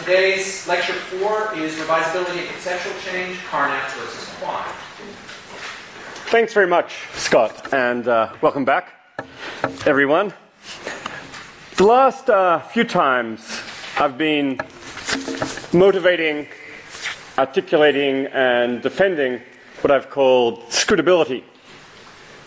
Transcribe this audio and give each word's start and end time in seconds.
today's 0.00 0.66
lecture 0.66 0.94
four 0.94 1.54
is 1.58 1.74
revisability 1.74 2.38
and 2.38 2.48
conceptual 2.48 2.94
change, 3.04 3.36
Carnap 3.50 3.90
versus 3.92 4.34
Quine. 4.40 4.64
Thanks 6.30 6.54
very 6.54 6.66
much, 6.66 7.06
Scott, 7.12 7.74
and 7.74 8.08
uh, 8.08 8.32
welcome 8.40 8.64
back, 8.64 8.94
everyone. 9.84 10.32
The 11.76 11.84
last 11.84 12.30
uh, 12.30 12.60
few 12.60 12.84
times 12.84 13.60
I've 13.98 14.16
been 14.16 14.58
motivating, 15.74 16.48
articulating, 17.36 18.26
and 18.28 18.80
defending 18.80 19.42
what 19.82 19.90
I've 19.90 20.08
called 20.08 20.62
scrutability 20.70 21.44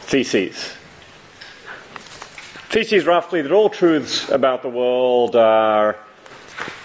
theses. 0.02 0.74
Theses 2.70 3.06
roughly 3.06 3.44
that 3.44 3.52
all 3.52 3.70
truths 3.70 4.28
about 4.30 4.64
the 4.64 4.70
world 4.70 5.36
are 5.36 6.00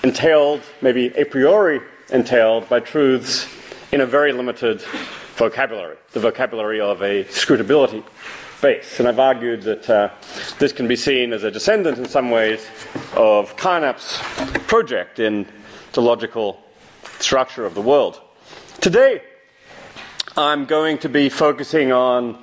entailed, 0.09 0.63
maybe 0.81 1.09
a 1.17 1.25
priori 1.25 1.81
entailed, 2.11 2.67
by 2.71 2.81
truths 2.81 3.47
in 3.93 4.01
a 4.01 4.07
very 4.07 4.33
limited 4.33 4.81
vocabulary, 5.37 5.99
the 6.13 6.21
vocabulary 6.21 6.81
of 6.81 7.03
a 7.03 7.25
scrutability 7.25 8.03
base. 8.63 8.99
And 8.99 9.07
I've 9.07 9.19
argued 9.19 9.63
that 9.63 9.91
uh, 9.91 10.09
this 10.59 10.73
can 10.73 10.89
be 10.89 10.97
seen 10.97 11.35
as 11.35 11.45
a 11.45 11.51
descendant 11.51 11.99
in 11.99 12.07
some 12.07 12.31
ways 12.31 12.67
of 13.17 13.55
Carnap's 13.59 14.19
project 14.67 15.19
in 15.19 15.47
the 15.93 16.01
logical 16.01 16.59
structure 17.21 17.67
of 17.67 17.75
the 17.75 17.83
world. 17.83 18.19
Today, 18.81 19.23
I'm 20.39 20.65
going 20.65 20.97
to 20.99 21.11
be 21.11 21.29
focusing 21.29 21.93
on 21.93 22.43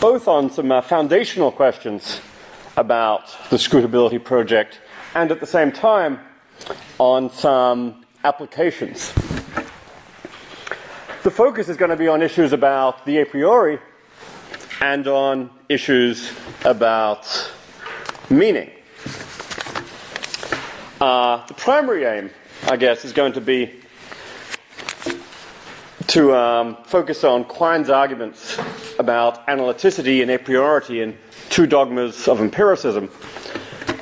both 0.00 0.28
on 0.28 0.50
some 0.50 0.72
uh, 0.72 0.80
foundational 0.80 1.52
questions 1.52 2.22
about 2.78 3.26
the 3.50 3.56
scrutability 3.56 4.22
project 4.22 4.80
and 5.14 5.30
at 5.30 5.40
the 5.40 5.46
same 5.46 5.70
time 5.70 6.20
on 6.98 7.30
some 7.30 8.04
applications. 8.24 9.12
The 11.22 11.30
focus 11.30 11.68
is 11.68 11.76
going 11.76 11.90
to 11.90 11.96
be 11.96 12.08
on 12.08 12.22
issues 12.22 12.52
about 12.52 13.04
the 13.04 13.18
a 13.18 13.26
priori 13.26 13.78
and 14.80 15.06
on 15.08 15.50
issues 15.68 16.32
about 16.64 17.52
meaning. 18.30 18.70
Uh, 21.00 21.44
the 21.46 21.54
primary 21.54 22.04
aim, 22.04 22.30
I 22.68 22.76
guess, 22.76 23.04
is 23.04 23.12
going 23.12 23.32
to 23.34 23.40
be 23.40 23.72
to 26.06 26.34
um, 26.34 26.76
focus 26.84 27.24
on 27.24 27.44
Quine's 27.44 27.90
arguments 27.90 28.58
about 28.98 29.46
analyticity 29.48 30.22
and 30.22 30.30
a 30.30 30.38
priori 30.38 31.00
in 31.00 31.18
two 31.50 31.66
dogmas 31.66 32.28
of 32.28 32.40
empiricism 32.40 33.10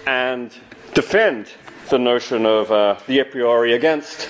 and 0.06 0.52
defend 0.92 1.48
the 1.88 1.98
notion 1.98 2.46
of 2.46 2.70
uh, 2.70 2.98
the 3.06 3.18
a 3.18 3.24
priori 3.24 3.74
against 3.74 4.28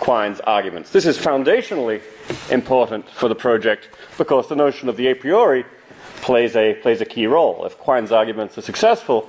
Quine's 0.00 0.40
arguments. 0.40 0.90
This 0.90 1.06
is 1.06 1.16
foundationally 1.16 2.02
important 2.50 3.08
for 3.08 3.28
the 3.28 3.34
project 3.34 3.90
because 4.18 4.48
the 4.48 4.56
notion 4.56 4.88
of 4.88 4.96
the 4.96 5.08
a 5.08 5.14
priori 5.14 5.64
plays 6.22 6.56
a, 6.56 6.74
plays 6.74 7.00
a 7.00 7.04
key 7.04 7.26
role. 7.26 7.64
If 7.64 7.78
Quine's 7.78 8.10
arguments 8.10 8.58
are 8.58 8.62
successful, 8.62 9.28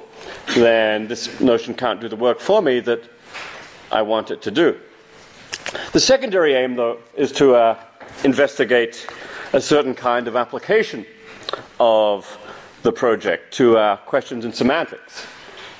then 0.55 1.07
this 1.07 1.39
notion 1.39 1.73
can't 1.73 2.01
do 2.01 2.09
the 2.09 2.15
work 2.15 2.39
for 2.39 2.61
me 2.61 2.79
that 2.81 3.03
I 3.91 4.01
want 4.01 4.31
it 4.31 4.41
to 4.43 4.51
do. 4.51 4.79
The 5.91 5.99
secondary 5.99 6.53
aim, 6.55 6.75
though, 6.75 6.99
is 7.15 7.31
to 7.33 7.55
uh, 7.55 7.79
investigate 8.23 9.07
a 9.53 9.61
certain 9.61 9.93
kind 9.93 10.27
of 10.27 10.35
application 10.35 11.05
of 11.79 12.37
the 12.81 12.91
project 12.91 13.53
to 13.55 13.77
uh, 13.77 13.97
questions 13.97 14.43
in 14.43 14.53
semantics 14.53 15.27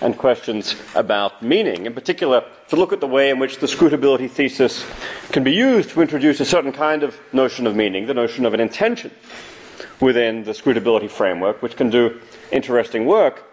and 0.03 0.17
questions 0.17 0.75
about 0.95 1.41
meaning. 1.41 1.85
In 1.85 1.93
particular, 1.93 2.43
to 2.67 2.75
look 2.75 2.91
at 2.91 2.99
the 2.99 3.07
way 3.07 3.29
in 3.29 3.39
which 3.39 3.59
the 3.59 3.67
scrutability 3.67 4.29
thesis 4.29 4.85
can 5.31 5.43
be 5.43 5.53
used 5.53 5.91
to 5.91 6.01
introduce 6.01 6.41
a 6.41 6.45
certain 6.45 6.73
kind 6.73 7.03
of 7.03 7.17
notion 7.31 7.65
of 7.65 7.75
meaning, 7.75 8.05
the 8.05 8.13
notion 8.13 8.45
of 8.45 8.53
an 8.53 8.59
intention 8.59 9.11
within 10.01 10.43
the 10.43 10.51
scrutability 10.51 11.09
framework, 11.09 11.61
which 11.61 11.77
can 11.77 11.89
do 11.89 12.19
interesting 12.51 13.05
work. 13.05 13.43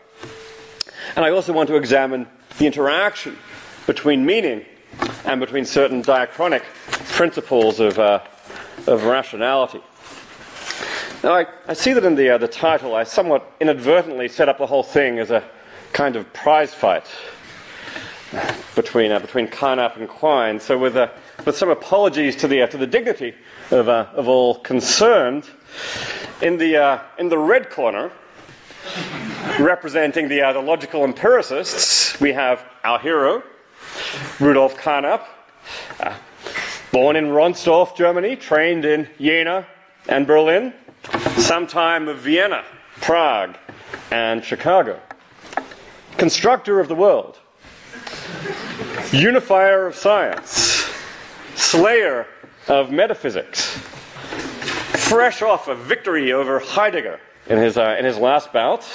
And 1.15 1.25
I 1.25 1.31
also 1.31 1.53
want 1.53 1.69
to 1.69 1.77
examine 1.77 2.27
the 2.59 2.67
interaction 2.67 3.39
between 3.87 4.27
meaning 4.27 4.65
and 5.25 5.41
between 5.41 5.65
certain 5.65 6.03
diachronic 6.03 6.63
principles 7.13 7.79
of, 7.79 7.97
uh, 7.99 8.21
of 8.89 9.05
rationality. 9.05 9.81
Now, 11.23 11.35
I, 11.35 11.47
I, 11.69 11.75
see 11.75 11.93
that 11.93 12.05
in 12.05 12.17
the, 12.17 12.31
uh, 12.31 12.39
the 12.39 12.49
title, 12.49 12.97
I 12.97 13.05
somewhat 13.05 13.53
inadvertently 13.61 14.29
set 14.29 14.49
up 14.49 14.59
the 14.59 14.67
whole 14.67 14.83
thing 14.83 15.19
as 15.19 15.31
a 15.31 15.45
kind 15.93 16.17
of 16.17 16.33
prize 16.33 16.73
fight 16.73 17.07
between, 18.75 19.11
uh, 19.11 19.19
between 19.19 19.49
Carnap 19.49 19.97
and 19.97 20.09
Quine. 20.09 20.61
So, 20.61 20.79
with, 20.79 20.97
uh, 20.97 21.09
with 21.45 21.57
some 21.57 21.69
apologies 21.69 22.37
to 22.37 22.49
the, 22.49 22.63
uh, 22.63 22.67
to 22.69 22.77
the 22.77 22.87
dignity 22.87 23.35
of, 23.71 23.89
uh, 23.89 24.07
of 24.15 24.29
all 24.29 24.57
concerned, 24.61 25.49
in 26.43 26.57
the, 26.57 26.77
uh, 26.77 26.99
in 27.19 27.29
the 27.29 27.39
red 27.39 27.71
corner, 27.71 28.11
representing 29.59 30.29
the, 30.29 30.41
the 30.53 30.61
logical 30.61 31.05
empiricists, 31.05 32.19
we 32.21 32.33
have 32.33 32.65
our 32.85 32.99
hero, 32.99 33.43
Rudolf 34.39 34.77
Carnap, 34.77 35.25
born 36.93 37.17
in 37.17 37.27
Ronsdorf, 37.27 37.97
Germany, 37.97 38.37
trained 38.37 38.85
in 38.85 39.09
Jena 39.19 39.67
and 40.09 40.27
Berlin, 40.27 40.73
sometime 41.37 42.09
of 42.09 42.19
Vienna, 42.19 42.65
Prague, 43.01 43.57
and 44.11 44.45
Chicago 44.45 45.01
constructor 46.21 46.81
of 46.81 46.87
the 46.87 46.95
world, 46.95 47.39
unifier 49.11 49.87
of 49.87 49.95
science, 49.95 50.87
slayer 51.55 52.27
of 52.69 52.93
metaphysics, 52.93 53.69
fresh 55.09 55.41
off 55.41 55.69
a 55.69 55.75
victory 55.75 56.31
over 56.31 56.59
Heidegger 56.59 57.19
in 57.47 57.57
his, 57.57 57.79
uh, 57.79 57.97
in 57.99 58.05
his 58.05 58.19
last 58.19 58.53
bout. 58.53 58.87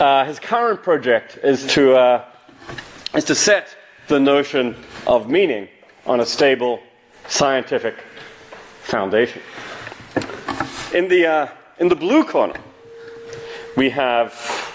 Uh, 0.00 0.24
his 0.24 0.40
current 0.40 0.82
project 0.82 1.38
is 1.44 1.66
to, 1.66 1.94
uh, 1.94 2.24
is 3.14 3.24
to 3.24 3.34
set 3.34 3.76
the 4.08 4.18
notion 4.18 4.74
of 5.06 5.28
meaning 5.28 5.68
on 6.06 6.20
a 6.20 6.24
stable 6.24 6.80
scientific 7.28 7.96
foundation. 8.80 9.42
In 10.94 11.06
the, 11.08 11.26
uh, 11.26 11.48
in 11.80 11.88
the 11.88 11.96
blue 11.96 12.24
corner, 12.24 12.58
we 13.76 13.90
have 13.90 14.71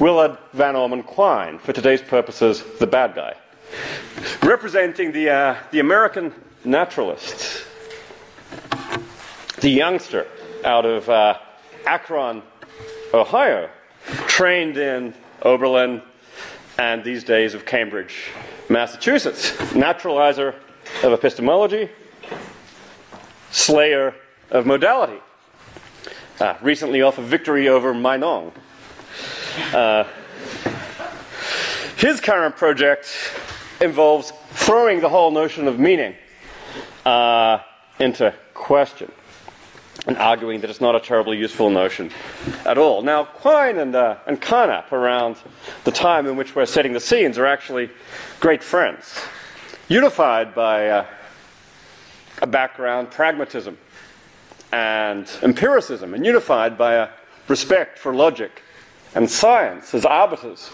Willard 0.00 0.38
Van 0.54 0.76
Orman 0.76 1.02
Quine, 1.02 1.58
for 1.58 1.74
today's 1.74 2.00
purposes, 2.00 2.64
the 2.78 2.86
bad 2.86 3.14
guy, 3.14 3.34
representing 4.42 5.12
the, 5.12 5.28
uh, 5.28 5.56
the 5.72 5.80
American 5.80 6.32
naturalist, 6.64 7.66
the 9.60 9.68
youngster 9.68 10.26
out 10.64 10.86
of 10.86 11.06
uh, 11.10 11.36
Akron, 11.86 12.42
Ohio, 13.12 13.68
trained 14.26 14.78
in 14.78 15.12
Oberlin 15.42 16.00
and 16.78 17.04
these 17.04 17.22
days 17.22 17.52
of 17.52 17.66
Cambridge, 17.66 18.30
Massachusetts, 18.70 19.50
naturalizer 19.74 20.54
of 21.02 21.12
epistemology, 21.12 21.90
slayer 23.50 24.14
of 24.50 24.64
modality. 24.64 25.20
Uh, 26.40 26.56
recently 26.62 27.02
off 27.02 27.18
a 27.18 27.22
victory 27.22 27.68
over 27.68 27.92
Meinong, 27.92 28.50
uh, 29.72 30.04
his 31.96 32.20
current 32.20 32.56
project 32.56 33.14
involves 33.80 34.32
throwing 34.52 35.00
the 35.00 35.08
whole 35.08 35.30
notion 35.30 35.68
of 35.68 35.78
meaning 35.78 36.14
uh, 37.04 37.58
into 37.98 38.34
question 38.54 39.10
and 40.06 40.16
arguing 40.16 40.60
that 40.60 40.70
it's 40.70 40.80
not 40.80 40.94
a 40.94 41.00
terribly 41.00 41.36
useful 41.36 41.68
notion 41.68 42.10
at 42.64 42.78
all. 42.78 43.02
Now, 43.02 43.24
Quine 43.24 43.78
and, 43.78 43.94
uh, 43.94 44.16
and 44.26 44.40
Carnap, 44.40 44.92
around 44.92 45.36
the 45.84 45.92
time 45.92 46.26
in 46.26 46.36
which 46.36 46.54
we're 46.54 46.66
setting 46.66 46.92
the 46.92 47.00
scenes, 47.00 47.36
are 47.36 47.46
actually 47.46 47.90
great 48.40 48.62
friends, 48.62 49.20
unified 49.88 50.54
by 50.54 50.88
uh, 50.88 51.06
a 52.40 52.46
background 52.46 53.10
pragmatism 53.10 53.76
and 54.72 55.30
empiricism, 55.42 56.14
and 56.14 56.24
unified 56.24 56.78
by 56.78 56.94
a 56.94 57.08
respect 57.48 57.98
for 57.98 58.14
logic 58.14 58.62
and 59.14 59.30
science 59.30 59.94
as 59.94 60.04
arbiters 60.04 60.70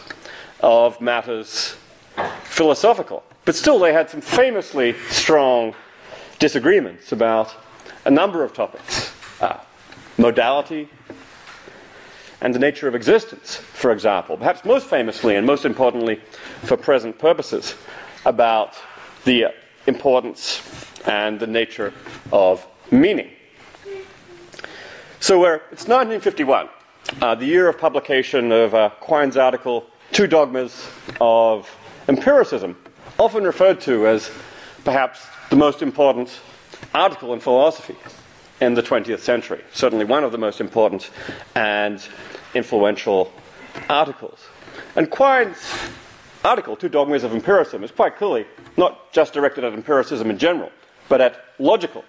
of 0.61 1.01
matters 1.01 1.77
philosophical. 2.45 3.23
But 3.45 3.55
still, 3.55 3.79
they 3.79 3.93
had 3.93 4.11
some 4.11 4.21
famously 4.21 4.95
strong 5.09 5.75
disagreements 6.39 7.13
about 7.13 7.55
a 8.05 8.11
number 8.11 8.45
of 8.45 8.53
topics 8.53 9.13
uh, 9.41 9.59
modality 10.19 10.89
and 12.41 12.55
the 12.55 12.59
nature 12.59 12.89
of 12.89 12.95
existence, 12.95 13.57
for 13.57 13.93
example. 13.93 14.37
Perhaps 14.37 14.65
most 14.65 14.87
famously 14.87 15.37
and 15.37 15.47
most 15.47 15.65
importantly 15.65 16.21
for 16.65 16.77
present 16.77 17.19
purposes, 17.19 17.75
about 18.25 18.75
the 19.25 19.47
importance 19.87 20.63
and 21.07 21.39
the 21.41 21.47
nature 21.47 21.93
of 22.33 22.67
meaning. 22.91 23.31
So 25.21 25.39
where 25.39 25.57
it's 25.73 25.89
1951 25.89 26.69
uh, 27.21 27.35
the 27.35 27.47
year 27.47 27.69
of 27.69 27.79
publication 27.79 28.53
of 28.53 28.75
uh, 28.75 28.91
Quine's 29.01 29.37
article, 29.37 29.87
Two 30.13 30.27
Dogmas 30.27 30.89
of 31.21 31.71
Empiricism, 32.09 32.77
often 33.19 33.45
referred 33.45 33.81
to 33.83 34.07
as 34.07 34.31
perhaps 34.85 35.27
the 35.51 35.57
most 35.57 35.83
important 35.83 36.41
article 36.95 37.33
in 37.33 37.41
philosophy 37.41 37.97
in 38.61 38.75
the 38.75 38.83
20th 38.83 39.21
century. 39.21 39.63
Certainly 39.73 40.05
one 40.05 40.25
of 40.25 40.33
the 40.33 40.39
most 40.39 40.61
important 40.61 41.11
and 41.55 42.03
influential 42.55 43.33
articles. 43.89 44.47
And 44.95 45.11
Quine's 45.11 45.59
article, 46.45 46.77
Two 46.77 46.89
Dogmas 46.89 47.25
of 47.25 47.33
Empiricism, 47.33 47.85
is 47.85 47.91
quite 47.91 48.17
clearly 48.17 48.47
not 48.77 49.13
just 49.13 49.33
directed 49.33 49.65
at 49.65 49.73
empiricism 49.73 50.31
in 50.31 50.39
general, 50.39 50.71
but 51.09 51.21
at 51.21 51.45
logical 51.59 52.05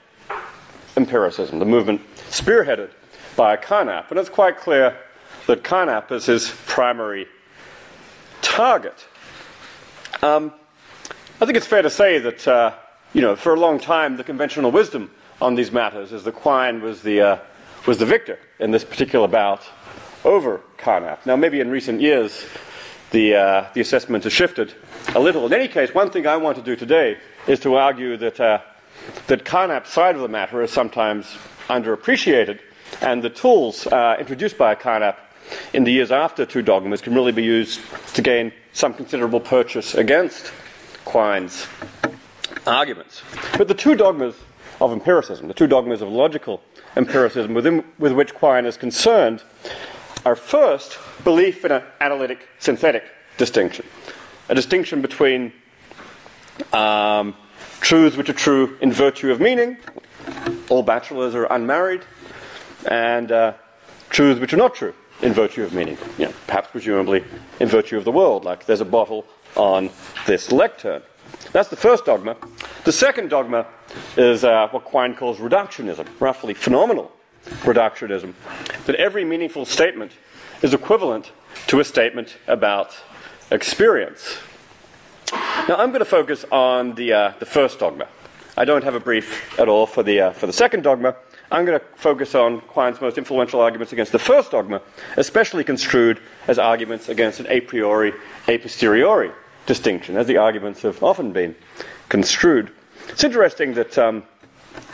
empiricism, 0.96 1.60
the 1.60 1.66
movement 1.66 2.02
spearheaded 2.30 2.92
by 3.38 3.56
Carnap. 3.56 4.10
And 4.10 4.20
it's 4.20 4.30
quite 4.30 4.58
clear 4.58 4.98
that 5.46 5.64
Carnap 5.64 6.12
is 6.12 6.26
his 6.26 6.52
primary 6.66 7.28
target. 8.42 9.06
Um, 10.22 10.52
I 11.40 11.46
think 11.46 11.56
it's 11.56 11.68
fair 11.68 11.84
to 11.84 11.90
say 11.90 12.18
that, 12.18 12.48
uh, 12.48 12.74
you 13.14 13.22
know, 13.22 13.36
for 13.36 13.54
a 13.54 13.60
long 13.60 13.80
time, 13.80 14.18
the 14.18 14.24
conventional 14.24 14.72
wisdom 14.72 15.12
on 15.40 15.56
these 15.56 15.72
matters 15.72 16.12
is 16.12 16.24
that 16.24 16.34
Quine 16.34 16.82
was 16.82 17.04
the, 17.04 17.22
uh, 17.22 17.38
was 17.86 18.00
the 18.00 18.06
victor 18.06 18.40
in 18.60 18.72
this 18.72 18.84
particular 18.84 19.28
bout 19.28 19.64
over 20.26 20.62
Carnap. 20.78 21.26
Now, 21.26 21.36
maybe 21.36 21.60
in 21.60 21.70
recent 21.70 22.02
years, 22.02 22.46
the, 23.12 23.36
uh, 23.36 23.66
the 23.74 23.82
assessment 23.82 24.24
has 24.24 24.34
shifted 24.34 24.74
a 25.16 25.20
little. 25.20 25.46
In 25.46 25.54
any 25.54 25.68
case, 25.68 25.94
one 25.94 26.10
thing 26.10 26.26
I 26.26 26.38
want 26.38 26.58
to 26.58 26.64
do 26.64 26.76
today 26.76 27.20
is 27.46 27.60
to 27.62 27.76
argue 27.76 28.18
that, 28.18 28.40
uh, 28.40 28.60
that 29.28 29.46
Carnap's 29.46 29.94
side 29.94 30.16
of 30.16 30.22
the 30.22 30.28
matter 30.28 30.64
is 30.64 30.72
sometimes 30.72 31.38
underappreciated, 31.70 32.60
and 33.02 33.24
the 33.24 33.30
tools 33.30 33.88
uh, 33.88 34.16
introduced 34.20 34.58
by 34.58 34.76
Carnap 34.76 35.18
in 35.74 35.84
the 35.84 35.92
years 35.92 36.12
after 36.12 36.46
Two 36.46 36.62
Dogmas 36.62 37.02
can 37.02 37.14
really 37.14 37.32
be 37.32 37.44
used 37.44 37.82
to 38.14 38.22
gain 38.22 38.52
some 38.74 38.94
considerable 38.94 39.40
purchase 39.40 39.96
against 39.96 40.52
Quine's 41.06 41.68
arguments. 42.66 43.22
But 43.58 43.68
the 43.68 43.74
two 43.74 43.96
dogmas 43.96 44.36
of 44.82 44.92
empiricism, 44.92 45.48
the 45.48 45.54
two 45.54 45.68
dogmas 45.68 46.02
of 46.02 46.10
logical 46.10 46.62
empiricism 46.96 47.54
within, 47.54 47.84
with 47.98 48.12
which 48.12 48.34
Quine 48.34 48.66
is 48.66 48.78
concerned, 48.78 49.44
are 50.26 50.36
first 50.36 50.98
belief 51.24 51.64
in 51.64 51.72
an 51.72 51.84
analytic 52.02 52.48
synthetic 52.60 53.04
distinction, 53.38 53.86
a 54.50 54.56
distinction 54.56 55.02
between 55.02 55.54
um, 56.74 57.36
truths 57.80 58.18
which 58.18 58.30
are 58.30 58.34
true 58.34 58.78
in 58.82 58.92
virtue 58.92 59.32
of 59.32 59.40
meaning, 59.40 59.78
all 60.70 60.84
bachelors 60.84 61.34
are 61.36 61.46
unmarried, 61.46 62.02
and 62.88 63.32
uh, 63.32 63.54
truths 64.10 64.40
which 64.40 64.54
are 64.54 64.58
not 64.58 64.76
true 64.76 64.94
in 65.22 65.34
virtue 65.34 65.64
of 65.64 65.74
meaning, 65.74 65.98
you 66.18 66.26
know, 66.26 66.34
perhaps 66.46 66.70
presumably 66.72 67.24
in 67.60 67.68
virtue 67.68 67.98
of 67.98 68.06
the 68.06 68.12
world, 68.12 68.46
like 68.46 68.66
there's 68.66 68.82
a 68.82 68.86
bottle 68.86 69.26
on 69.56 69.90
this 70.26 70.52
lectern. 70.52 71.02
That's 71.52 71.70
the 71.70 71.76
first 71.76 72.06
dogma. 72.06 72.38
The 72.84 72.92
second 72.92 73.30
dogma 73.30 73.66
is 74.16 74.44
uh, 74.44 74.68
what 74.70 74.84
Quine 74.86 75.16
calls 75.16 75.40
reductionism, 75.40 76.08
roughly 76.20 76.54
phenomenal 76.54 77.12
reductionism, 77.62 78.34
that 78.86 78.96
every 78.96 79.26
meaningful 79.26 79.66
statement 79.66 80.12
is 80.62 80.74
equivalent 80.74 81.32
to 81.68 81.80
a 81.80 81.84
statement 81.84 82.38
about 82.48 82.96
experience. 83.52 84.38
Now, 85.32 85.76
I'm 85.78 85.90
going 85.90 86.00
to 86.00 86.06
focus 86.06 86.46
on 86.52 86.96
the, 86.96 87.14
uh, 87.14 87.34
the 87.40 87.46
first 87.46 87.80
dogma. 87.80 88.08
I 88.56 88.66
don't 88.66 88.84
have 88.84 88.96
a 88.96 89.00
brief 89.00 89.60
at 89.60 89.68
all 89.68 89.86
for 89.86 90.04
the, 90.04 90.22
uh, 90.22 90.32
for 90.32 90.48
the 90.48 90.54
second 90.54 90.84
dogma. 90.84 91.16
I'm 91.52 91.66
going 91.66 91.80
to 91.80 91.86
focus 91.96 92.36
on 92.36 92.60
Quine's 92.62 93.00
most 93.00 93.18
influential 93.18 93.62
arguments 93.62 93.94
against 93.94 94.12
the 94.12 94.20
first 94.20 94.52
dogma, 94.52 94.82
especially 95.16 95.64
construed 95.64 96.20
as 96.48 96.60
arguments 96.60 97.08
against 97.08 97.40
an 97.40 97.48
a 97.48 97.62
priori, 97.62 98.14
a 98.48 98.58
posteriori 98.58 99.32
distinction, 99.66 100.18
as 100.18 100.28
the 100.28 100.38
arguments 100.38 100.82
have 100.82 101.02
often 101.02 101.32
been 101.32 101.56
construed. 102.10 102.72
It's 103.08 103.24
interesting 103.24 103.74
that 103.76 103.98
um, 103.98 104.24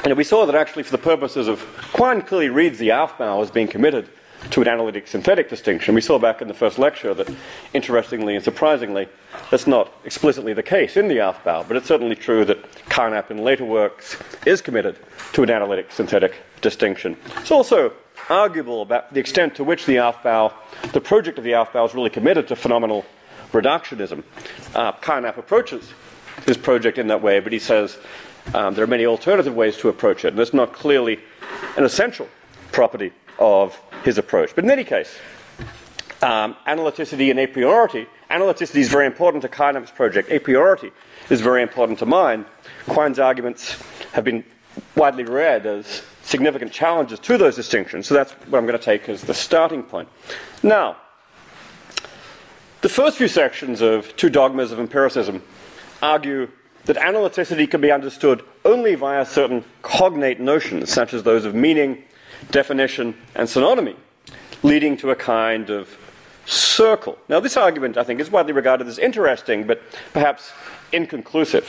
you 0.04 0.10
know, 0.10 0.16
we 0.16 0.24
saw 0.24 0.46
that 0.46 0.56
actually, 0.56 0.84
for 0.84 0.92
the 0.92 1.02
purposes 1.02 1.48
of 1.48 1.60
Quine, 1.94 2.22
clearly 2.22 2.50
reads 2.50 2.78
the 2.78 2.90
Aufbau 2.90 3.42
as 3.42 3.50
being 3.50 3.68
committed 3.68 4.10
to 4.52 4.62
an 4.62 4.68
analytic 4.68 5.08
synthetic 5.08 5.50
distinction. 5.50 5.96
We 5.96 6.02
saw 6.02 6.20
back 6.20 6.42
in 6.42 6.48
the 6.48 6.54
first 6.54 6.78
lecture 6.78 7.14
that, 7.14 7.30
interestingly 7.74 8.36
and 8.36 8.44
surprisingly, 8.44 9.08
that's 9.50 9.68
not 9.68 9.92
explicitly 10.06 10.54
the 10.54 10.64
case 10.64 10.98
in 10.98 11.08
the 11.08 11.18
Aufbau, 11.18 11.68
but 11.68 11.78
it's 11.78 11.88
certainly 11.88 12.16
true 12.16 12.46
that 12.46 12.72
Carnap 12.90 13.32
in 13.32 13.40
later 13.40 13.66
works 13.66 14.18
is 14.46 14.62
committed 14.62 14.98
to 15.34 15.44
an 15.44 15.50
analytic 15.50 15.92
synthetic 15.92 16.36
distinction. 16.62 17.18
It's 17.38 17.52
also 17.52 17.94
arguable 18.30 18.82
about 18.82 19.14
the 19.14 19.20
extent 19.20 19.56
to 19.56 19.64
which 19.64 19.86
the 19.86 19.96
Aufbau, 19.96 20.54
the 20.92 21.02
project 21.02 21.38
of 21.38 21.44
the 21.44 21.52
Aufbau, 21.52 21.88
is 21.88 21.94
really 21.94 22.10
committed 22.10 22.48
to 22.50 22.56
phenomenal 22.56 23.06
reductionism. 23.52 24.24
Uh, 24.76 24.92
Carnap 24.94 25.38
approaches 25.38 25.94
his 26.46 26.58
project 26.58 26.98
in 26.98 27.08
that 27.08 27.22
way, 27.22 27.40
but 27.40 27.52
he 27.52 27.60
says 27.60 27.98
um, 28.54 28.74
there 28.74 28.84
are 28.84 28.88
many 28.88 29.06
alternative 29.06 29.56
ways 29.56 29.78
to 29.78 29.90
approach 29.90 30.26
it, 30.26 30.30
and 30.30 30.38
that's 30.38 30.54
not 30.54 30.74
clearly 30.74 31.20
an 31.78 31.84
essential 31.84 32.28
property 32.72 33.12
of 33.40 33.80
his 34.04 34.18
approach. 34.18 34.54
But 34.56 34.64
in 34.64 34.72
any 34.72 34.84
case, 34.84 35.18
um, 36.22 36.56
analyticity 36.68 37.30
and 37.30 37.40
a 37.40 37.48
priority. 37.48 38.08
Analyticity 38.32 38.78
is 38.78 38.90
very 38.90 39.06
important 39.06 39.42
to 39.42 39.50
Carnap's 39.50 39.92
project. 39.92 40.32
A 40.32 40.40
priority 40.40 40.92
is 41.30 41.42
very 41.42 41.62
important 41.62 42.00
to 42.00 42.06
mine. 42.06 42.46
Quine's 42.88 43.20
arguments 43.20 43.78
have 44.14 44.24
been 44.24 44.44
widely 44.96 45.26
read 45.26 45.66
as 45.66 46.02
significant 46.24 46.72
challenges 46.72 47.20
to 47.20 47.38
those 47.38 47.56
distinctions, 47.56 48.08
so 48.08 48.14
that's 48.14 48.32
what 48.48 48.58
I'm 48.58 48.66
going 48.66 48.80
to 48.80 48.84
take 48.84 49.10
as 49.10 49.22
the 49.22 49.34
starting 49.34 49.84
point. 49.84 50.08
Now, 50.64 50.98
the 52.82 52.90
first 52.90 53.18
few 53.18 53.28
sections 53.28 53.82
of 53.82 54.16
Two 54.16 54.30
Dogmas 54.30 54.72
of 54.72 54.80
Empiricism 54.80 55.44
argue 56.02 56.50
that 56.86 56.98
analyticity 56.98 57.70
can 57.70 57.82
be 57.82 57.92
understood 57.92 58.44
only 58.66 58.96
via 58.96 59.26
certain 59.26 59.64
cognate 59.82 60.40
notions, 60.40 60.90
such 60.90 61.14
as 61.14 61.24
those 61.24 61.46
of 61.46 61.56
meaning, 61.56 62.04
definition, 62.52 63.16
and 63.36 63.48
synonymy, 63.48 63.96
leading 64.64 64.98
to 64.98 65.12
a 65.12 65.16
kind 65.16 65.70
of 65.70 65.90
circle. 66.46 67.18
Now, 67.30 67.40
this 67.40 67.58
argument, 67.58 67.98
I 67.98 68.04
think, 68.04 68.20
is 68.20 68.30
widely 68.30 68.54
regarded 68.54 68.88
as 68.88 69.00
interesting, 69.00 69.66
but 69.66 69.82
perhaps 70.12 70.52
inconclusive. 70.92 71.68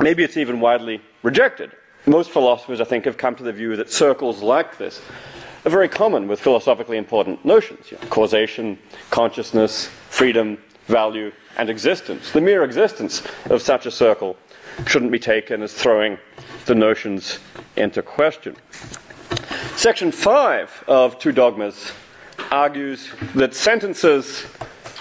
Maybe 0.00 0.24
it's 0.24 0.36
even 0.36 0.60
widely 0.60 1.00
rejected. 1.22 1.72
Most 2.06 2.30
philosophers, 2.30 2.80
I 2.80 2.84
think, 2.84 3.04
have 3.04 3.16
come 3.16 3.36
to 3.36 3.42
the 3.42 3.52
view 3.52 3.76
that 3.76 3.90
circles 3.90 4.42
like 4.42 4.78
this 4.78 5.00
are 5.64 5.70
very 5.70 5.88
common 5.88 6.26
with 6.26 6.40
philosophically 6.40 6.96
important 6.96 7.44
notions 7.44 7.90
you 7.90 7.98
know, 7.98 8.08
causation, 8.08 8.78
consciousness, 9.10 9.86
freedom, 10.08 10.58
value, 10.88 11.30
and 11.56 11.70
existence. 11.70 12.32
The 12.32 12.40
mere 12.40 12.64
existence 12.64 13.22
of 13.46 13.62
such 13.62 13.86
a 13.86 13.90
circle 13.90 14.36
shouldn't 14.86 15.12
be 15.12 15.18
taken 15.18 15.62
as 15.62 15.72
throwing 15.72 16.18
the 16.66 16.74
notions 16.74 17.38
into 17.76 18.02
question. 18.02 18.56
Section 19.82 20.12
5 20.12 20.84
of 20.86 21.18
Two 21.18 21.32
Dogmas 21.32 21.90
argues 22.52 23.08
that 23.34 23.52
sentences 23.52 24.46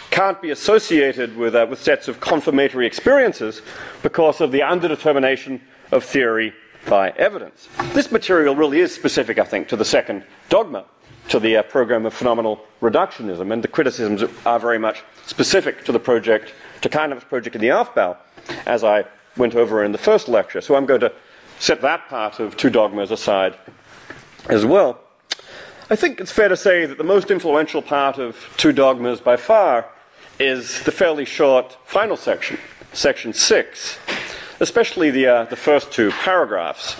can't 0.09 0.41
be 0.41 0.49
associated 0.49 1.37
with, 1.37 1.53
uh, 1.53 1.67
with 1.69 1.79
sets 1.79 2.07
of 2.07 2.19
confirmatory 2.19 2.87
experiences 2.87 3.61
because 4.01 4.41
of 4.41 4.51
the 4.51 4.61
underdetermination 4.61 5.61
of 5.91 6.03
theory 6.03 6.51
by 6.87 7.11
evidence. 7.11 7.69
This 7.93 8.11
material 8.11 8.55
really 8.55 8.79
is 8.79 8.91
specific, 8.91 9.37
I 9.37 9.43
think, 9.43 9.67
to 9.67 9.75
the 9.75 9.85
second 9.85 10.23
dogma, 10.49 10.85
to 11.29 11.39
the 11.39 11.57
uh, 11.57 11.61
program 11.61 12.07
of 12.07 12.15
phenomenal 12.15 12.65
reductionism, 12.81 13.53
and 13.53 13.63
the 13.63 13.67
criticisms 13.67 14.23
are 14.47 14.59
very 14.59 14.79
much 14.79 15.03
specific 15.27 15.85
to 15.85 15.91
the 15.91 15.99
project, 15.99 16.55
to 16.81 16.89
Carnap's 16.89 17.25
project 17.25 17.55
in 17.55 17.61
the 17.61 17.67
Aufbau, 17.67 18.17
as 18.65 18.83
I 18.83 19.03
went 19.37 19.53
over 19.53 19.83
in 19.83 19.91
the 19.91 19.99
first 19.99 20.27
lecture. 20.27 20.59
So 20.59 20.73
I'm 20.73 20.87
going 20.87 21.01
to 21.01 21.13
set 21.59 21.81
that 21.81 22.09
part 22.09 22.39
of 22.39 22.57
two 22.57 22.71
dogmas 22.71 23.11
aside 23.11 23.55
as 24.49 24.65
well. 24.65 24.99
I 25.89 25.95
think 25.95 26.21
it's 26.21 26.31
fair 26.31 26.47
to 26.47 26.55
say 26.55 26.85
that 26.85 26.97
the 26.97 27.03
most 27.03 27.31
influential 27.31 27.81
part 27.81 28.17
of 28.17 28.37
Two 28.57 28.71
Dogmas 28.71 29.19
by 29.19 29.35
far 29.35 29.85
is 30.39 30.83
the 30.83 30.91
fairly 30.91 31.25
short 31.25 31.77
final 31.85 32.15
section, 32.15 32.57
section 32.93 33.33
six, 33.33 33.97
especially 34.59 35.11
the, 35.11 35.27
uh, 35.27 35.43
the 35.45 35.55
first 35.55 35.91
two 35.91 36.11
paragraphs. 36.11 36.95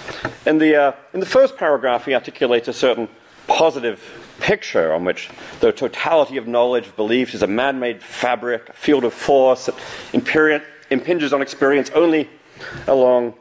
In 0.46 0.58
the, 0.58 0.76
uh, 0.76 0.92
in 1.14 1.20
the 1.20 1.26
first 1.26 1.56
paragraph, 1.58 2.06
he 2.06 2.14
articulates 2.14 2.68
a 2.68 2.74
certain 2.74 3.08
positive 3.48 4.02
picture 4.40 4.94
on 4.94 5.06
which 5.06 5.30
the 5.60 5.72
totality 5.72 6.38
of 6.38 6.48
knowledge, 6.48 6.96
beliefs, 6.96 7.34
is 7.34 7.44
a 7.44 7.48
man 7.48 7.80
made 7.80 8.04
fabric, 8.04 8.70
a 8.70 8.74
field 8.74 9.04
of 9.04 9.14
force 9.14 9.68
that 9.68 9.76
impinges 10.14 11.32
on 11.32 11.42
experience 11.42 11.90
only 11.92 12.30
along 12.88 13.34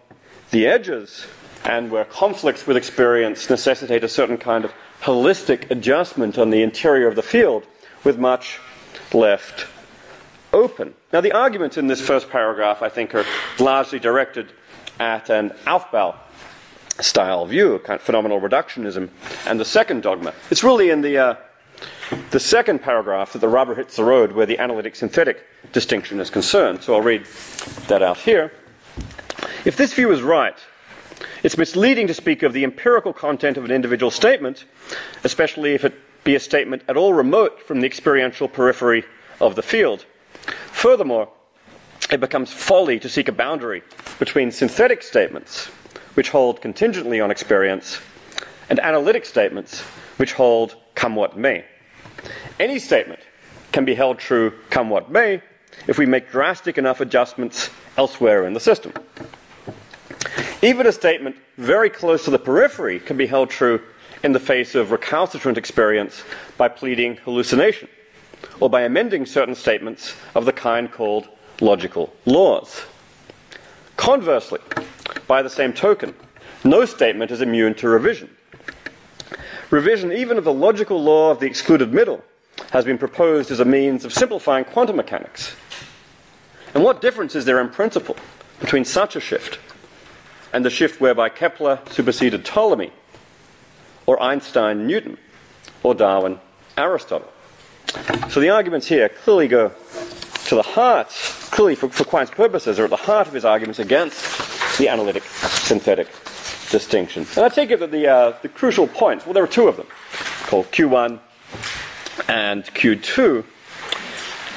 the 0.50 0.66
edges 0.66 1.26
and 1.64 1.90
where 1.90 2.04
conflicts 2.04 2.66
with 2.66 2.76
experience 2.76 3.50
necessitate 3.50 4.04
a 4.04 4.08
certain 4.08 4.38
kind 4.38 4.64
of 4.64 4.72
holistic 5.02 5.70
adjustment 5.70 6.38
on 6.38 6.50
the 6.50 6.62
interior 6.62 7.06
of 7.06 7.16
the 7.16 7.22
field, 7.22 7.66
with 8.04 8.18
much 8.18 8.58
left 9.12 9.66
open. 10.52 10.94
Now, 11.12 11.20
the 11.20 11.32
arguments 11.32 11.76
in 11.76 11.86
this 11.86 12.00
first 12.00 12.30
paragraph, 12.30 12.82
I 12.82 12.88
think, 12.88 13.14
are 13.14 13.24
largely 13.58 13.98
directed 13.98 14.52
at 14.98 15.30
an 15.30 15.50
Aufbau 15.66 16.16
style 17.00 17.46
view, 17.46 17.78
kind 17.84 17.98
of 17.98 18.02
phenomenal 18.02 18.40
reductionism, 18.40 19.08
and 19.46 19.58
the 19.58 19.64
second 19.64 20.02
dogma. 20.02 20.34
It's 20.50 20.62
really 20.62 20.90
in 20.90 21.00
the, 21.00 21.18
uh, 21.18 21.34
the 22.30 22.40
second 22.40 22.80
paragraph 22.82 23.32
that 23.32 23.38
the 23.38 23.48
rubber 23.48 23.74
hits 23.74 23.96
the 23.96 24.04
road 24.04 24.32
where 24.32 24.46
the 24.46 24.58
analytic 24.58 24.96
synthetic 24.96 25.46
distinction 25.72 26.20
is 26.20 26.30
concerned. 26.30 26.82
So 26.82 26.94
I'll 26.94 27.00
read 27.00 27.26
that 27.88 28.02
out 28.02 28.18
here. 28.18 28.52
If 29.64 29.76
this 29.76 29.92
view 29.94 30.10
is 30.12 30.22
right, 30.22 30.58
it's 31.42 31.58
misleading 31.58 32.06
to 32.06 32.14
speak 32.14 32.42
of 32.42 32.52
the 32.52 32.64
empirical 32.64 33.12
content 33.12 33.56
of 33.56 33.64
an 33.64 33.70
individual 33.70 34.10
statement, 34.10 34.64
especially 35.24 35.74
if 35.74 35.84
it 35.84 35.94
be 36.24 36.34
a 36.34 36.40
statement 36.40 36.82
at 36.88 36.96
all 36.96 37.14
remote 37.14 37.60
from 37.62 37.80
the 37.80 37.86
experiential 37.86 38.48
periphery 38.48 39.04
of 39.40 39.56
the 39.56 39.62
field. 39.62 40.04
Furthermore, 40.72 41.28
it 42.10 42.20
becomes 42.20 42.52
folly 42.52 42.98
to 42.98 43.08
seek 43.08 43.28
a 43.28 43.32
boundary 43.32 43.82
between 44.18 44.50
synthetic 44.50 45.02
statements, 45.02 45.66
which 46.14 46.30
hold 46.30 46.60
contingently 46.60 47.20
on 47.20 47.30
experience, 47.30 48.00
and 48.68 48.80
analytic 48.80 49.24
statements, 49.24 49.80
which 50.16 50.32
hold 50.32 50.76
come 50.94 51.16
what 51.16 51.36
may. 51.36 51.64
Any 52.58 52.78
statement 52.78 53.20
can 53.72 53.84
be 53.84 53.94
held 53.94 54.18
true 54.18 54.52
come 54.70 54.90
what 54.90 55.10
may 55.10 55.42
if 55.86 55.98
we 55.98 56.06
make 56.06 56.30
drastic 56.30 56.78
enough 56.78 57.00
adjustments 57.00 57.70
elsewhere 57.96 58.46
in 58.46 58.52
the 58.52 58.60
system. 58.60 58.92
Even 60.62 60.86
a 60.86 60.92
statement 60.92 61.36
very 61.56 61.88
close 61.88 62.24
to 62.24 62.30
the 62.30 62.38
periphery 62.38 63.00
can 63.00 63.16
be 63.16 63.26
held 63.26 63.48
true 63.48 63.80
in 64.22 64.32
the 64.32 64.40
face 64.40 64.74
of 64.74 64.90
recalcitrant 64.90 65.56
experience 65.56 66.22
by 66.58 66.68
pleading 66.68 67.16
hallucination 67.16 67.88
or 68.60 68.68
by 68.68 68.82
amending 68.82 69.24
certain 69.24 69.54
statements 69.54 70.14
of 70.34 70.44
the 70.44 70.52
kind 70.52 70.92
called 70.92 71.28
logical 71.62 72.12
laws. 72.26 72.82
Conversely, 73.96 74.60
by 75.26 75.40
the 75.40 75.48
same 75.48 75.72
token, 75.72 76.14
no 76.62 76.84
statement 76.84 77.30
is 77.30 77.40
immune 77.40 77.74
to 77.74 77.88
revision. 77.88 78.28
Revision, 79.70 80.12
even 80.12 80.36
of 80.36 80.44
the 80.44 80.52
logical 80.52 81.02
law 81.02 81.30
of 81.30 81.40
the 81.40 81.46
excluded 81.46 81.94
middle, 81.94 82.22
has 82.70 82.84
been 82.84 82.98
proposed 82.98 83.50
as 83.50 83.60
a 83.60 83.64
means 83.64 84.04
of 84.04 84.12
simplifying 84.12 84.64
quantum 84.64 84.96
mechanics. 84.96 85.54
And 86.74 86.84
what 86.84 87.00
difference 87.00 87.34
is 87.34 87.46
there 87.46 87.60
in 87.60 87.70
principle 87.70 88.16
between 88.60 88.84
such 88.84 89.16
a 89.16 89.20
shift 89.20 89.58
and 90.52 90.64
the 90.64 90.70
shift 90.70 91.00
whereby 91.00 91.28
Kepler 91.28 91.80
superseded 91.90 92.44
Ptolemy, 92.44 92.92
or 94.06 94.20
Einstein 94.22 94.86
Newton, 94.86 95.18
or 95.82 95.94
Darwin 95.94 96.40
Aristotle? 96.76 97.30
So 98.30 98.40
the 98.40 98.50
arguments 98.50 98.86
here 98.86 99.08
clearly 99.08 99.48
go 99.48 99.72
to 100.46 100.54
the 100.54 100.62
heart, 100.62 101.08
clearly 101.50 101.74
for, 101.74 101.88
for 101.88 102.04
Quine's 102.04 102.30
purposes, 102.30 102.78
are 102.78 102.84
at 102.84 102.90
the 102.90 102.96
heart 102.96 103.26
of 103.26 103.34
his 103.34 103.44
arguments 103.44 103.78
against 103.78 104.78
the 104.78 104.88
analytic 104.88 105.22
synthetic 105.24 106.08
distinction. 106.70 107.26
And 107.36 107.44
I 107.44 107.48
take 107.48 107.70
it 107.70 107.80
that 107.80 107.90
the, 107.90 108.08
uh, 108.08 108.34
the 108.42 108.48
crucial 108.48 108.86
points, 108.86 109.26
well, 109.26 109.34
there 109.34 109.44
are 109.44 109.48
two 109.48 109.68
of 109.68 109.76
them, 109.76 109.86
called 110.46 110.66
Q1 110.70 111.18
and 112.28 112.64
Q2. 112.64 113.44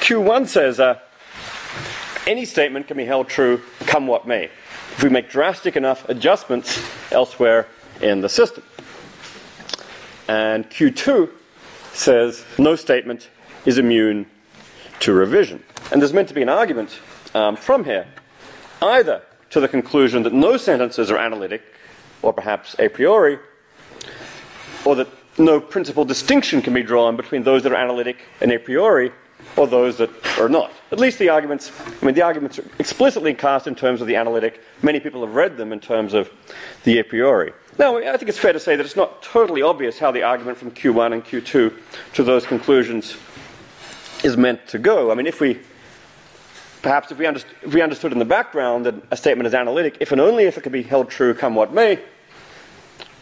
Q1 0.00 0.48
says 0.48 0.80
uh, 0.80 0.98
any 2.26 2.44
statement 2.44 2.86
can 2.88 2.96
be 2.96 3.04
held 3.04 3.28
true 3.28 3.60
come 3.80 4.06
what 4.06 4.26
may 4.26 4.50
if 4.96 5.02
we 5.02 5.08
make 5.08 5.28
drastic 5.28 5.76
enough 5.76 6.08
adjustments 6.08 6.80
elsewhere 7.10 7.66
in 8.00 8.20
the 8.20 8.28
system. 8.28 8.62
And 10.28 10.68
Q2 10.70 11.30
says 11.92 12.44
no 12.58 12.76
statement 12.76 13.28
is 13.66 13.78
immune 13.78 14.26
to 15.00 15.12
revision. 15.12 15.62
And 15.90 16.00
there's 16.00 16.12
meant 16.12 16.28
to 16.28 16.34
be 16.34 16.42
an 16.42 16.48
argument 16.48 16.98
um, 17.34 17.56
from 17.56 17.84
here, 17.84 18.06
either 18.80 19.22
to 19.50 19.60
the 19.60 19.68
conclusion 19.68 20.22
that 20.22 20.32
no 20.32 20.56
sentences 20.56 21.10
are 21.10 21.18
analytic, 21.18 21.62
or 22.22 22.32
perhaps 22.32 22.76
a 22.78 22.88
priori, 22.88 23.38
or 24.84 24.94
that 24.94 25.08
no 25.38 25.60
principal 25.60 26.04
distinction 26.04 26.62
can 26.62 26.72
be 26.72 26.82
drawn 26.82 27.16
between 27.16 27.42
those 27.42 27.64
that 27.64 27.72
are 27.72 27.76
analytic 27.76 28.18
and 28.40 28.52
a 28.52 28.58
priori, 28.58 29.10
or 29.56 29.66
those 29.66 29.98
that 29.98 30.10
are 30.38 30.48
not. 30.48 30.72
At 30.94 31.00
least 31.00 31.18
the 31.18 31.28
arguments, 31.28 31.72
I 32.00 32.06
mean, 32.06 32.14
the 32.14 32.22
arguments 32.22 32.60
are 32.60 32.64
explicitly 32.78 33.34
cast 33.34 33.66
in 33.66 33.74
terms 33.74 34.00
of 34.00 34.06
the 34.06 34.14
analytic. 34.14 34.62
Many 34.80 35.00
people 35.00 35.26
have 35.26 35.34
read 35.34 35.56
them 35.56 35.72
in 35.72 35.80
terms 35.80 36.14
of 36.14 36.30
the 36.84 37.00
a 37.00 37.02
priori. 37.02 37.52
Now, 37.80 37.98
I 37.98 38.16
think 38.16 38.28
it's 38.28 38.38
fair 38.38 38.52
to 38.52 38.60
say 38.60 38.76
that 38.76 38.86
it's 38.86 38.94
not 38.94 39.20
totally 39.20 39.60
obvious 39.60 39.98
how 39.98 40.12
the 40.12 40.22
argument 40.22 40.56
from 40.56 40.70
Q1 40.70 41.12
and 41.12 41.24
Q2 41.24 41.72
to 42.12 42.22
those 42.22 42.46
conclusions 42.46 43.16
is 44.22 44.36
meant 44.36 44.68
to 44.68 44.78
go. 44.78 45.10
I 45.10 45.16
mean, 45.16 45.26
if 45.26 45.40
we 45.40 45.58
perhaps 46.80 47.10
if 47.10 47.18
we, 47.18 47.24
underst- 47.24 47.46
if 47.62 47.74
we 47.74 47.82
understood 47.82 48.12
in 48.12 48.20
the 48.20 48.24
background 48.24 48.86
that 48.86 48.94
a 49.10 49.16
statement 49.16 49.48
is 49.48 49.54
analytic, 49.54 49.96
if 49.98 50.12
and 50.12 50.20
only 50.20 50.44
if 50.44 50.56
it 50.56 50.60
can 50.60 50.70
be 50.70 50.84
held 50.84 51.10
true 51.10 51.34
come 51.34 51.56
what 51.56 51.72
may, 51.72 51.98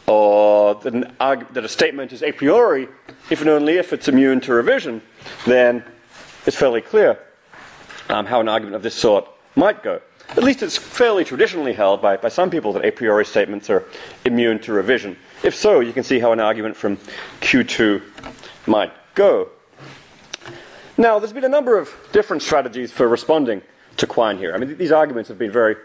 or 0.07 0.75
that, 0.75 1.15
arg- 1.21 1.55
that 1.55 1.65
a 1.65 1.69
statement 1.71 2.13
is 2.13 2.23
a 2.23 2.33
priori, 2.33 2.87
if 3.31 3.41
and 3.41 3.49
only 3.49 3.79
if 3.79 3.95
it's 3.95 4.09
immune 4.09 4.43
to 4.43 4.53
revision, 4.53 5.01
then 5.47 5.83
it's 6.45 6.55
fairly 6.55 6.83
clear 6.83 7.19
um, 8.13 8.27
how 8.27 8.41
an 8.41 8.49
argument 8.49 8.77
of 8.77 8.83
this 8.83 8.95
sort 8.95 9.27
might 9.57 9.83
go. 9.83 10.01
At 10.31 10.45
least 10.45 10.63
it's 10.63 10.77
fairly 10.77 11.25
traditionally 11.25 11.73
held 11.73 12.01
by, 12.01 12.17
by 12.17 12.29
some 12.29 12.51
people 12.51 12.73
that 12.75 12.85
a 12.85 12.91
priori 12.91 13.25
statements 13.25 13.69
are 13.71 13.85
immune 14.25 14.61
to 14.61 14.73
revision. 14.73 15.17
If 15.43 15.55
so, 15.55 15.81
you 15.81 15.93
can 15.93 16.05
see 16.05 16.21
how 16.21 16.33
an 16.33 16.41
argument 16.41 16.77
from 16.77 16.97
Q2 17.41 18.03
might 18.67 18.93
go. 19.15 19.49
Now, 20.97 21.19
there's 21.19 21.33
been 21.33 21.45
a 21.45 21.49
number 21.49 21.79
of 21.79 21.91
different 22.13 22.43
strategies 22.43 22.93
for 22.93 23.09
responding 23.09 23.63
to 23.97 24.07
Quine 24.07 24.39
here. 24.39 24.55
I 24.55 24.59
mean, 24.59 24.77
these 24.77 24.93
arguments 24.93 25.29
have 25.29 25.39
been 25.39 25.51
very 25.51 25.77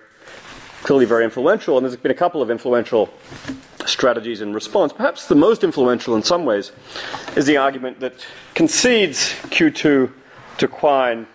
clearly 0.84 1.06
very 1.06 1.24
influential, 1.24 1.78
and 1.78 1.86
there's 1.86 1.96
been 1.98 2.12
a 2.12 2.16
couple 2.16 2.42
of 2.42 2.52
influential 2.52 3.10
strategies 3.86 4.42
in 4.42 4.54
response. 4.54 4.94
Perhaps 4.94 5.28
the 5.28 5.36
most 5.36 5.64
influential 5.64 6.16
in 6.16 6.24
some 6.24 6.46
ways 6.46 6.72
is 7.36 7.46
the 7.46 7.58
argument 7.58 8.00
that 8.02 8.26
concedes 8.54 9.32
Q2 9.50 10.12
to 10.58 10.68
Quine 10.68 11.26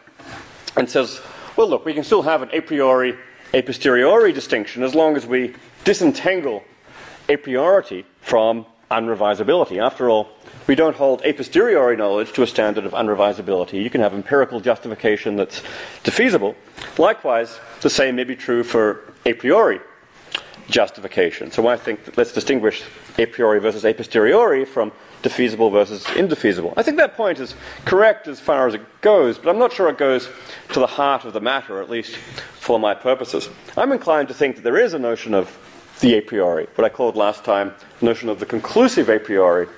and 0.76 0.88
says, 0.88 1.20
well, 1.56 1.68
look, 1.68 1.84
we 1.84 1.94
can 1.94 2.04
still 2.04 2.22
have 2.22 2.42
an 2.42 2.50
a 2.52 2.60
priori, 2.60 3.16
a 3.52 3.62
posteriori 3.62 4.32
distinction 4.32 4.82
as 4.82 4.94
long 4.94 5.16
as 5.16 5.26
we 5.26 5.54
disentangle 5.84 6.64
a 7.28 7.36
priority 7.36 8.04
from 8.20 8.66
unrevisability. 8.90 9.82
After 9.82 10.10
all, 10.10 10.28
we 10.66 10.74
don't 10.74 10.94
hold 10.94 11.22
a 11.24 11.32
posteriori 11.32 11.96
knowledge 11.96 12.32
to 12.34 12.42
a 12.42 12.46
standard 12.46 12.84
of 12.86 12.92
unrevisability. 12.92 13.82
You 13.82 13.90
can 13.90 14.00
have 14.00 14.14
empirical 14.14 14.60
justification 14.60 15.36
that's 15.36 15.62
defeasible. 16.04 16.54
Likewise, 16.98 17.58
the 17.80 17.90
same 17.90 18.16
may 18.16 18.24
be 18.24 18.36
true 18.36 18.62
for 18.62 19.12
a 19.26 19.32
priori 19.32 19.80
justification. 20.68 21.50
So 21.50 21.66
I 21.66 21.76
think 21.76 22.04
that 22.04 22.16
let's 22.16 22.32
distinguish 22.32 22.82
a 23.18 23.26
priori 23.26 23.60
versus 23.60 23.84
a 23.84 23.92
posteriori 23.92 24.64
from 24.64 24.92
defeasible 25.22 25.70
versus 25.70 26.04
indefeasible. 26.16 26.74
I 26.76 26.82
think 26.82 26.96
that 26.96 27.16
point 27.16 27.38
is 27.38 27.54
correct 27.84 28.28
as 28.28 28.40
far 28.40 28.66
as 28.66 28.74
it 28.74 28.82
goes, 29.00 29.38
but 29.38 29.48
I'm 29.48 29.58
not 29.58 29.72
sure 29.72 29.88
it 29.88 29.98
goes 29.98 30.28
to 30.72 30.80
the 30.80 30.86
heart 30.86 31.24
of 31.24 31.32
the 31.32 31.40
matter, 31.40 31.80
at 31.80 31.88
least 31.88 32.16
for 32.16 32.78
my 32.78 32.94
purposes. 32.94 33.48
I'm 33.76 33.92
inclined 33.92 34.28
to 34.28 34.34
think 34.34 34.56
that 34.56 34.62
there 34.62 34.78
is 34.78 34.94
a 34.94 34.98
notion 34.98 35.34
of 35.34 35.56
the 36.00 36.14
a 36.14 36.20
priori, 36.20 36.66
what 36.74 36.84
I 36.84 36.88
called 36.88 37.16
last 37.16 37.44
time, 37.44 37.72
the 38.00 38.06
notion 38.06 38.28
of 38.28 38.40
the 38.40 38.46
conclusive 38.46 39.08
a 39.08 39.18
priori, 39.18 39.68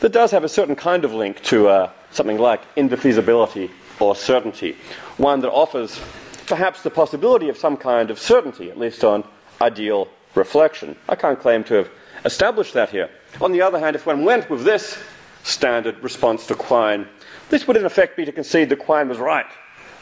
that 0.00 0.12
does 0.12 0.30
have 0.32 0.42
a 0.42 0.48
certain 0.48 0.74
kind 0.74 1.04
of 1.04 1.14
link 1.14 1.42
to 1.44 1.68
uh, 1.68 1.90
something 2.10 2.38
like 2.38 2.62
indefeasibility 2.76 3.70
or 4.00 4.16
certainty, 4.16 4.76
one 5.18 5.40
that 5.40 5.50
offers 5.50 6.00
perhaps 6.46 6.82
the 6.82 6.90
possibility 6.90 7.48
of 7.48 7.56
some 7.56 7.76
kind 7.76 8.10
of 8.10 8.18
certainty, 8.18 8.70
at 8.70 8.78
least 8.78 9.04
on 9.04 9.22
ideal 9.60 10.08
reflection. 10.34 10.96
I 11.08 11.14
can't 11.14 11.38
claim 11.38 11.62
to 11.64 11.74
have 11.74 11.90
established 12.24 12.74
that 12.74 12.90
here. 12.90 13.10
On 13.40 13.52
the 13.52 13.62
other 13.62 13.78
hand, 13.78 13.96
if 13.96 14.06
one 14.06 14.24
went 14.24 14.50
with 14.50 14.64
this 14.64 14.98
standard 15.42 16.02
response 16.02 16.46
to 16.46 16.54
Quine, 16.54 17.06
this 17.48 17.66
would 17.66 17.76
in 17.76 17.84
effect 17.84 18.16
be 18.16 18.24
to 18.24 18.32
concede 18.32 18.68
that 18.68 18.78
Quine 18.78 19.08
was 19.08 19.18
right, 19.18 19.46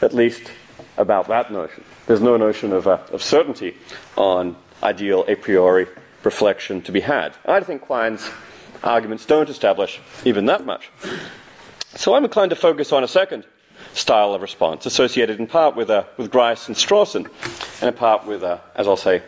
at 0.01 0.13
least 0.13 0.51
about 0.97 1.27
that 1.27 1.51
notion. 1.51 1.83
There's 2.07 2.21
no 2.21 2.37
notion 2.37 2.73
of, 2.73 2.87
uh, 2.87 2.99
of 3.11 3.23
certainty 3.23 3.75
on 4.15 4.55
ideal 4.83 5.25
a 5.27 5.35
priori 5.35 5.87
reflection 6.23 6.81
to 6.83 6.91
be 6.91 6.99
had. 6.99 7.33
I 7.45 7.59
think 7.61 7.81
Quine's 7.81 8.29
arguments 8.83 9.25
don't 9.25 9.49
establish 9.49 9.99
even 10.25 10.45
that 10.45 10.65
much. 10.65 10.91
So 11.95 12.15
I'm 12.15 12.23
inclined 12.23 12.49
to 12.51 12.55
focus 12.55 12.91
on 12.91 13.03
a 13.03 13.07
second 13.07 13.45
style 13.93 14.33
of 14.33 14.41
response, 14.41 14.85
associated 14.85 15.39
in 15.39 15.47
part 15.47 15.75
with, 15.75 15.89
uh, 15.89 16.03
with 16.17 16.29
Grice 16.31 16.67
and 16.67 16.75
Strawson, 16.75 17.27
and 17.81 17.89
in 17.89 17.93
part 17.93 18.25
with, 18.25 18.43
uh, 18.43 18.59
as 18.75 18.87
I'll 18.87 18.97
say, 18.97 19.23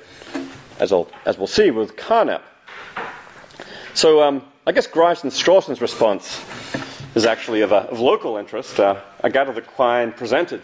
as, 0.79 0.91
I'll, 0.91 1.09
as 1.25 1.37
we'll 1.37 1.47
see, 1.47 1.71
with 1.71 1.95
Carnap. 1.95 2.41
So 3.93 4.23
um, 4.23 4.43
I 4.65 4.71
guess 4.71 4.87
Grice 4.87 5.23
and 5.23 5.31
Strawson's 5.31 5.81
response 5.81 6.43
is 7.13 7.25
actually 7.25 7.61
of, 7.61 7.73
uh, 7.73 7.87
of 7.89 7.99
local 7.99 8.37
interest. 8.37 8.79
Uh, 8.79 9.01
I 9.21 9.29
gather 9.29 9.51
that 9.53 9.67
Quine 9.67 10.13
presented 10.13 10.61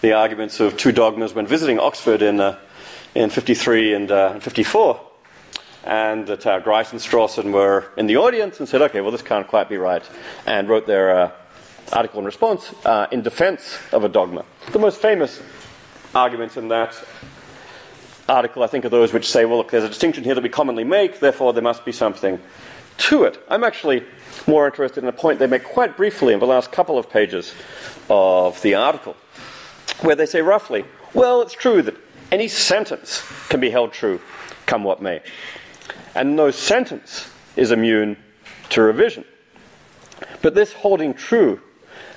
the 0.00 0.14
arguments 0.14 0.60
of 0.60 0.78
two 0.78 0.90
dogmas 0.90 1.34
when 1.34 1.46
visiting 1.46 1.78
Oxford 1.78 2.22
in, 2.22 2.40
uh, 2.40 2.58
in 3.14 3.28
53 3.28 3.94
and 3.94 4.10
uh, 4.10 4.40
54 4.40 5.00
and 5.84 6.26
that 6.26 6.46
uh, 6.46 6.60
Grice 6.60 6.92
and 6.92 7.00
Strawson 7.00 7.52
were 7.52 7.86
in 7.96 8.06
the 8.06 8.16
audience 8.16 8.60
and 8.60 8.68
said, 8.68 8.82
okay, 8.82 9.00
well, 9.00 9.10
this 9.10 9.22
can't 9.22 9.46
quite 9.46 9.68
be 9.68 9.76
right, 9.76 10.06
and 10.46 10.68
wrote 10.68 10.86
their 10.86 11.16
uh, 11.16 11.30
article 11.92 12.18
in 12.18 12.24
response 12.24 12.72
uh, 12.84 13.06
in 13.10 13.22
defense 13.22 13.78
of 13.92 14.04
a 14.04 14.08
dogma. 14.08 14.44
The 14.72 14.78
most 14.78 15.00
famous 15.00 15.40
arguments 16.14 16.56
in 16.56 16.68
that 16.68 16.94
article, 18.28 18.62
I 18.62 18.66
think, 18.68 18.84
are 18.84 18.90
those 18.90 19.12
which 19.12 19.30
say, 19.30 19.44
well, 19.44 19.58
look, 19.58 19.70
there's 19.70 19.84
a 19.84 19.88
distinction 19.88 20.24
here 20.24 20.34
that 20.34 20.42
we 20.42 20.48
commonly 20.48 20.84
make, 20.84 21.20
therefore 21.20 21.52
there 21.52 21.62
must 21.62 21.84
be 21.84 21.92
something 21.92 22.40
to 23.00 23.24
it. 23.24 23.42
I'm 23.48 23.64
actually 23.64 24.04
more 24.46 24.66
interested 24.66 25.02
in 25.02 25.08
a 25.08 25.12
point 25.12 25.38
they 25.38 25.46
make 25.46 25.64
quite 25.64 25.96
briefly 25.96 26.32
in 26.32 26.40
the 26.40 26.46
last 26.46 26.70
couple 26.70 26.98
of 26.98 27.10
pages 27.10 27.54
of 28.08 28.60
the 28.62 28.74
article, 28.74 29.16
where 30.00 30.16
they 30.16 30.26
say 30.26 30.42
roughly, 30.42 30.84
well, 31.14 31.42
it's 31.42 31.52
true 31.52 31.82
that 31.82 31.96
any 32.30 32.48
sentence 32.48 33.22
can 33.48 33.60
be 33.60 33.70
held 33.70 33.92
true, 33.92 34.20
come 34.66 34.84
what 34.84 35.02
may. 35.02 35.20
And 36.14 36.36
no 36.36 36.50
sentence 36.50 37.30
is 37.56 37.72
immune 37.72 38.16
to 38.70 38.82
revision. 38.82 39.24
But 40.42 40.54
this 40.54 40.72
holding 40.72 41.14
true 41.14 41.60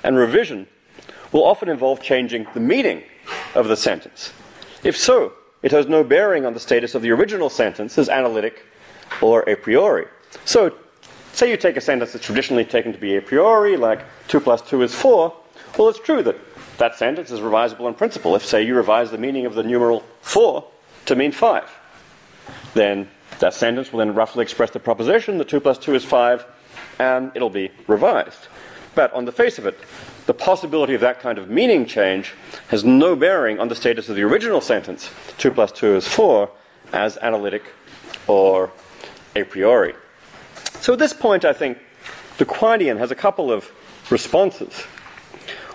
and 0.04 0.18
revision 0.18 0.68
will 1.32 1.44
often 1.44 1.70
involve 1.70 2.02
changing 2.02 2.46
the 2.54 2.60
meaning 2.60 3.04
of 3.56 3.68
the 3.68 3.76
sentence. 3.78 4.34
If 4.84 4.98
so, 4.98 5.34
it 5.64 5.72
has 5.72 5.88
no 5.88 6.04
bearing 6.04 6.46
on 6.46 6.54
the 6.54 6.60
status 6.60 6.94
of 6.94 7.02
the 7.02 7.12
original 7.12 7.50
sentence 7.50 7.98
as 7.98 8.10
analytic 8.10 8.66
or 9.22 9.42
a 9.50 9.56
priori. 9.56 10.06
So, 10.46 10.76
say 11.34 11.50
you 11.50 11.58
take 11.58 11.78
a 11.78 11.82
sentence 11.82 12.14
that's 12.14 12.26
traditionally 12.26 12.66
taken 12.66 12.94
to 12.94 13.00
be 13.00 13.16
a 13.16 13.22
priori, 13.22 13.78
like 13.78 14.06
2 14.28 14.40
plus 14.40 14.62
2 14.62 14.82
is 14.84 14.94
4, 14.94 15.34
well, 15.78 15.90
it's 15.90 16.00
true 16.00 16.22
that 16.24 16.38
that 16.78 16.96
sentence 16.96 17.32
is 17.32 17.40
revisable 17.40 17.88
in 17.88 17.94
principle. 17.94 18.36
If, 18.36 18.46
say, 18.46 18.64
you 18.64 18.76
revise 18.76 19.10
the 19.12 19.18
meaning 19.18 19.46
of 19.46 19.56
the 19.56 19.64
numeral 19.64 20.04
4 20.22 20.64
to 21.06 21.16
mean 21.16 21.32
5, 21.32 21.64
then 22.74 23.10
that 23.40 23.54
sentence 23.54 23.92
will 23.92 24.00
then 24.00 24.14
roughly 24.14 24.44
express 24.44 24.70
the 24.72 24.80
proposition 24.80 25.38
that 25.40 25.50
2 25.50 25.60
plus 25.60 25.78
2 25.78 25.96
is 25.96 26.06
5, 26.06 26.46
and 27.00 27.32
it'll 27.36 27.50
be 27.50 27.72
revised. 27.88 28.48
But 28.96 29.12
on 29.14 29.26
the 29.26 29.32
face 29.32 29.58
of 29.58 29.66
it, 29.66 29.80
the 30.28 30.34
possibility 30.34 30.94
of 30.94 31.02
that 31.02 31.20
kind 31.20 31.38
of 31.38 31.50
meaning 31.50 31.86
change 31.86 32.34
has 32.68 32.84
no 32.84 33.16
bearing 33.16 33.60
on 33.60 33.68
the 33.68 33.76
status 33.76 34.10
of 34.10 34.16
the 34.16 34.22
original 34.22 34.62
sentence, 34.62 35.10
2 35.40 35.52
plus 35.52 35.72
2 35.72 35.96
is 35.96 36.08
4, 36.08 36.50
as 36.94 37.18
analytic 37.18 37.64
or 38.28 38.72
a 39.36 39.44
priori. 39.44 39.96
So 40.84 40.92
at 40.92 41.00
this 41.00 41.14
point, 41.14 41.46
I 41.46 41.54
think 41.54 41.78
the 42.38 42.44
Quinean 42.44 42.98
has 42.98 43.10
a 43.10 43.16
couple 43.16 43.54
of 43.54 43.72
responses. 44.10 44.82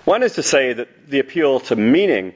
One 0.04 0.22
is 0.22 0.34
to 0.34 0.42
say 0.42 0.74
that 0.74 1.08
the 1.08 1.18
appeal 1.18 1.60
to 1.60 1.76
meaning 1.76 2.34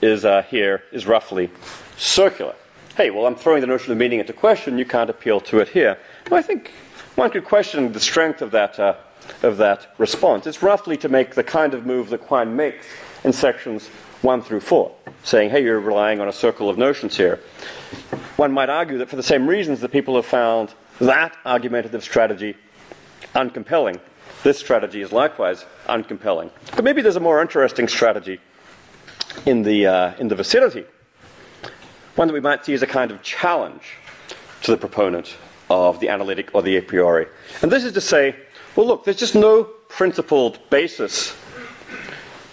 is 0.00 0.24
uh, 0.24 0.42
here 0.42 0.84
is 0.92 1.04
roughly 1.04 1.50
circular. 1.96 2.54
Hey, 2.96 3.10
well, 3.10 3.26
I'm 3.26 3.34
throwing 3.34 3.60
the 3.60 3.66
notion 3.66 3.90
of 3.90 3.98
meaning 3.98 4.20
into 4.20 4.32
question. 4.32 4.78
You 4.78 4.84
can't 4.84 5.10
appeal 5.10 5.40
to 5.40 5.58
it 5.58 5.70
here. 5.70 5.98
Well, 6.30 6.38
I 6.38 6.42
think 6.42 6.70
one 7.16 7.28
could 7.28 7.44
question 7.44 7.90
the 7.90 7.98
strength 7.98 8.40
of 8.40 8.52
that 8.52 8.78
uh, 8.78 8.94
of 9.42 9.56
that 9.56 9.92
response. 9.98 10.46
It's 10.46 10.62
roughly 10.62 10.96
to 10.98 11.08
make 11.08 11.34
the 11.34 11.42
kind 11.42 11.74
of 11.74 11.86
move 11.86 12.10
that 12.10 12.20
Quine 12.20 12.54
makes 12.54 12.86
in 13.24 13.32
sections 13.32 13.88
1 14.22 14.42
through 14.42 14.60
4, 14.60 14.94
saying, 15.24 15.50
hey, 15.50 15.64
you're 15.64 15.80
relying 15.80 16.20
on 16.20 16.28
a 16.28 16.32
circle 16.32 16.70
of 16.70 16.78
notions 16.78 17.16
here. 17.16 17.40
One 18.36 18.52
might 18.52 18.68
argue 18.68 18.98
that 18.98 19.08
for 19.08 19.16
the 19.16 19.24
same 19.24 19.48
reasons 19.48 19.80
that 19.80 19.90
people 19.90 20.14
have 20.14 20.26
found 20.26 20.72
that 21.00 21.36
argumentative 21.44 22.02
strategy 22.02 22.56
uncompelling, 23.34 24.00
this 24.42 24.58
strategy 24.58 25.02
is 25.02 25.12
likewise 25.12 25.64
uncompelling. 25.88 26.50
But 26.74 26.84
maybe 26.84 27.02
there's 27.02 27.16
a 27.16 27.20
more 27.20 27.40
interesting 27.40 27.88
strategy 27.88 28.40
in 29.46 29.62
the, 29.62 29.86
uh, 29.86 30.12
in 30.18 30.28
the 30.28 30.34
vicinity, 30.34 30.84
one 32.16 32.28
that 32.28 32.34
we 32.34 32.40
might 32.40 32.64
see 32.64 32.74
as 32.74 32.82
a 32.82 32.86
kind 32.86 33.10
of 33.10 33.22
challenge 33.22 33.96
to 34.62 34.70
the 34.70 34.76
proponent 34.76 35.36
of 35.70 36.00
the 36.00 36.08
analytic 36.08 36.50
or 36.54 36.62
the 36.62 36.76
a 36.76 36.82
priori. 36.82 37.26
And 37.62 37.72
this 37.72 37.84
is 37.84 37.92
to 37.92 38.00
say, 38.00 38.36
well, 38.76 38.86
look, 38.86 39.04
there's 39.04 39.18
just 39.18 39.34
no 39.34 39.64
principled 39.64 40.58
basis 40.70 41.30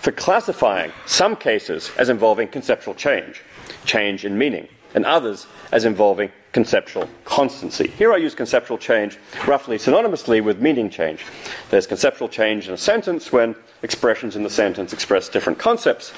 for 0.02 0.12
classifying 0.12 0.92
some 1.06 1.36
cases 1.36 1.92
as 1.98 2.10
involving 2.10 2.48
conceptual 2.48 2.94
change, 2.94 3.42
change 3.86 4.26
in 4.26 4.38
meaning, 4.38 4.68
and 4.96 5.06
others 5.06 5.46
as 5.72 5.86
involving 5.86 6.32
conceptual 6.52 7.08
constancy. 7.26 7.88
Here 7.88 8.14
I 8.14 8.18
use 8.18 8.34
conceptual 8.34 8.78
change 8.78 9.18
roughly 9.48 9.78
synonymously 9.78 10.44
with 10.44 10.62
meaning 10.62 10.90
change. 10.90 11.26
There's 11.70 11.88
conceptual 11.88 12.28
change 12.28 12.68
in 12.68 12.74
a 12.74 12.78
sentence 12.78 13.32
when 13.32 13.56
expressions 13.84 14.36
in 14.36 14.44
the 14.44 14.50
sentence 14.50 14.94
express 14.94 15.30
different 15.30 15.60
concepts 15.60 16.12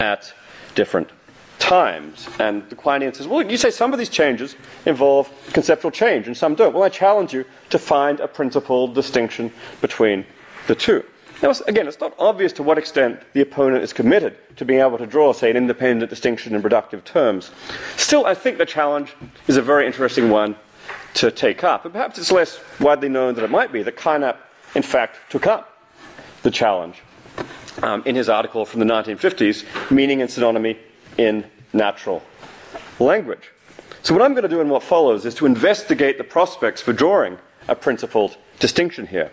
at 0.00 0.32
different 0.74 1.10
times. 1.58 2.28
And 2.38 2.68
the 2.68 2.76
Quinean 2.76 3.14
says, 3.14 3.28
well, 3.28 3.42
you 3.42 3.56
say 3.56 3.70
some 3.70 3.92
of 3.92 3.98
these 3.98 4.08
changes 4.08 4.56
involve 4.86 5.30
conceptual 5.52 5.90
change 5.90 6.26
and 6.26 6.36
some 6.36 6.54
don't. 6.54 6.74
Well, 6.74 6.82
I 6.82 6.88
challenge 6.88 7.32
you 7.32 7.44
to 7.70 7.78
find 7.78 8.20
a 8.20 8.28
principled 8.28 8.94
distinction 8.94 9.52
between 9.80 10.26
the 10.66 10.74
two. 10.74 11.04
Now, 11.42 11.52
again, 11.66 11.88
it's 11.88 12.00
not 12.00 12.14
obvious 12.18 12.52
to 12.54 12.62
what 12.62 12.78
extent 12.78 13.20
the 13.32 13.40
opponent 13.40 13.82
is 13.82 13.92
committed 13.92 14.36
to 14.56 14.64
being 14.64 14.80
able 14.80 14.98
to 14.98 15.06
draw, 15.06 15.32
say, 15.32 15.50
an 15.50 15.56
independent 15.56 16.08
distinction 16.08 16.54
in 16.54 16.62
productive 16.62 17.04
terms. 17.04 17.50
Still, 17.96 18.24
I 18.24 18.34
think 18.34 18.58
the 18.58 18.66
challenge 18.66 19.14
is 19.46 19.56
a 19.56 19.62
very 19.62 19.86
interesting 19.86 20.30
one 20.30 20.56
to 21.14 21.30
take 21.30 21.64
up. 21.64 21.84
And 21.84 21.92
perhaps 21.92 22.18
it's 22.18 22.32
less 22.32 22.60
widely 22.80 23.08
known 23.08 23.34
than 23.34 23.44
it 23.44 23.50
might 23.50 23.72
be 23.72 23.82
that 23.82 23.96
Carnap, 23.96 24.36
in 24.74 24.82
fact, 24.82 25.18
took 25.30 25.46
up 25.46 25.78
the 26.42 26.50
challenge 26.50 27.02
um, 27.82 28.02
in 28.06 28.14
his 28.14 28.28
article 28.28 28.64
from 28.64 28.80
the 28.80 28.86
1950s, 28.86 29.90
Meaning 29.90 30.22
and 30.22 30.30
Synonymy 30.30 30.78
in 31.18 31.44
natural 31.72 32.22
language. 32.98 33.50
So, 34.02 34.12
what 34.12 34.22
I'm 34.22 34.32
going 34.32 34.42
to 34.42 34.48
do 34.48 34.60
in 34.60 34.68
what 34.68 34.82
follows 34.82 35.24
is 35.24 35.34
to 35.36 35.46
investigate 35.46 36.18
the 36.18 36.24
prospects 36.24 36.82
for 36.82 36.92
drawing 36.92 37.38
a 37.68 37.74
principled 37.74 38.36
distinction 38.60 39.06
here, 39.06 39.30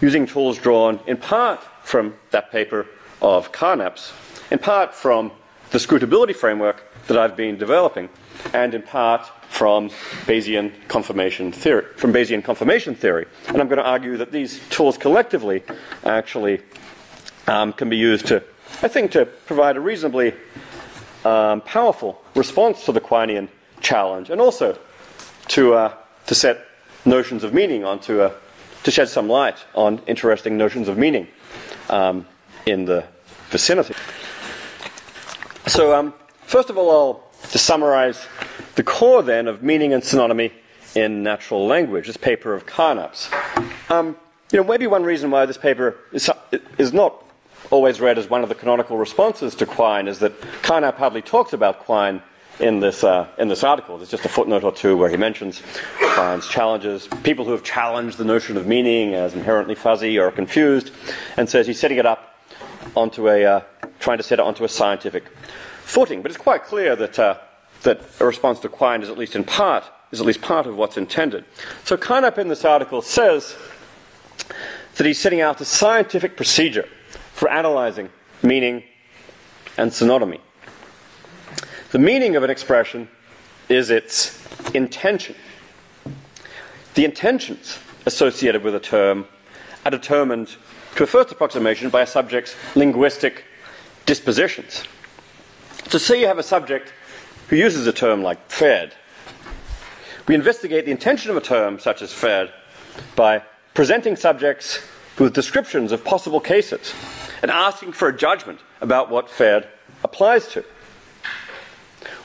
using 0.00 0.26
tools 0.26 0.58
drawn 0.58 1.00
in 1.06 1.16
part 1.16 1.60
from 1.82 2.14
that 2.30 2.50
paper 2.50 2.86
of 3.20 3.52
Carnap's, 3.52 4.12
in 4.50 4.58
part 4.58 4.94
from 4.94 5.30
the 5.70 5.78
scrutability 5.78 6.34
framework 6.34 6.84
that 7.06 7.16
I've 7.16 7.36
been 7.36 7.56
developing, 7.56 8.08
and 8.52 8.74
in 8.74 8.82
part 8.82 9.26
from 9.48 9.90
Bayesian 10.26 10.72
confirmation 10.88 11.52
theory. 11.52 11.84
From 11.96 12.12
Bayesian 12.12 12.42
confirmation 12.42 12.94
theory, 12.94 13.26
and 13.48 13.60
I'm 13.60 13.68
going 13.68 13.78
to 13.78 13.88
argue 13.88 14.16
that 14.16 14.32
these 14.32 14.60
tools 14.68 14.96
collectively 14.96 15.62
actually 16.04 16.60
um, 17.46 17.72
can 17.72 17.88
be 17.88 17.96
used 17.96 18.26
to, 18.26 18.42
I 18.82 18.88
think, 18.88 19.12
to 19.12 19.26
provide 19.26 19.76
a 19.76 19.80
reasonably 19.80 20.34
um, 21.24 21.60
powerful 21.62 22.22
response 22.34 22.84
to 22.86 22.92
the 22.92 23.00
Quinean 23.00 23.48
challenge, 23.80 24.30
and 24.30 24.40
also 24.40 24.78
to, 25.48 25.74
uh, 25.74 25.94
to 26.26 26.34
set 26.34 26.66
notions 27.04 27.44
of 27.44 27.52
meaning 27.52 27.84
onto 27.84 28.22
a, 28.22 28.32
to 28.84 28.90
shed 28.90 29.08
some 29.08 29.28
light 29.28 29.56
on 29.74 30.00
interesting 30.06 30.56
notions 30.56 30.88
of 30.88 30.98
meaning 30.98 31.28
um, 31.88 32.26
in 32.66 32.84
the 32.84 33.04
vicinity. 33.50 33.94
So, 35.66 35.94
um, 35.94 36.14
first 36.42 36.70
of 36.70 36.76
all, 36.76 36.90
I'll 36.90 37.32
to 37.50 37.58
summarize 37.58 38.26
the 38.74 38.82
core 38.82 39.22
then 39.22 39.48
of 39.48 39.62
meaning 39.62 39.92
and 39.92 40.02
synonymy 40.02 40.52
in 40.94 41.22
natural 41.22 41.66
language, 41.66 42.06
this 42.06 42.16
paper 42.16 42.54
of 42.54 42.66
Carnap's. 42.66 43.30
Um, 43.88 44.16
you 44.50 44.58
know, 44.58 44.64
maybe 44.64 44.86
one 44.86 45.02
reason 45.02 45.30
why 45.30 45.46
this 45.46 45.58
paper 45.58 45.96
is, 46.12 46.30
is 46.78 46.92
not 46.92 47.24
always 47.70 48.00
read 48.00 48.18
as 48.18 48.28
one 48.28 48.42
of 48.42 48.48
the 48.48 48.54
canonical 48.54 48.96
responses 48.96 49.54
to 49.56 49.66
Quine 49.66 50.08
is 50.08 50.18
that 50.18 50.38
Carnap 50.62 50.96
hardly 50.96 51.22
talks 51.22 51.52
about 51.52 51.80
Quine 51.80 52.22
in 52.62 52.78
this, 52.78 53.02
uh, 53.02 53.26
in 53.38 53.48
this 53.48 53.64
article. 53.64 53.98
There's 53.98 54.10
just 54.10 54.24
a 54.24 54.28
footnote 54.28 54.62
or 54.62 54.72
two 54.72 54.96
where 54.96 55.10
he 55.10 55.16
mentions 55.16 55.60
Quine's 55.98 56.46
challenges, 56.46 57.08
people 57.24 57.44
who 57.44 57.50
have 57.50 57.64
challenged 57.64 58.18
the 58.18 58.24
notion 58.24 58.56
of 58.56 58.66
meaning 58.66 59.14
as 59.14 59.34
inherently 59.34 59.74
fuzzy 59.74 60.18
or 60.18 60.30
confused, 60.30 60.92
and 61.36 61.48
says 61.48 61.66
he's 61.66 61.80
setting 61.80 61.98
it 61.98 62.06
up 62.06 62.38
onto 62.94 63.28
a, 63.28 63.44
uh, 63.44 63.60
trying 63.98 64.18
to 64.18 64.22
set 64.22 64.38
it 64.38 64.42
onto 64.42 64.62
a 64.62 64.68
scientific 64.68 65.24
footing. 65.82 66.22
But 66.22 66.30
it's 66.30 66.40
quite 66.40 66.62
clear 66.62 66.94
that, 66.96 67.18
uh, 67.18 67.38
that 67.82 68.00
a 68.20 68.24
response 68.24 68.60
to 68.60 68.68
Quine 68.68 69.02
is 69.02 69.08
at 69.08 69.18
least 69.18 69.34
in 69.34 69.42
part, 69.42 69.84
is 70.12 70.20
at 70.20 70.26
least 70.26 70.40
part 70.40 70.66
of 70.66 70.76
what's 70.76 70.96
intended. 70.96 71.44
So 71.84 71.96
Carnap 71.96 72.38
in 72.38 72.46
this 72.46 72.64
article 72.64 73.02
says 73.02 73.56
that 74.94 75.06
he's 75.06 75.18
setting 75.18 75.40
out 75.40 75.60
a 75.60 75.64
scientific 75.64 76.36
procedure 76.36 76.88
for 77.32 77.50
analyzing 77.50 78.08
meaning 78.42 78.84
and 79.76 79.90
synonymy. 79.90 80.38
The 81.92 81.98
meaning 81.98 82.36
of 82.36 82.42
an 82.42 82.48
expression 82.48 83.06
is 83.68 83.90
its 83.90 84.42
intention. 84.74 85.36
The 86.94 87.04
intentions 87.04 87.78
associated 88.06 88.64
with 88.64 88.74
a 88.74 88.80
term 88.80 89.26
are 89.84 89.90
determined 89.90 90.56
to 90.96 91.02
a 91.02 91.06
first 91.06 91.30
approximation 91.32 91.90
by 91.90 92.00
a 92.00 92.06
subject's 92.06 92.56
linguistic 92.74 93.44
dispositions. 94.06 94.84
So, 95.88 95.98
say 95.98 96.18
you 96.18 96.26
have 96.28 96.38
a 96.38 96.42
subject 96.42 96.94
who 97.48 97.56
uses 97.56 97.86
a 97.86 97.92
term 97.92 98.22
like 98.22 98.50
fed. 98.50 98.94
We 100.26 100.34
investigate 100.34 100.86
the 100.86 100.92
intention 100.92 101.30
of 101.30 101.36
a 101.36 101.42
term 101.42 101.78
such 101.78 102.00
as 102.00 102.10
fed 102.10 102.50
by 103.16 103.42
presenting 103.74 104.16
subjects 104.16 104.80
with 105.18 105.34
descriptions 105.34 105.92
of 105.92 106.02
possible 106.06 106.40
cases 106.40 106.94
and 107.42 107.50
asking 107.50 107.92
for 107.92 108.08
a 108.08 108.16
judgment 108.16 108.60
about 108.80 109.10
what 109.10 109.28
fed 109.28 109.68
applies 110.02 110.48
to. 110.48 110.64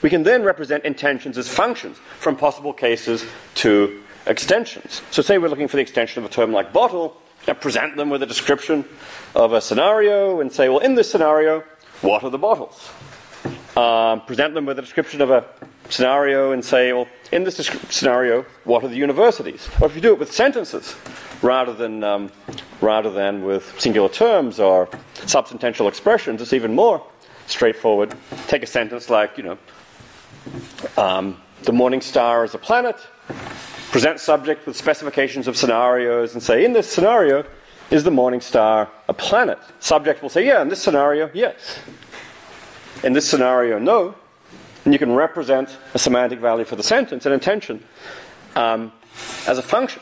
We 0.02 0.10
can 0.10 0.24
then 0.24 0.44
represent 0.44 0.86
intentions 0.86 1.38
as 1.38 1.48
functions 1.48 1.98
from 2.20 2.36
possible 2.36 2.74
cases 2.74 3.26
to 3.56 4.04
extensions. 4.26 5.02
So, 5.12 5.22
say 5.22 5.38
we're 5.38 5.50
looking 5.50 5.68
for 5.68 5.78
the 5.78 5.82
extension 5.82 6.24
of 6.24 6.30
a 6.30 6.34
term 6.34 6.52
like 6.52 6.72
bottle, 6.72 7.18
and 7.48 7.60
present 7.60 7.96
them 7.96 8.10
with 8.10 8.22
a 8.22 8.26
description 8.26 8.86
of 9.36 9.54
a 9.54 9.62
scenario 9.62 10.42
and 10.42 10.52
say, 10.52 10.70
well, 10.70 10.80
in 10.80 10.96
this 10.96 11.10
scenario, 11.10 11.64
what 12.02 12.24
are 12.24 12.30
the 12.30 12.38
bottles? 12.38 12.90
Um, 13.76 14.22
present 14.26 14.54
them 14.54 14.66
with 14.66 14.80
a 14.80 14.82
description 14.82 15.22
of 15.22 15.30
a 15.32 15.46
scenario 15.90 16.52
and 16.52 16.64
say, 16.64 16.92
well, 16.92 17.08
in 17.32 17.44
this 17.44 17.56
scenario, 17.90 18.44
what 18.66 18.84
are 18.84 18.88
the 18.88 18.98
universities? 18.98 19.70
Or 19.80 19.88
if 19.88 19.96
you 19.96 20.02
do 20.02 20.14
it 20.14 20.20
with 20.20 20.34
sentences 20.34 20.96
rather 21.42 21.74
than, 21.74 22.04
um, 22.04 22.32
rather 22.82 23.12
than 23.12 23.44
with 23.44 23.80
singular 23.80 24.10
terms 24.10 24.60
or 24.60 24.90
substantial 25.26 25.88
expressions, 25.88 26.42
it's 26.42 26.54
even 26.54 26.76
more 26.76 27.02
straightforward. 27.46 28.14
Take 28.48 28.64
a 28.64 28.68
sentence 28.68 29.10
like, 29.10 29.38
you 29.38 29.44
know, 29.44 29.58
um, 30.98 31.42
the 31.64 31.72
morning 31.72 32.02
star 32.02 32.44
is 32.44 32.54
a 32.54 32.58
planet, 32.58 32.96
present 33.92 34.20
subject 34.20 34.66
with 34.66 34.76
specifications 34.76 35.48
of 35.48 35.58
scenarios, 35.58 36.34
and 36.34 36.44
say, 36.44 36.64
in 36.66 36.74
this 36.74 36.90
scenario, 36.90 37.46
is 37.90 38.04
the 38.04 38.12
morning 38.12 38.42
star 38.42 38.90
a 39.08 39.14
planet? 39.14 39.60
Subject 39.80 40.22
will 40.22 40.30
say, 40.30 40.46
yeah, 40.46 40.62
in 40.62 40.70
this 40.70 40.82
scenario, 40.82 41.30
yes. 41.34 41.80
In 43.04 43.14
this 43.14 43.28
scenario, 43.28 43.80
no. 43.80 44.16
And 44.84 44.94
you 44.94 45.00
can 45.00 45.14
represent 45.14 45.78
a 45.94 46.00
semantic 46.00 46.40
value 46.40 46.66
for 46.66 46.76
the 46.76 46.84
sentence, 46.84 47.26
an 47.26 47.34
intention 47.34 47.84
um, 48.56 48.92
as 49.48 49.58
a 49.58 49.62
function 49.62 50.02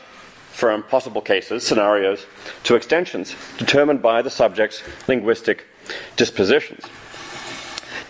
from 0.52 0.82
possible 0.84 1.20
cases, 1.20 1.66
scenarios, 1.66 2.24
to 2.64 2.74
extensions 2.74 3.36
determined 3.58 4.00
by 4.00 4.22
the 4.22 4.30
subject's 4.30 4.82
linguistic 5.06 5.66
dispositions. 6.16 6.84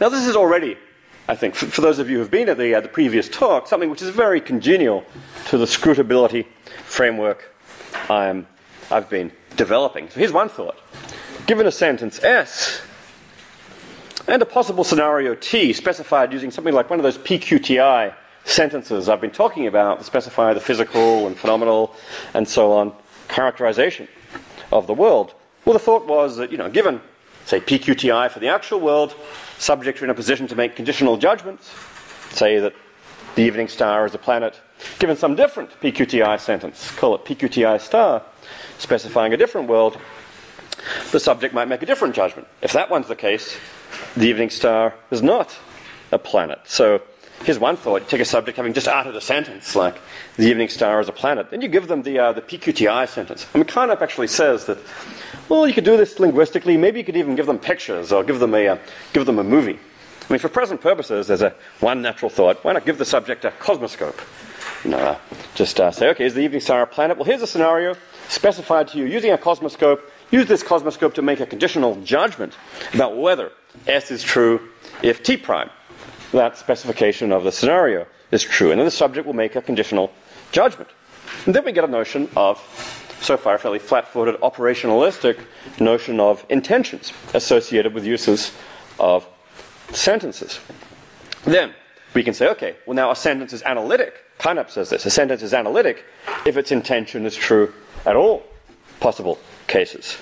Now, 0.00 0.08
this 0.08 0.26
is 0.26 0.36
already, 0.36 0.76
I 1.28 1.34
think, 1.34 1.54
for, 1.54 1.66
for 1.66 1.80
those 1.80 1.98
of 1.98 2.08
you 2.08 2.16
who 2.16 2.22
have 2.22 2.30
been 2.30 2.48
at 2.48 2.58
the, 2.58 2.74
uh, 2.74 2.80
the 2.80 2.88
previous 2.88 3.28
talk, 3.28 3.66
something 3.66 3.90
which 3.90 4.02
is 4.02 4.10
very 4.10 4.40
congenial 4.40 5.04
to 5.46 5.58
the 5.58 5.64
scrutability 5.64 6.46
framework 6.84 7.52
I'm, 8.08 8.46
I've 8.90 9.10
been 9.10 9.32
developing. 9.56 10.08
So 10.10 10.20
here's 10.20 10.32
one 10.32 10.48
thought. 10.48 10.78
Given 11.46 11.66
a 11.66 11.72
sentence 11.72 12.22
S, 12.22 12.80
and 14.28 14.42
a 14.42 14.46
possible 14.46 14.84
scenario 14.84 15.34
T 15.34 15.72
specified 15.72 16.32
using 16.32 16.50
something 16.50 16.74
like 16.74 16.90
one 16.90 16.98
of 16.98 17.02
those 17.04 17.18
PQTI 17.18 18.14
sentences 18.44 19.08
I've 19.08 19.20
been 19.20 19.30
talking 19.30 19.66
about 19.66 20.04
specify 20.04 20.54
the 20.54 20.60
physical 20.60 21.26
and 21.26 21.36
phenomenal 21.36 21.94
and 22.34 22.46
so 22.46 22.72
on 22.72 22.92
characterization 23.28 24.08
of 24.72 24.86
the 24.86 24.94
world. 24.94 25.34
Well, 25.64 25.72
the 25.72 25.80
thought 25.80 26.06
was 26.06 26.36
that, 26.36 26.52
you 26.52 26.58
know, 26.58 26.70
given, 26.70 27.00
say, 27.44 27.60
PQTI 27.60 28.30
for 28.30 28.38
the 28.38 28.48
actual 28.48 28.80
world, 28.80 29.16
subjects 29.58 30.00
are 30.00 30.04
in 30.04 30.10
a 30.10 30.14
position 30.14 30.46
to 30.48 30.54
make 30.54 30.76
conditional 30.76 31.16
judgments, 31.16 31.70
say 32.30 32.58
that 32.58 32.74
the 33.34 33.42
evening 33.42 33.68
star 33.68 34.06
is 34.06 34.14
a 34.14 34.18
planet, 34.18 34.60
given 34.98 35.16
some 35.16 35.34
different 35.34 35.70
PQTI 35.80 36.40
sentence, 36.40 36.90
call 36.92 37.14
it 37.14 37.24
PQTI 37.24 37.80
star, 37.80 38.22
specifying 38.78 39.32
a 39.32 39.36
different 39.36 39.68
world, 39.68 39.98
the 41.12 41.20
subject 41.20 41.54
might 41.54 41.68
make 41.68 41.82
a 41.82 41.86
different 41.86 42.14
judgment. 42.14 42.46
If 42.62 42.72
that 42.72 42.90
one's 42.90 43.08
the 43.08 43.16
case, 43.16 43.56
the 44.16 44.26
evening 44.26 44.50
star 44.50 44.94
is 45.10 45.22
not 45.22 45.56
a 46.12 46.18
planet. 46.18 46.60
So 46.64 47.02
here's 47.44 47.58
one 47.58 47.76
thought. 47.76 48.08
Take 48.08 48.20
a 48.20 48.24
subject 48.24 48.56
having 48.56 48.72
just 48.72 48.88
uttered 48.88 49.14
a 49.14 49.20
sentence 49.20 49.76
like 49.76 50.00
the 50.36 50.44
evening 50.44 50.68
star 50.68 51.00
is 51.00 51.08
a 51.08 51.12
planet, 51.12 51.50
then 51.50 51.60
you 51.60 51.68
give 51.68 51.88
them 51.88 52.02
the, 52.02 52.18
uh, 52.18 52.32
the 52.32 52.42
PQTI 52.42 53.08
sentence. 53.08 53.46
I 53.54 53.58
mean, 53.58 53.66
Carnap 53.66 54.02
actually 54.02 54.28
says 54.28 54.66
that, 54.66 54.78
well, 55.48 55.66
you 55.66 55.74
could 55.74 55.84
do 55.84 55.96
this 55.96 56.18
linguistically. 56.18 56.76
Maybe 56.76 56.98
you 56.98 57.04
could 57.04 57.16
even 57.16 57.36
give 57.36 57.46
them 57.46 57.58
pictures 57.58 58.12
or 58.12 58.24
give 58.24 58.40
them 58.40 58.54
a, 58.54 58.68
uh, 58.68 58.78
give 59.12 59.26
them 59.26 59.38
a 59.38 59.44
movie. 59.44 59.78
I 60.28 60.32
mean, 60.32 60.40
for 60.40 60.48
present 60.48 60.80
purposes, 60.80 61.28
there's 61.28 61.42
a 61.42 61.54
one 61.78 62.02
natural 62.02 62.30
thought. 62.30 62.64
Why 62.64 62.72
not 62.72 62.84
give 62.84 62.98
the 62.98 63.04
subject 63.04 63.44
a 63.44 63.52
cosmoscope? 63.52 64.20
You 64.82 64.90
know, 64.90 64.98
uh, 64.98 65.18
just 65.54 65.78
uh, 65.80 65.92
say, 65.92 66.08
okay, 66.10 66.24
is 66.24 66.34
the 66.34 66.40
evening 66.40 66.60
star 66.60 66.82
a 66.82 66.86
planet? 66.86 67.16
Well, 67.16 67.26
here's 67.26 67.42
a 67.42 67.46
scenario 67.46 67.96
specified 68.28 68.88
to 68.88 68.98
you 68.98 69.04
using 69.04 69.30
a 69.30 69.38
cosmoscope. 69.38 70.10
Use 70.32 70.46
this 70.46 70.64
cosmoscope 70.64 71.14
to 71.14 71.22
make 71.22 71.38
a 71.38 71.46
conditional 71.46 71.94
judgment 72.02 72.54
about 72.92 73.16
whether 73.16 73.52
S 73.86 74.10
is 74.10 74.22
true 74.22 74.68
if 75.02 75.22
T 75.22 75.36
prime, 75.36 75.70
that 76.32 76.56
specification 76.56 77.32
of 77.32 77.44
the 77.44 77.52
scenario, 77.52 78.06
is 78.30 78.42
true. 78.42 78.70
And 78.70 78.80
then 78.80 78.86
the 78.86 78.90
subject 78.90 79.26
will 79.26 79.34
make 79.34 79.56
a 79.56 79.62
conditional 79.62 80.12
judgment. 80.52 80.90
And 81.44 81.54
then 81.54 81.64
we 81.64 81.72
get 81.72 81.84
a 81.84 81.88
notion 81.88 82.28
of, 82.36 82.58
so 83.20 83.36
far, 83.36 83.54
a 83.54 83.58
fairly 83.58 83.78
flat 83.78 84.08
footed, 84.08 84.40
operationalistic 84.40 85.40
notion 85.80 86.20
of 86.20 86.44
intentions 86.48 87.12
associated 87.34 87.94
with 87.94 88.04
uses 88.04 88.52
of 88.98 89.26
sentences. 89.92 90.60
Then 91.44 91.72
we 92.14 92.22
can 92.22 92.34
say, 92.34 92.48
okay, 92.48 92.76
well, 92.86 92.94
now 92.94 93.10
a 93.10 93.16
sentence 93.16 93.52
is 93.52 93.62
analytic. 93.62 94.14
Carnap 94.38 94.70
says 94.70 94.90
this. 94.90 95.06
A 95.06 95.10
sentence 95.10 95.42
is 95.42 95.54
analytic 95.54 96.04
if 96.44 96.56
its 96.56 96.72
intention 96.72 97.26
is 97.26 97.36
true 97.36 97.72
at 98.04 98.16
all 98.16 98.42
possible 99.00 99.38
cases. 99.66 100.18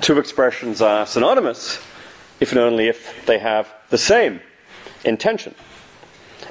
Two 0.00 0.18
expressions 0.18 0.82
are 0.82 1.06
synonymous 1.06 1.80
if 2.40 2.50
and 2.50 2.58
only 2.58 2.88
if 2.88 3.24
they 3.26 3.38
have 3.38 3.72
the 3.90 3.98
same 3.98 4.40
intention. 5.04 5.54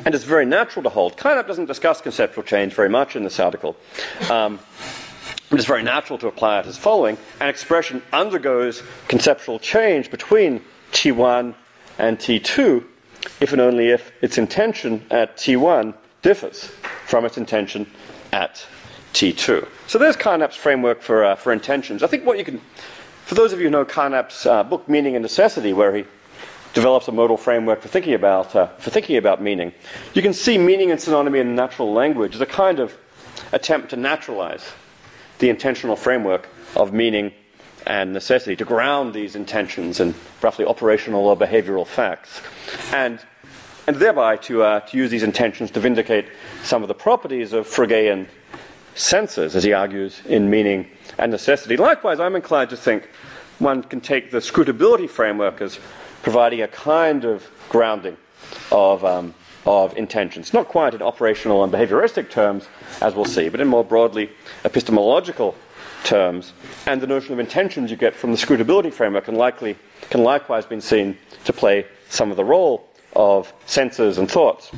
And 0.06 0.16
it's 0.16 0.24
very 0.24 0.46
natural 0.46 0.84
to 0.84 0.90
hold. 0.90 1.18
Carnap 1.18 1.48
doesn't 1.48 1.66
discuss 1.66 2.02
conceptual 2.02 2.44
change 2.44 2.74
very 2.74 2.90
much 2.90 3.16
in 3.16 3.24
this 3.24 3.40
article. 3.40 3.76
Um, 4.30 4.60
it 5.52 5.60
is 5.60 5.66
very 5.66 5.84
natural 5.84 6.18
to 6.20 6.28
apply 6.28 6.60
it 6.60 6.66
as 6.66 6.78
following 6.78 7.18
an 7.40 7.48
expression 7.48 8.02
undergoes 8.12 8.82
conceptual 9.08 9.60
change 9.60 10.10
between 10.10 10.62
T1 10.92 11.54
and 12.00 12.18
T2 12.18 12.84
if 13.40 13.52
and 13.52 13.62
only 13.62 13.90
if 13.90 14.12
its 14.22 14.38
intention 14.38 15.06
at 15.12 15.38
T1 15.38 15.94
differs 16.22 16.72
from 17.06 17.26
its 17.26 17.38
intention 17.38 17.90
at 18.32 18.66
T2. 19.14 19.68
So 19.88 20.00
there's 20.00 20.18
Carnap's 20.18 20.56
framework 20.56 21.02
for, 21.02 21.24
uh, 21.24 21.36
for 21.36 21.54
intentions. 21.54 22.04
I 22.04 22.08
think 22.08 22.26
what 22.26 22.38
you 22.38 22.44
can, 22.44 22.60
for 23.26 23.36
those 23.36 23.54
of 23.54 23.60
you 23.60 23.66
who 23.66 23.72
know 23.72 23.86
Carnap's 23.86 24.46
uh, 24.46 24.64
book 24.64 24.90
Meaning 24.90 25.16
and 25.16 25.22
Necessity, 25.22 25.72
where 25.72 25.96
he 25.96 26.06
develops 26.74 27.08
a 27.08 27.12
modal 27.12 27.38
framework 27.38 27.82
for 27.82 27.88
thinking 27.88 28.14
about, 28.14 28.56
uh, 28.56 28.68
for 28.78 28.90
thinking 28.90 29.18
about 29.18 29.42
meaning, 29.42 29.74
you 30.14 30.22
can 30.22 30.34
see 30.34 30.58
meaning 30.58 30.92
and 30.92 31.00
synonymy 31.00 31.40
in 31.40 31.56
natural 31.56 31.94
language 31.94 32.36
as 32.36 32.42
a 32.42 32.46
kind 32.46 32.80
of 32.80 32.98
attempt 33.52 33.90
to 33.90 33.96
naturalize 33.96 34.66
the 35.40 35.50
intentional 35.50 35.96
framework 35.96 36.48
of 36.76 36.94
meaning 36.94 37.32
and 37.86 38.14
necessity, 38.14 38.56
to 38.56 38.66
ground 38.66 39.14
these 39.14 39.36
intentions 39.36 40.00
in 40.00 40.16
roughly 40.42 40.66
operational 40.66 41.28
or 41.28 41.36
behavioral 41.36 41.86
facts. 41.86 42.42
And 42.94 43.20
and 43.88 43.98
thereby 43.98 44.38
to, 44.38 44.64
uh, 44.64 44.80
to 44.82 44.98
use 44.98 45.12
these 45.12 45.24
intentions 45.24 45.72
to 45.72 45.80
vindicate 45.80 46.28
some 46.64 46.82
of 46.82 46.88
the 46.88 46.94
properties 46.94 47.54
of 47.54 47.68
Fregean 47.68 48.28
senses, 48.96 49.56
as 49.56 49.64
he 49.64 49.74
argues, 49.74 50.22
in 50.26 50.50
meaning 50.50 50.88
and 51.18 51.32
necessity. 51.32 51.76
Likewise, 51.78 52.20
I'm 52.20 52.36
inclined 52.36 52.70
to 52.70 52.78
think 52.78 53.10
one 53.60 53.84
can 53.84 54.02
take 54.02 54.32
the 54.32 54.38
scrutability 54.38 55.10
framework 55.10 55.62
as 55.62 55.80
providing 56.24 56.62
a 56.62 56.68
kind 56.68 57.26
of 57.26 57.48
grounding 57.70 58.18
of, 58.72 59.06
um, 59.06 59.36
of 59.66 59.96
intentions. 59.96 60.54
Not 60.54 60.68
quite 60.68 60.96
in 60.96 61.02
operational 61.02 61.64
and 61.64 61.72
behavioristic 61.72 62.32
terms, 62.32 62.68
as 63.02 63.14
we'll 63.14 63.26
see, 63.26 63.50
but 63.50 63.62
in 63.62 63.68
more 63.68 63.84
broadly 63.84 64.32
epistemological 64.66 65.54
terms. 66.04 66.54
And 66.88 67.00
the 67.02 67.08
notion 67.08 67.34
of 67.34 67.40
intentions 67.40 67.92
you 67.92 67.98
get 67.98 68.16
from 68.16 68.32
the 68.32 68.38
scrutability 68.38 68.92
framework 68.92 69.26
can, 69.26 69.36
likely, 69.36 69.78
can 70.10 70.24
likewise 70.24 70.66
be 70.66 70.80
seen 70.80 71.18
to 71.46 71.54
play 71.54 71.86
some 72.10 72.32
of 72.32 72.38
the 72.38 72.44
role 72.44 72.90
of 73.16 73.54
senses 73.66 74.18
and 74.18 74.32
thoughts 74.32 74.72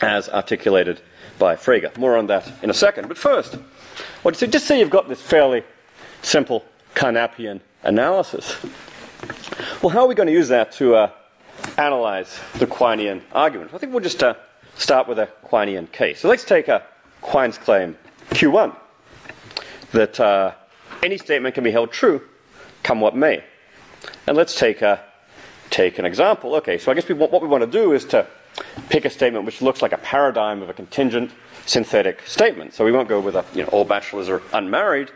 as 0.00 0.28
articulated 0.28 1.00
by 1.38 1.56
Frege. 1.56 1.96
More 1.98 2.16
on 2.16 2.26
that 2.28 2.50
in 2.62 2.70
a 2.70 2.74
second. 2.74 3.08
But 3.08 3.18
first, 3.18 3.54
what 4.22 4.34
you 4.34 4.38
say, 4.38 4.46
just 4.46 4.66
say 4.66 4.78
you've 4.78 4.90
got 4.90 5.08
this 5.08 5.20
fairly 5.20 5.64
simple 6.22 6.64
Carnapian 6.94 7.60
analysis. 7.82 8.56
Well, 9.82 9.88
how 9.88 10.00
are 10.00 10.08
we 10.08 10.14
going 10.14 10.26
to 10.26 10.32
use 10.34 10.48
that 10.48 10.72
to 10.72 10.94
uh, 10.94 11.10
analyze 11.78 12.38
the 12.58 12.66
Quinean 12.66 13.22
argument? 13.32 13.72
I 13.72 13.78
think 13.78 13.94
we'll 13.94 14.02
just 14.02 14.22
uh, 14.22 14.34
start 14.74 15.08
with 15.08 15.18
a 15.18 15.26
Quinean 15.42 15.90
case. 15.90 16.20
So 16.20 16.28
let's 16.28 16.44
take 16.44 16.68
a 16.68 16.84
Quine's 17.22 17.56
claim 17.56 17.96
Q1 18.28 18.76
that 19.92 20.20
uh, 20.20 20.52
any 21.02 21.16
statement 21.16 21.54
can 21.54 21.64
be 21.64 21.70
held 21.70 21.92
true, 21.92 22.20
come 22.82 23.00
what 23.00 23.16
may. 23.16 23.42
And 24.26 24.36
let's 24.36 24.54
take 24.54 24.82
a 24.82 25.02
take 25.70 25.98
an 25.98 26.04
example. 26.04 26.56
Okay, 26.56 26.76
so 26.76 26.92
I 26.92 26.94
guess 26.94 27.08
we 27.08 27.14
want, 27.14 27.32
what 27.32 27.40
we 27.40 27.48
want 27.48 27.64
to 27.64 27.70
do 27.70 27.94
is 27.94 28.04
to 28.06 28.26
pick 28.90 29.06
a 29.06 29.10
statement 29.10 29.46
which 29.46 29.62
looks 29.62 29.80
like 29.80 29.92
a 29.92 29.98
paradigm 29.98 30.60
of 30.60 30.68
a 30.68 30.74
contingent 30.74 31.30
synthetic 31.64 32.20
statement. 32.26 32.74
So 32.74 32.84
we 32.84 32.92
won't 32.92 33.08
go 33.08 33.18
with 33.18 33.34
a, 33.34 33.46
you 33.54 33.62
know, 33.62 33.68
all 33.68 33.86
bachelors 33.86 34.28
are 34.28 34.42
unmarried. 34.52 35.10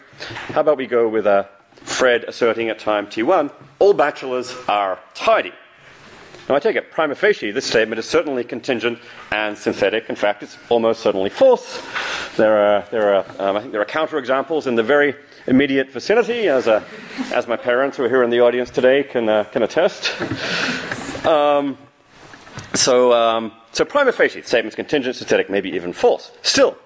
How 0.54 0.62
about 0.62 0.78
we 0.78 0.86
go 0.86 1.06
with 1.06 1.26
a 1.26 1.50
Fred 1.84 2.24
asserting 2.24 2.70
at 2.70 2.78
time 2.78 3.06
T1, 3.06 3.52
all 3.78 3.94
bachelors 3.94 4.54
are 4.68 4.98
tidy. 5.14 5.52
Now 6.48 6.56
I 6.56 6.58
take 6.58 6.76
it, 6.76 6.90
prima 6.90 7.14
facie, 7.14 7.50
this 7.52 7.64
statement 7.64 7.98
is 7.98 8.06
certainly 8.06 8.44
contingent 8.44 8.98
and 9.30 9.56
synthetic. 9.56 10.10
In 10.10 10.16
fact, 10.16 10.42
it's 10.42 10.58
almost 10.68 11.00
certainly 11.00 11.30
false. 11.30 11.82
There 12.36 12.58
are, 12.58 12.84
there 12.90 13.14
are 13.14 13.24
um, 13.38 13.56
I 13.56 13.60
think 13.60 13.72
there 13.72 13.80
are 13.80 13.86
counterexamples 13.86 14.66
in 14.66 14.74
the 14.74 14.82
very 14.82 15.14
immediate 15.46 15.90
vicinity, 15.90 16.48
as, 16.48 16.66
a, 16.66 16.84
as 17.32 17.46
my 17.46 17.56
parents 17.56 17.96
who 17.96 18.04
are 18.04 18.08
here 18.08 18.22
in 18.22 18.30
the 18.30 18.40
audience 18.40 18.70
today 18.70 19.02
can, 19.04 19.28
uh, 19.28 19.44
can 19.44 19.62
attest. 19.62 20.12
Um, 21.26 21.78
so, 22.74 23.12
um, 23.12 23.52
so 23.72 23.84
prima 23.84 24.12
facie, 24.12 24.40
the 24.40 24.46
statement's 24.46 24.76
contingent, 24.76 25.16
synthetic, 25.16 25.48
maybe 25.48 25.70
even 25.70 25.92
false. 25.92 26.32
Still, 26.42 26.76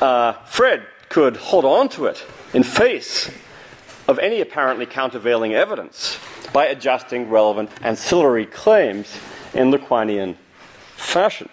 uh, 0.00 0.32
Fred 0.44 0.86
could 1.08 1.36
hold 1.36 1.64
on 1.64 1.88
to 1.90 2.06
it 2.06 2.24
in 2.52 2.62
face 2.62 3.30
of 4.10 4.18
any 4.18 4.40
apparently 4.40 4.86
countervailing 4.86 5.54
evidence 5.54 6.18
by 6.52 6.66
adjusting 6.66 7.30
relevant 7.30 7.70
ancillary 7.82 8.44
claims 8.44 9.16
in 9.54 9.70
the 9.70 9.78
Quinean 9.78 10.36
fashion. 10.96 11.48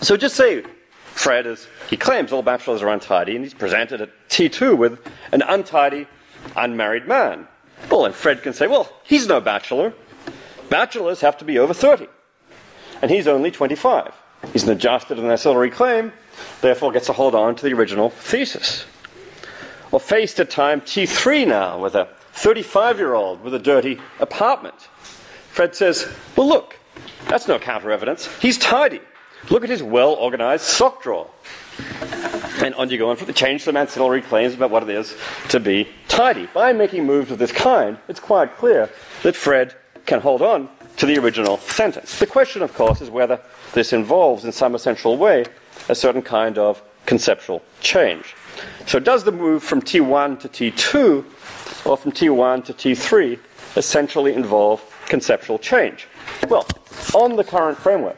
So 0.00 0.16
just 0.16 0.36
say 0.36 0.64
Fred 1.04 1.46
is, 1.46 1.68
he 1.90 1.98
claims 1.98 2.32
all 2.32 2.40
bachelors 2.40 2.80
are 2.80 2.88
untidy, 2.88 3.36
and 3.36 3.44
he's 3.44 3.52
presented 3.52 4.00
at 4.00 4.08
T2 4.30 4.78
with 4.78 5.06
an 5.32 5.42
untidy, 5.42 6.06
unmarried 6.56 7.06
man. 7.06 7.46
Well, 7.90 8.06
and 8.06 8.14
Fred 8.14 8.42
can 8.42 8.54
say, 8.54 8.66
well, 8.66 8.90
he's 9.02 9.26
no 9.26 9.38
bachelor. 9.38 9.92
Bachelors 10.70 11.20
have 11.20 11.36
to 11.38 11.44
be 11.44 11.58
over 11.58 11.74
30, 11.74 12.06
and 13.02 13.10
he's 13.10 13.26
only 13.26 13.50
25. 13.50 14.14
He's 14.54 14.62
an 14.62 14.70
adjusted 14.70 15.18
and 15.18 15.30
ancillary 15.30 15.70
claim, 15.70 16.10
therefore 16.62 16.90
gets 16.90 17.06
to 17.08 17.12
hold 17.12 17.34
on 17.34 17.54
to 17.56 17.62
the 17.62 17.74
original 17.74 18.08
thesis. 18.08 18.86
Or 19.92 20.00
faced 20.00 20.38
at 20.40 20.50
time 20.50 20.80
T3 20.80 21.46
now 21.46 21.78
with 21.78 21.94
a 21.94 22.08
35 22.32 22.98
year 22.98 23.14
old 23.14 23.42
with 23.42 23.54
a 23.54 23.58
dirty 23.58 24.00
apartment. 24.20 24.88
Fred 25.50 25.74
says, 25.74 26.08
Well, 26.36 26.48
look, 26.48 26.78
that's 27.28 27.48
no 27.48 27.58
counter 27.58 27.90
evidence. 27.90 28.28
He's 28.38 28.58
tidy. 28.58 29.00
Look 29.48 29.64
at 29.64 29.70
his 29.70 29.82
well 29.82 30.12
organized 30.12 30.64
sock 30.64 31.02
drawer. 31.02 31.30
And 32.62 32.74
on 32.74 32.90
you 32.90 32.98
go 32.98 33.08
on 33.08 33.16
for 33.16 33.24
the 33.24 33.32
change 33.32 33.62
some 33.62 33.76
ancillary 33.76 34.20
claims 34.20 34.54
about 34.54 34.70
what 34.70 34.82
it 34.82 34.90
is 34.90 35.16
to 35.48 35.58
be 35.58 35.88
tidy. 36.08 36.46
By 36.52 36.72
making 36.72 37.06
moves 37.06 37.30
of 37.30 37.38
this 37.38 37.52
kind, 37.52 37.98
it's 38.06 38.20
quite 38.20 38.56
clear 38.56 38.90
that 39.22 39.34
Fred 39.34 39.74
can 40.04 40.20
hold 40.20 40.42
on 40.42 40.68
to 40.98 41.06
the 41.06 41.18
original 41.18 41.56
sentence. 41.58 42.18
The 42.18 42.26
question, 42.26 42.60
of 42.60 42.74
course, 42.74 43.00
is 43.00 43.08
whether 43.08 43.40
this 43.72 43.94
involves, 43.94 44.44
in 44.44 44.52
some 44.52 44.74
essential 44.74 45.16
way, 45.16 45.46
a 45.88 45.94
certain 45.94 46.20
kind 46.20 46.58
of 46.58 46.82
conceptual 47.06 47.62
change. 47.80 48.34
So, 48.86 48.98
does 48.98 49.24
the 49.24 49.32
move 49.32 49.62
from 49.62 49.80
T1 49.80 50.40
to 50.40 50.48
T2 50.48 51.86
or 51.86 51.96
from 51.96 52.12
T1 52.12 52.64
to 52.66 52.74
T3 52.74 53.38
essentially 53.76 54.34
involve 54.34 54.84
conceptual 55.06 55.58
change? 55.58 56.06
Well, 56.48 56.66
on 57.14 57.36
the 57.36 57.44
current 57.44 57.78
framework, 57.78 58.16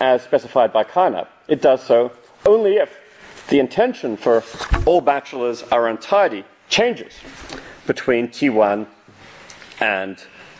as 0.00 0.22
specified 0.22 0.72
by 0.72 0.84
Carnap, 0.84 1.28
it 1.48 1.62
does 1.62 1.82
so 1.82 2.12
only 2.46 2.76
if 2.76 2.96
the 3.48 3.58
intention 3.58 4.16
for 4.16 4.42
all 4.86 5.00
bachelors 5.00 5.62
are 5.64 5.88
untidy 5.88 6.44
changes 6.68 7.12
between 7.86 8.28
T1 8.28 8.86
and 9.80 10.16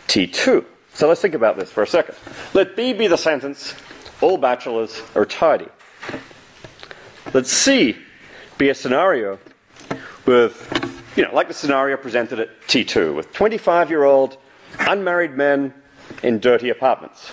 T2. 0.07 0.65
So 0.93 1.07
let's 1.07 1.21
think 1.21 1.33
about 1.33 1.57
this 1.57 1.71
for 1.71 1.83
a 1.83 1.87
second. 1.87 2.15
Let 2.53 2.75
B 2.75 2.93
be 2.93 3.07
the 3.07 3.17
sentence, 3.17 3.75
all 4.19 4.37
bachelors 4.37 5.01
are 5.15 5.25
tidy. 5.25 5.67
Let 7.33 7.47
C 7.47 7.95
be 8.57 8.69
a 8.69 8.75
scenario 8.75 9.39
with, 10.25 11.13
you 11.15 11.23
know, 11.23 11.33
like 11.33 11.47
the 11.47 11.53
scenario 11.53 11.95
presented 11.95 12.41
at 12.41 12.61
T2, 12.63 13.15
with 13.15 13.31
25 13.31 13.89
year 13.89 14.03
old 14.03 14.37
unmarried 14.79 15.37
men 15.37 15.73
in 16.23 16.39
dirty 16.39 16.69
apartments. 16.69 17.31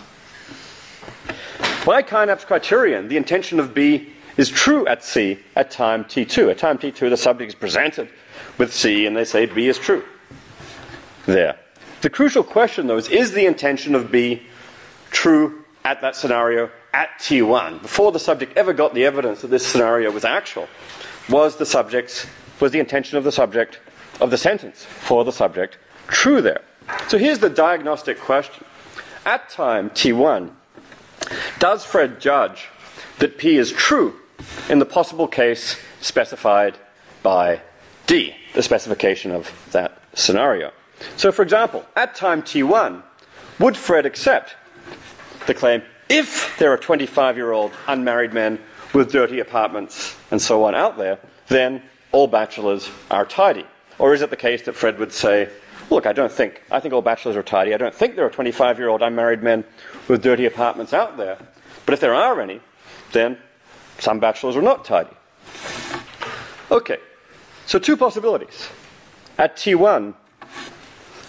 By 1.84 2.02
Carnap's 2.02 2.44
criterion, 2.44 3.08
the 3.08 3.16
intention 3.16 3.58
of 3.58 3.74
B 3.74 4.12
is 4.37 4.48
true 4.48 4.87
at 4.87 5.02
C 5.02 5.40
at 5.56 5.72
time 5.72 6.04
T2. 6.04 6.52
At 6.52 6.58
time 6.58 6.78
T2, 6.78 7.11
the 7.11 7.16
subject 7.16 7.48
is 7.48 7.54
presented 7.56 8.08
with 8.56 8.72
C 8.72 9.04
and 9.06 9.16
they 9.16 9.24
say 9.24 9.46
B 9.46 9.66
is 9.66 9.78
true. 9.78 10.04
There. 11.26 11.58
The 12.02 12.11
crucial 12.11 12.44
question, 12.44 12.87
though, 12.87 12.98
is 12.98 13.08
is 13.08 13.32
the 13.32 13.46
intention 13.46 13.96
of 13.96 14.12
B 14.12 14.44
true 15.11 15.64
at 15.84 16.00
that 16.02 16.14
scenario 16.14 16.70
at 16.98 17.16
T1? 17.20 17.80
Before 17.80 18.11
the 18.11 18.18
subject 18.18 18.56
ever 18.56 18.72
got 18.72 18.92
the 18.92 19.04
evidence 19.04 19.42
that 19.42 19.48
this 19.48 19.64
scenario 19.64 20.11
was 20.11 20.24
actual, 20.24 20.66
was 21.28 21.54
the 21.56 21.64
subject's, 21.64 22.26
was 22.58 22.72
the 22.72 22.80
intention 22.80 23.16
of 23.16 23.22
the 23.22 23.30
subject 23.30 23.78
of 24.20 24.32
the 24.32 24.37
sentence 24.37 24.84
for 24.84 25.24
the 25.24 25.30
subject 25.30 25.78
true 26.08 26.42
there? 26.42 26.62
So 27.06 27.16
here's 27.16 27.38
the 27.38 27.50
diagnostic 27.50 28.18
question. 28.18 28.64
At 29.24 29.48
time 29.48 29.90
T1, 29.90 30.50
does 31.61 31.84
Fred 31.84 32.20
judge 32.20 32.66
that 33.20 33.38
P 33.38 33.58
is 33.58 33.70
true 33.70 34.16
in 34.68 34.80
the 34.80 34.87
possible 34.87 35.28
case 35.28 35.80
specified 36.00 36.76
by 37.22 37.61
D, 38.08 38.34
the 38.54 38.62
specification 38.62 39.30
of 39.30 39.52
that 39.70 40.02
scenario? 40.14 40.72
So, 41.16 41.30
for 41.30 41.42
example, 41.42 41.87
at 41.94 42.16
time 42.16 42.42
T1, 42.42 43.04
would 43.61 43.76
Fred 43.76 44.04
accept 44.04 44.56
the 45.46 45.54
claim 45.54 45.82
if 46.09 46.57
there 46.59 46.73
are 46.73 46.77
25 46.77 47.37
year 47.37 47.53
old 47.53 47.73
unmarried 47.87 48.33
men 48.33 48.59
with 48.94 49.12
dirty 49.12 49.40
apartments 49.40 50.16
and 50.31 50.40
so 50.40 50.64
on 50.64 50.75
out 50.75 50.97
there, 50.97 51.18
then 51.49 51.83
all 52.12 52.27
bachelors 52.27 52.90
are 53.11 53.27
tidy? 53.27 53.66
Or 53.99 54.14
is 54.14 54.23
it 54.23 54.31
the 54.31 54.37
case 54.37 54.62
that 54.62 54.75
Fred 54.75 54.99
would 54.99 55.12
say, 55.12 55.51
look, 55.90 56.07
I 56.07 56.12
don't 56.12 56.33
think, 56.33 56.62
I 56.71 56.81
think 56.81 56.94
all 56.94 57.03
bachelors 57.03 57.37
are 57.37 57.42
tidy. 57.42 57.75
I 57.75 57.77
don't 57.77 57.94
think 57.94 58.16
there 58.16 58.25
are 58.25 58.31
25 58.31 58.79
year 58.79 58.88
old 58.88 59.03
unmarried 59.03 59.42
men 59.42 59.64
with 60.07 60.23
dirty 60.23 60.47
apartments 60.47 60.92
out 60.92 61.16
there. 61.16 61.38
But 61.85 61.94
if 61.94 62.01
there 62.01 62.14
are 62.14 62.40
any, 62.40 62.61
then 63.12 63.38
some 63.99 64.21
bachelors 64.21 64.57
are 64.57 64.62
not 64.62 64.85
tidy. 64.85 65.11
Okay, 66.71 66.99
so 67.66 67.79
two 67.79 67.97
possibilities. 67.97 68.68
At 69.38 69.57
T1, 69.57 70.14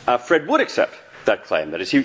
uh, 0.08 0.18
Fred 0.18 0.48
would 0.48 0.60
accept 0.60 0.96
that 1.26 1.46
claim. 1.46 1.72
That 1.72 1.82
is, 1.82 1.92
he, 1.92 2.04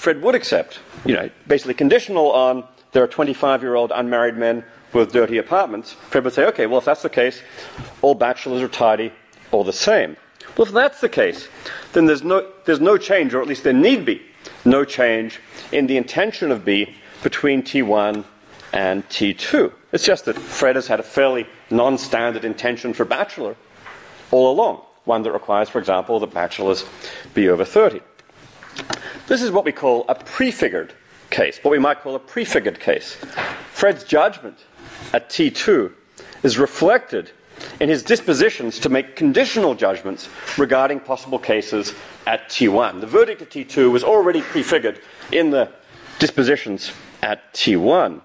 Fred 0.00 0.22
would 0.22 0.34
accept, 0.34 0.78
you 1.04 1.14
know, 1.14 1.28
basically 1.46 1.74
conditional 1.74 2.32
on 2.32 2.64
there 2.92 3.04
are 3.04 3.06
25 3.06 3.60
year 3.60 3.74
old 3.74 3.92
unmarried 3.94 4.34
men 4.34 4.64
with 4.94 5.12
dirty 5.12 5.36
apartments. 5.36 5.92
Fred 5.92 6.24
would 6.24 6.32
say, 6.32 6.46
okay, 6.46 6.64
well, 6.64 6.78
if 6.78 6.86
that's 6.86 7.02
the 7.02 7.10
case, 7.10 7.42
all 8.00 8.14
bachelors 8.14 8.62
are 8.62 8.68
tidy 8.68 9.12
all 9.52 9.62
the 9.62 9.74
same. 9.74 10.16
Well, 10.56 10.66
if 10.66 10.72
that's 10.72 11.02
the 11.02 11.10
case, 11.10 11.48
then 11.92 12.06
there's 12.06 12.22
no, 12.22 12.50
there's 12.64 12.80
no 12.80 12.96
change, 12.96 13.34
or 13.34 13.42
at 13.42 13.46
least 13.46 13.62
there 13.62 13.74
need 13.74 14.06
be 14.06 14.22
no 14.64 14.86
change 14.86 15.38
in 15.70 15.86
the 15.86 15.98
intention 15.98 16.50
of 16.50 16.64
B 16.64 16.96
between 17.22 17.62
T1 17.62 18.24
and 18.72 19.06
T2. 19.10 19.70
It's 19.92 20.04
just 20.04 20.24
that 20.24 20.38
Fred 20.38 20.76
has 20.76 20.86
had 20.86 21.00
a 21.00 21.02
fairly 21.02 21.46
non 21.68 21.98
standard 21.98 22.46
intention 22.46 22.94
for 22.94 23.04
bachelor 23.04 23.54
all 24.30 24.50
along 24.50 24.80
one 25.04 25.22
that 25.22 25.32
requires, 25.32 25.68
for 25.68 25.78
example, 25.78 26.20
that 26.20 26.32
bachelors 26.32 26.84
be 27.34 27.48
over 27.48 27.64
30. 27.64 28.00
This 29.30 29.42
is 29.42 29.52
what 29.52 29.64
we 29.64 29.70
call 29.70 30.04
a 30.08 30.16
prefigured 30.16 30.92
case, 31.30 31.60
what 31.62 31.70
we 31.70 31.78
might 31.78 32.00
call 32.00 32.16
a 32.16 32.18
prefigured 32.18 32.80
case. 32.80 33.14
Fred's 33.70 34.02
judgment 34.02 34.58
at 35.12 35.30
T2 35.30 35.92
is 36.42 36.58
reflected 36.58 37.30
in 37.78 37.88
his 37.88 38.02
dispositions 38.02 38.80
to 38.80 38.88
make 38.88 39.14
conditional 39.14 39.76
judgments 39.76 40.28
regarding 40.58 40.98
possible 40.98 41.38
cases 41.38 41.94
at 42.26 42.48
T1. 42.48 43.00
The 43.00 43.06
verdict 43.06 43.40
at 43.40 43.50
T2 43.50 43.92
was 43.92 44.02
already 44.02 44.42
prefigured 44.42 45.00
in 45.30 45.50
the 45.50 45.70
dispositions 46.18 46.90
at 47.22 47.54
T1. 47.54 48.20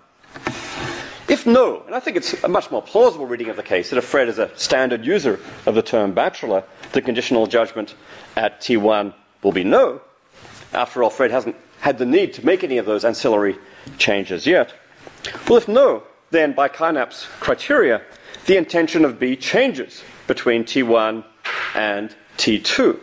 If 1.29 1.45
no, 1.45 1.83
and 1.85 1.93
I 1.93 1.99
think 1.99 2.17
it's 2.17 2.43
a 2.43 2.47
much 2.47 2.71
more 2.71 2.81
plausible 2.81 3.27
reading 3.27 3.49
of 3.49 3.57
the 3.57 3.61
case 3.61 3.91
that 3.91 3.97
if 3.97 4.05
Fred 4.05 4.27
is 4.27 4.39
a 4.39 4.49
standard 4.57 5.05
user 5.05 5.39
of 5.67 5.75
the 5.75 5.83
term 5.83 6.15
bachelor, 6.15 6.63
the 6.93 7.01
conditional 7.03 7.45
judgment 7.45 7.93
at 8.35 8.59
T1 8.59 9.13
will 9.43 9.51
be 9.51 9.63
no. 9.63 10.01
After 10.73 11.03
all, 11.03 11.09
Fred 11.09 11.31
hasn't 11.31 11.55
had 11.79 11.97
the 11.97 12.05
need 12.05 12.33
to 12.33 12.45
make 12.45 12.63
any 12.63 12.77
of 12.77 12.85
those 12.85 13.05
ancillary 13.05 13.57
changes 13.97 14.45
yet. 14.47 14.73
Well, 15.47 15.57
if 15.57 15.67
no, 15.67 16.03
then 16.31 16.53
by 16.53 16.67
Carnap's 16.67 17.27
criteria, 17.39 18.01
the 18.45 18.57
intention 18.57 19.05
of 19.05 19.19
B 19.19 19.35
changes 19.35 20.03
between 20.27 20.63
T1 20.63 21.23
and 21.75 22.15
T2. 22.37 22.99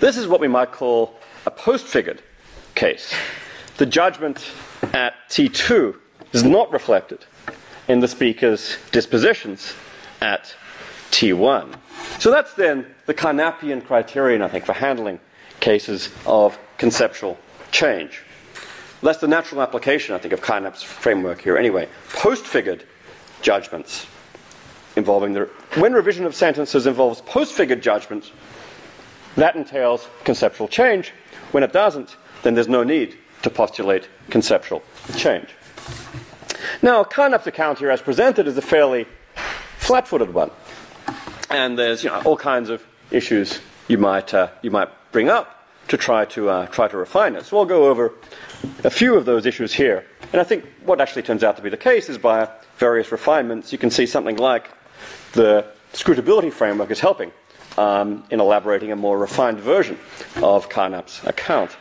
This 0.00 0.16
is 0.16 0.26
what 0.28 0.40
we 0.40 0.48
might 0.48 0.72
call 0.72 1.18
a 1.46 1.50
post-figured 1.50 2.22
case. 2.74 3.12
The 3.78 3.86
judgment 3.86 4.50
at 4.92 5.14
T2 5.28 5.96
is 6.32 6.44
not 6.44 6.72
reflected 6.72 7.24
in 7.88 8.00
the 8.00 8.08
speaker's 8.08 8.76
dispositions 8.92 9.72
at 10.20 10.54
T1. 11.10 11.74
So 12.18 12.30
that's 12.30 12.54
then 12.54 12.86
the 13.06 13.14
Carnapian 13.14 13.84
criterion, 13.84 14.42
I 14.42 14.48
think, 14.48 14.66
for 14.66 14.72
handling 14.72 15.20
cases 15.60 16.10
of 16.26 16.58
conceptual 16.78 17.38
change. 17.70 18.22
That's 19.02 19.18
the 19.18 19.28
natural 19.28 19.62
application, 19.62 20.14
I 20.14 20.18
think, 20.18 20.32
of 20.32 20.40
Carnap's 20.40 20.82
framework 20.82 21.40
here. 21.40 21.56
Anyway, 21.56 21.88
post-figured 22.14 22.84
judgments 23.42 24.06
involving 24.96 25.32
the 25.32 25.44
when 25.76 25.92
revision 25.92 26.26
of 26.26 26.34
sentences 26.34 26.86
involves 26.86 27.20
post-figured 27.20 27.80
judgments, 27.80 28.32
that 29.36 29.54
entails 29.54 30.08
conceptual 30.24 30.66
change. 30.66 31.12
When 31.52 31.62
it 31.62 31.72
doesn't, 31.72 32.16
then 32.42 32.54
there's 32.54 32.68
no 32.68 32.82
need 32.82 33.16
to 33.42 33.50
postulate 33.50 34.08
conceptual 34.30 34.82
change. 35.16 35.48
Now, 36.82 37.04
Carnap's 37.04 37.46
account 37.46 37.78
here, 37.78 37.90
as 37.90 38.02
presented, 38.02 38.48
is 38.48 38.56
a 38.56 38.62
fairly 38.62 39.06
flat-footed 39.78 40.34
one, 40.34 40.50
and 41.50 41.78
there's 41.78 42.02
you 42.02 42.10
know, 42.10 42.20
all 42.22 42.36
kinds 42.36 42.68
of 42.68 42.84
issues 43.10 43.60
you 43.86 43.96
might 43.96 44.34
uh, 44.34 44.48
you 44.62 44.70
might 44.70 44.88
bring 45.12 45.28
up 45.28 45.66
to 45.88 45.96
try 45.96 46.24
to 46.26 46.48
uh, 46.48 46.66
try 46.66 46.88
to 46.88 46.96
refine 46.96 47.34
it. 47.34 47.44
So 47.46 47.58
I'll 47.58 47.64
go 47.64 47.88
over 47.88 48.12
a 48.84 48.90
few 48.90 49.16
of 49.16 49.24
those 49.24 49.46
issues 49.46 49.72
here, 49.72 50.04
and 50.32 50.40
I 50.40 50.44
think 50.44 50.66
what 50.84 51.00
actually 51.00 51.22
turns 51.22 51.42
out 51.42 51.56
to 51.56 51.62
be 51.62 51.70
the 51.70 51.76
case 51.76 52.08
is 52.08 52.18
by 52.18 52.48
various 52.76 53.10
refinements, 53.10 53.72
you 53.72 53.78
can 53.78 53.90
see 53.90 54.06
something 54.06 54.36
like 54.36 54.70
the 55.32 55.66
scrutability 55.92 56.52
framework 56.52 56.90
is 56.90 57.00
helping 57.00 57.32
um, 57.76 58.24
in 58.30 58.40
elaborating 58.40 58.92
a 58.92 58.96
more 58.96 59.18
refined 59.18 59.58
version 59.58 59.98
of 60.42 60.68
Carnap's 60.68 61.24
account. 61.24 61.76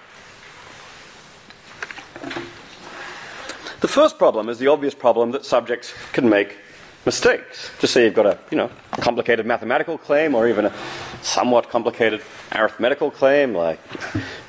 The 3.79 3.87
first 3.87 4.17
problem 4.17 4.49
is 4.49 4.57
the 4.57 4.67
obvious 4.67 4.95
problem 4.95 5.31
that 5.31 5.45
subjects 5.45 5.93
can 6.11 6.27
make 6.27 6.57
mistakes. 7.05 7.71
Just 7.79 7.93
say 7.93 8.05
you've 8.05 8.13
got 8.13 8.25
a 8.25 8.37
you 8.51 8.57
know 8.57 8.69
complicated 8.91 9.45
mathematical 9.45 9.97
claim 9.97 10.35
or 10.35 10.47
even 10.47 10.65
a 10.65 10.73
somewhat 11.21 11.69
complicated 11.69 12.21
arithmetical 12.53 13.11
claim 13.11 13.53
like 13.53 13.79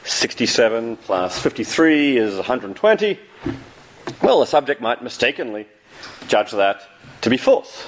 67 0.05 0.97
plus 0.99 1.39
53 1.39 2.17
is 2.17 2.35
120. 2.37 3.19
Well, 4.23 4.41
the 4.41 4.47
subject 4.47 4.81
might 4.81 5.03
mistakenly 5.03 5.67
judge 6.27 6.53
that 6.53 6.83
to 7.23 7.31
be 7.31 7.37
false. 7.37 7.87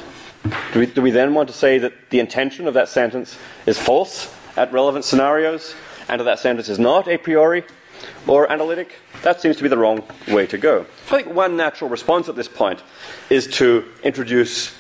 Do 0.73 0.81
we, 0.81 0.87
do 0.87 1.03
we 1.03 1.11
then 1.11 1.35
want 1.35 1.49
to 1.49 1.55
say 1.55 1.79
that 1.79 1.93
the 2.11 2.21
intention 2.21 2.67
of 2.67 2.75
that 2.75 2.89
sentence 2.89 3.37
is 3.67 3.79
false 3.79 4.35
at 4.57 4.73
relevant 4.73 5.05
scenarios 5.05 5.75
and 6.09 6.21
that 6.21 6.25
that 6.25 6.39
sentence 6.39 6.69
is 6.69 6.79
not 6.79 7.09
a 7.09 7.19
priori 7.19 7.65
or 8.27 8.51
analytic? 8.51 8.95
That 9.23 9.41
seems 9.41 9.57
to 9.57 9.63
be 9.63 9.69
the 9.69 9.79
wrong 9.79 10.03
way 10.29 10.47
to 10.47 10.59
go. 10.59 10.87
I 11.07 11.11
think 11.11 11.35
one 11.35 11.57
natural 11.57 11.91
response 11.91 12.29
at 12.29 12.37
this 12.37 12.49
point 12.49 12.83
is 13.29 13.47
to 13.59 13.85
introduce 14.03 14.75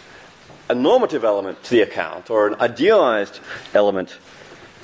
a 0.68 0.74
normative 0.74 1.24
element 1.24 1.62
to 1.64 1.70
the 1.70 1.82
account 1.82 2.30
or 2.30 2.46
an 2.46 2.54
idealized 2.60 3.40
element 3.74 4.16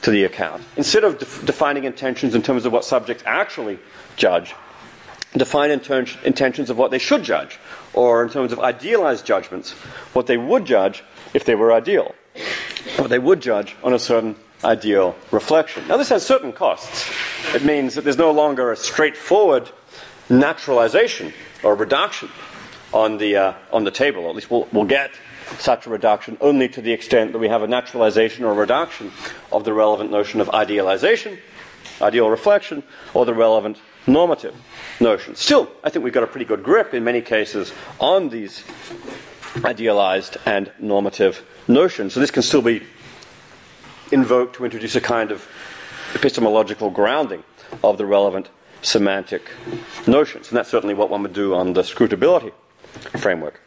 to 0.03 0.11
the 0.11 0.25
account. 0.25 0.63
Instead 0.77 1.05
of 1.05 1.19
def- 1.19 1.47
defining 1.47 1.85
intensions 1.85 2.35
in 2.35 2.43
terms 2.43 2.67
of 2.67 2.73
what 2.73 2.85
subjects 2.85 3.23
actually 3.27 3.79
judge, 4.17 4.55
define 5.37 5.71
inten- 5.71 6.23
intensions 6.25 6.71
of 6.71 6.77
what 6.77 6.91
they 6.91 6.99
should 6.99 7.23
judge, 7.23 7.59
or 7.93 8.23
in 8.23 8.31
terms 8.31 8.53
of 8.53 8.61
idealized 8.61 9.25
judgments, 9.25 9.73
what 10.13 10.27
they 10.27 10.37
would 10.37 10.65
judge 10.65 11.03
if 11.35 11.45
they 11.45 11.55
were 11.55 11.73
ideal, 11.73 12.15
what 12.97 13.09
they 13.09 13.19
would 13.19 13.41
judge 13.41 13.77
on 13.83 13.93
a 13.95 13.99
certain 13.99 14.37
ideal 14.65 15.15
reflection. 15.31 15.87
Now, 15.89 15.97
this 15.97 16.09
has 16.09 16.25
certain 16.25 16.53
costs. 16.53 17.11
It 17.55 17.65
means 17.65 17.95
that 17.95 18.05
there's 18.05 18.19
no 18.19 18.33
longer 18.33 18.73
a 18.73 18.77
straightforward 18.77 19.71
naturalization 20.29 21.33
or 21.63 21.75
reduction 21.75 22.29
on 22.93 23.19
the, 23.19 23.37
uh, 23.37 23.53
on 23.73 23.85
the 23.85 23.91
table, 23.91 24.29
at 24.29 24.35
least 24.35 24.51
we'll, 24.51 24.69
we'll 24.73 24.85
get 24.85 25.11
such 25.59 25.87
a 25.87 25.91
reduction 25.91 26.37
only 26.41 26.69
to 26.69 26.81
the 26.81 26.93
extent 26.93 27.33
that 27.33 27.39
we 27.39 27.49
have 27.49 27.63
a 27.63 27.67
naturalization 27.67 28.45
or 28.45 28.53
a 28.53 28.55
reduction 28.55 29.13
of 29.53 29.65
the 29.65 29.73
relevant 29.73 30.11
notion 30.11 30.41
of 30.41 30.51
idealization, 30.51 31.39
ideal 32.01 32.29
reflection, 32.29 32.83
or 33.15 33.25
the 33.25 33.35
relevant 33.35 33.79
normative 34.07 34.55
notion. 35.01 35.35
Still, 35.35 35.71
I 35.85 35.91
think 35.91 36.05
we've 36.05 36.15
got 36.15 36.23
a 36.23 36.29
pretty 36.29 36.47
good 36.47 36.63
grip 36.63 36.95
in 36.95 37.05
many 37.05 37.21
cases 37.21 37.73
on 38.01 38.29
these 38.29 38.65
idealized 39.65 40.37
and 40.47 40.71
normative 40.79 41.45
notions. 41.69 42.15
So 42.15 42.21
this 42.21 42.31
can 42.31 42.43
still 42.43 42.63
be 42.63 42.83
invoked 44.13 44.57
to 44.57 44.65
introduce 44.65 44.97
a 44.97 45.01
kind 45.01 45.31
of 45.31 45.47
epistemological 46.15 46.91
grounding 46.91 47.43
of 47.83 47.99
the 47.99 48.07
relevant 48.07 48.49
semantic 48.83 49.51
notions. 50.07 50.49
And 50.49 50.57
that's 50.57 50.71
certainly 50.71 50.95
what 50.95 51.11
one 51.11 51.23
would 51.23 51.33
do 51.33 51.55
on 51.55 51.73
the 51.73 51.83
scrutability 51.83 52.53
framework. 53.19 53.61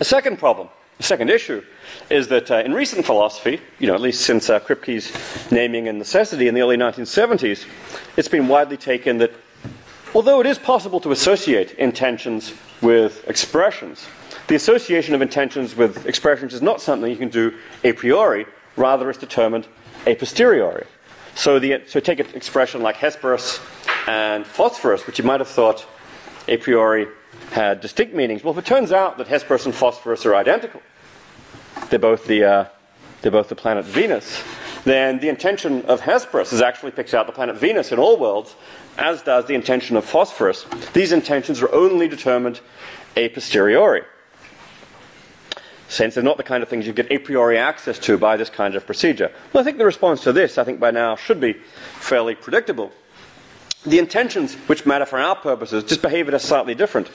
A 0.00 0.04
second 0.04 0.38
problem, 0.38 0.68
a 1.00 1.02
second 1.02 1.30
issue, 1.30 1.62
is 2.10 2.28
that 2.28 2.50
uh, 2.50 2.56
in 2.58 2.72
recent 2.72 3.04
philosophy, 3.04 3.60
you 3.78 3.86
know, 3.86 3.94
at 3.94 4.00
least 4.00 4.22
since 4.22 4.48
uh, 4.48 4.60
Kripke's 4.60 5.12
naming 5.50 5.88
and 5.88 5.98
necessity 5.98 6.48
in 6.48 6.54
the 6.54 6.60
early 6.60 6.76
1970s, 6.76 7.66
it's 8.16 8.28
been 8.28 8.48
widely 8.48 8.76
taken 8.76 9.18
that 9.18 9.32
although 10.14 10.40
it 10.40 10.46
is 10.46 10.58
possible 10.58 11.00
to 11.00 11.10
associate 11.10 11.72
intensions 11.72 12.54
with 12.82 13.26
expressions, 13.28 14.06
the 14.46 14.54
association 14.54 15.14
of 15.14 15.22
intensions 15.22 15.74
with 15.74 16.06
expressions 16.06 16.54
is 16.54 16.62
not 16.62 16.80
something 16.80 17.10
you 17.10 17.16
can 17.16 17.30
do 17.30 17.52
a 17.82 17.92
priori, 17.92 18.46
rather 18.76 19.10
it's 19.10 19.18
determined 19.18 19.66
a 20.06 20.14
posteriori. 20.14 20.86
So, 21.34 21.58
the, 21.58 21.82
so 21.86 22.00
take 22.00 22.20
an 22.20 22.26
expression 22.34 22.82
like 22.82 22.96
Hesperus 22.96 23.60
and 24.06 24.46
phosphorus, 24.46 25.06
which 25.06 25.18
you 25.18 25.24
might 25.24 25.40
have 25.40 25.48
thought 25.48 25.86
a 26.46 26.56
priori 26.56 27.08
had 27.50 27.80
distinct 27.80 28.14
meanings. 28.14 28.44
Well, 28.44 28.52
if 28.52 28.58
it 28.58 28.66
turns 28.66 28.92
out 28.92 29.18
that 29.18 29.26
Hesperus 29.26 29.66
and 29.66 29.74
phosphorus 29.74 30.26
are 30.26 30.34
identical, 30.34 30.82
they're 31.90 31.98
both 31.98 32.26
the, 32.26 32.44
uh, 32.44 32.68
they're 33.22 33.32
both 33.32 33.48
the 33.48 33.56
planet 33.56 33.84
Venus, 33.84 34.42
then 34.84 35.18
the 35.18 35.28
intension 35.28 35.82
of 35.86 36.00
Hesperus 36.00 36.52
is 36.52 36.60
actually 36.60 36.92
picks 36.92 37.14
out 37.14 37.26
the 37.26 37.32
planet 37.32 37.56
Venus 37.56 37.90
in 37.90 37.98
all 37.98 38.18
worlds, 38.18 38.54
as 38.98 39.22
does 39.22 39.46
the 39.46 39.54
intension 39.54 39.96
of 39.96 40.04
phosphorus. 40.04 40.66
These 40.92 41.12
intensions 41.12 41.62
are 41.62 41.72
only 41.72 42.06
determined 42.06 42.60
a 43.16 43.28
posteriori. 43.30 44.02
Since 45.88 46.14
they're 46.14 46.24
not 46.24 46.38
the 46.38 46.42
kind 46.42 46.62
of 46.62 46.68
things 46.68 46.86
you 46.86 46.92
get 46.92 47.10
a 47.10 47.18
priori 47.18 47.58
access 47.58 47.98
to 48.00 48.16
by 48.16 48.36
this 48.36 48.50
kind 48.50 48.74
of 48.74 48.86
procedure. 48.86 49.30
Well, 49.52 49.60
I 49.60 49.64
think 49.64 49.78
the 49.78 49.84
response 49.84 50.22
to 50.22 50.32
this, 50.32 50.58
I 50.58 50.64
think 50.64 50.80
by 50.80 50.90
now, 50.90 51.16
should 51.16 51.40
be 51.40 51.52
fairly 51.52 52.34
predictable. 52.34 52.90
The 53.84 53.98
intensions 53.98 54.54
which 54.66 54.86
matter 54.86 55.04
for 55.04 55.18
our 55.18 55.36
purposes 55.36 55.84
just 55.84 56.00
behave 56.00 56.26
in 56.28 56.34
a 56.34 56.38
slightly 56.38 56.74
different 56.74 57.10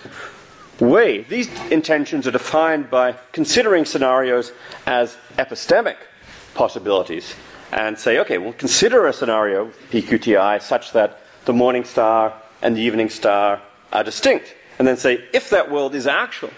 way. 0.80 1.24
These 1.24 1.50
intensions 1.72 2.28
are 2.28 2.32
defined 2.32 2.90
by 2.90 3.16
considering 3.32 3.86
scenarios 3.86 4.52
as 4.86 5.18
epistemic 5.38 5.98
possibilities 6.54 7.36
and 7.72 7.98
say, 7.98 8.20
okay, 8.20 8.38
we'll 8.38 8.54
consider 8.54 9.08
a 9.08 9.14
scenario, 9.14 9.72
PQTI, 9.92 10.62
such 10.62 10.92
that 10.94 11.22
the 11.46 11.54
morning 11.54 11.84
star 11.84 12.34
and 12.62 12.76
the 12.76 12.82
evening 12.82 13.10
star 13.10 13.62
are 13.92 14.04
distinct. 14.04 14.56
And 14.78 14.88
then 14.88 14.98
say, 14.98 15.24
if 15.34 15.50
that 15.50 15.70
world 15.72 15.96
is 15.96 16.08
actual, 16.08 16.52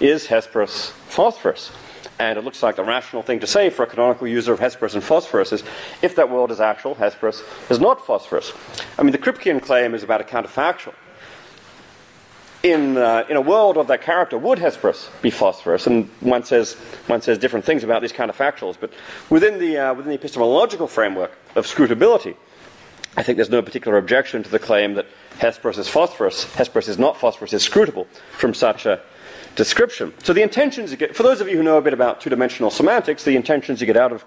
is 0.00 0.26
Hesperus 0.26 0.90
phosphorus? 1.08 1.70
And 2.18 2.38
it 2.38 2.44
looks 2.44 2.62
like 2.62 2.76
the 2.76 2.84
rational 2.84 3.22
thing 3.22 3.40
to 3.40 3.46
say 3.46 3.70
for 3.70 3.82
a 3.82 3.86
canonical 3.86 4.28
user 4.28 4.52
of 4.52 4.60
Hesperus 4.60 4.94
and 4.94 5.02
phosphorus 5.02 5.52
is 5.52 5.62
if 6.02 6.16
that 6.16 6.28
world 6.28 6.50
is 6.50 6.60
actual, 6.60 6.94
Hesperus 6.94 7.42
is 7.70 7.80
not 7.80 8.04
phosphorus. 8.04 8.52
I 8.98 9.02
mean, 9.02 9.12
the 9.12 9.18
Kripkean 9.18 9.62
claim 9.62 9.94
is 9.94 10.02
about 10.02 10.20
a 10.20 10.24
counterfactual. 10.24 10.94
In, 12.62 12.98
uh, 12.98 13.24
in 13.30 13.36
a 13.36 13.40
world 13.40 13.78
of 13.78 13.86
that 13.86 14.02
character, 14.02 14.36
would 14.36 14.58
Hesperus 14.58 15.08
be 15.22 15.30
phosphorus? 15.30 15.86
And 15.86 16.10
one 16.20 16.44
says, 16.44 16.74
one 17.06 17.22
says 17.22 17.38
different 17.38 17.64
things 17.64 17.84
about 17.84 18.02
these 18.02 18.12
counterfactuals, 18.12 18.76
but 18.78 18.92
within 19.30 19.58
the, 19.58 19.78
uh, 19.78 19.94
within 19.94 20.10
the 20.10 20.18
epistemological 20.18 20.86
framework 20.86 21.32
of 21.56 21.64
scrutability, 21.64 22.36
I 23.16 23.22
think 23.22 23.36
there's 23.36 23.48
no 23.48 23.62
particular 23.62 23.96
objection 23.96 24.42
to 24.42 24.50
the 24.50 24.58
claim 24.58 24.92
that 24.94 25.06
Hesperus 25.38 25.78
is 25.78 25.88
phosphorus, 25.88 26.44
Hesperus 26.52 26.86
is 26.86 26.98
not 26.98 27.16
phosphorus, 27.16 27.54
is 27.54 27.66
scrutable 27.66 28.06
from 28.32 28.52
such 28.52 28.84
a 28.84 29.00
description. 29.56 30.12
So 30.22 30.32
the 30.32 30.42
intensions 30.42 30.90
you 30.90 30.96
get, 30.96 31.16
for 31.16 31.22
those 31.22 31.40
of 31.40 31.48
you 31.48 31.56
who 31.56 31.62
know 31.62 31.78
a 31.78 31.82
bit 31.82 31.92
about 31.92 32.20
two-dimensional 32.20 32.70
semantics, 32.70 33.24
the 33.24 33.36
intensions 33.36 33.80
you 33.80 33.86
get 33.86 33.96
out 33.96 34.12
of 34.12 34.24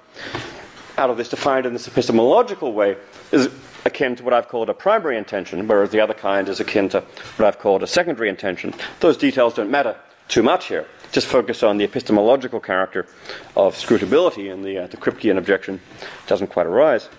out 0.98 1.10
of 1.10 1.18
this 1.18 1.30
defined 1.30 1.66
in 1.66 1.74
this 1.74 1.88
epistemological 1.88 2.72
way 2.74 2.96
is 3.32 3.50
akin 3.86 4.16
to 4.16 4.24
what 4.24 4.34
I've 4.34 4.48
called 4.48 4.70
a 4.70 4.74
primary 4.74 5.18
intension, 5.18 5.68
whereas 5.68 5.90
the 5.90 6.00
other 6.00 6.14
kind 6.14 6.48
is 6.48 6.60
akin 6.60 6.90
to 6.90 7.02
what 7.38 7.48
I've 7.48 7.58
called 7.58 7.82
a 7.82 7.88
secondary 7.88 8.30
intension. 8.30 8.74
Those 9.00 9.18
details 9.18 9.56
don't 9.56 9.72
matter 9.72 9.96
too 10.28 10.44
much 10.44 10.68
here. 10.68 10.86
Just 11.12 11.28
focus 11.28 11.64
on 11.64 11.78
the 11.78 11.84
epistemological 11.84 12.60
character 12.60 13.08
of 13.56 13.76
scrutability, 13.76 14.52
and 14.52 14.64
the, 14.64 14.84
uh, 14.84 14.88
the 14.88 14.98
Kripkean 14.98 15.38
objection 15.38 15.82
doesn't 16.28 16.48
quite 16.48 16.66
arise. 16.66 17.10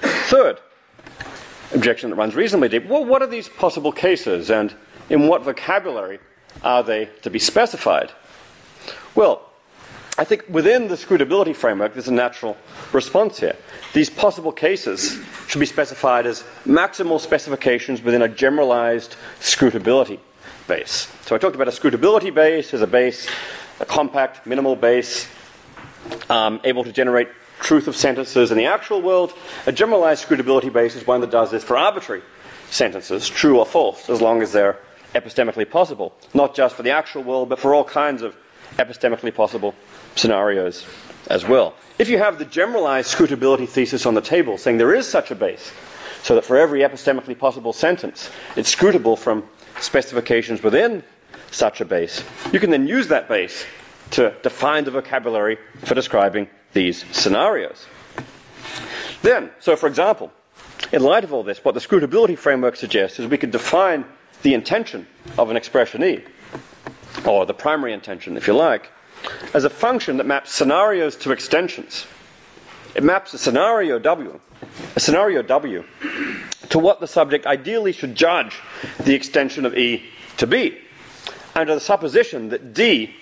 Third 0.00 0.60
objection 1.74 2.10
that 2.10 2.16
runs 2.16 2.34
reasonably 2.34 2.68
deep 2.68 2.86
well, 2.86 3.04
what 3.04 3.22
are 3.22 3.26
these 3.26 3.48
possible 3.48 3.92
cases, 3.92 4.50
and 4.50 4.74
in 5.08 5.28
what 5.28 5.42
vocabulary 5.42 6.18
are 6.62 6.82
they 6.82 7.08
to 7.22 7.30
be 7.30 7.38
specified? 7.38 8.12
Well, 9.14 9.42
I 10.18 10.24
think 10.24 10.44
within 10.48 10.88
the 10.88 10.94
scrutability 10.94 11.54
framework, 11.54 11.92
there's 11.92 12.08
a 12.08 12.12
natural 12.12 12.56
response 12.92 13.38
here. 13.38 13.56
These 13.92 14.08
possible 14.08 14.50
cases 14.50 15.20
should 15.46 15.58
be 15.58 15.66
specified 15.66 16.26
as 16.26 16.42
maximal 16.64 17.20
specifications 17.20 18.00
within 18.00 18.22
a 18.22 18.28
generalized 18.28 19.16
scrutability 19.40 20.18
base. 20.66 21.12
So 21.22 21.34
I 21.34 21.38
talked 21.38 21.54
about 21.54 21.68
a 21.68 21.70
scrutability 21.70 22.32
base 22.32 22.72
as 22.72 22.80
a 22.80 22.86
base, 22.86 23.28
a 23.78 23.84
compact, 23.84 24.46
minimal 24.46 24.74
base, 24.74 25.28
um, 26.30 26.60
able 26.64 26.84
to 26.84 26.92
generate 26.92 27.28
truth 27.60 27.86
of 27.88 27.96
sentences 27.96 28.50
in 28.50 28.56
the 28.56 28.66
actual 28.66 29.02
world. 29.02 29.34
A 29.66 29.72
generalized 29.72 30.26
scrutability 30.26 30.72
base 30.72 30.94
is 30.94 31.06
one 31.06 31.20
that 31.20 31.30
does 31.30 31.50
this 31.50 31.62
for 31.62 31.76
arbitrary 31.76 32.22
sentences, 32.70 33.28
true 33.28 33.58
or 33.58 33.66
false, 33.66 34.08
as 34.08 34.20
long 34.20 34.42
as 34.42 34.52
they're 34.52 34.78
epistemically 35.14 35.68
possible, 35.68 36.14
not 36.34 36.54
just 36.54 36.74
for 36.74 36.82
the 36.82 36.90
actual 36.90 37.22
world, 37.22 37.48
but 37.48 37.58
for 37.58 37.74
all 37.74 37.84
kinds 37.84 38.22
of 38.22 38.36
epistemically 38.78 39.34
possible 39.34 39.74
scenarios 40.14 40.86
as 41.28 41.46
well. 41.46 41.74
If 41.98 42.08
you 42.08 42.18
have 42.18 42.38
the 42.38 42.44
generalized 42.44 43.14
scrutability 43.14 43.68
thesis 43.68 44.06
on 44.06 44.14
the 44.14 44.20
table 44.20 44.58
saying 44.58 44.78
there 44.78 44.94
is 44.94 45.08
such 45.08 45.30
a 45.30 45.34
base, 45.34 45.72
so 46.22 46.34
that 46.34 46.44
for 46.44 46.56
every 46.56 46.80
epistemically 46.80 47.38
possible 47.38 47.72
sentence, 47.72 48.30
it's 48.56 48.74
scrutable 48.74 49.18
from 49.18 49.44
specifications 49.80 50.62
within 50.62 51.02
such 51.50 51.80
a 51.80 51.84
base, 51.84 52.22
you 52.52 52.60
can 52.60 52.70
then 52.70 52.86
use 52.86 53.08
that 53.08 53.28
base 53.28 53.64
to 54.10 54.34
define 54.42 54.84
the 54.84 54.90
vocabulary 54.90 55.58
for 55.84 55.94
describing 55.94 56.48
these 56.72 57.04
scenarios. 57.12 57.86
Then, 59.22 59.50
so 59.58 59.76
for 59.76 59.86
example, 59.86 60.32
in 60.92 61.02
light 61.02 61.24
of 61.24 61.32
all 61.32 61.42
this, 61.42 61.64
what 61.64 61.74
the 61.74 61.80
scrutability 61.80 62.36
framework 62.36 62.76
suggests 62.76 63.18
is 63.18 63.26
we 63.26 63.38
could 63.38 63.50
define 63.50 64.04
the 64.46 64.54
intension 64.54 65.04
of 65.38 65.50
an 65.50 65.56
expression 65.56 66.04
E, 66.04 66.22
or 67.26 67.44
the 67.46 67.52
primary 67.52 67.92
intension, 67.92 68.36
if 68.36 68.46
you 68.46 68.54
like, 68.54 68.92
as 69.54 69.64
a 69.64 69.70
function 69.70 70.18
that 70.18 70.24
maps 70.24 70.52
scenarios 70.52 71.16
to 71.16 71.32
extensions. 71.32 72.06
It 72.94 73.02
maps 73.02 73.34
a 73.34 73.38
scenario 73.38 73.98
W 73.98 74.40
a 74.94 75.00
scenario 75.00 75.42
W 75.42 75.84
to 76.68 76.78
what 76.78 77.00
the 77.00 77.08
subject 77.08 77.44
ideally 77.44 77.90
should 77.90 78.14
judge 78.14 78.60
the 79.00 79.14
extension 79.14 79.66
of 79.66 79.76
E 79.76 80.04
to 80.36 80.46
be, 80.46 80.78
under 81.56 81.74
the 81.74 81.80
supposition 81.80 82.48
that 82.50 82.72
D 82.72 83.16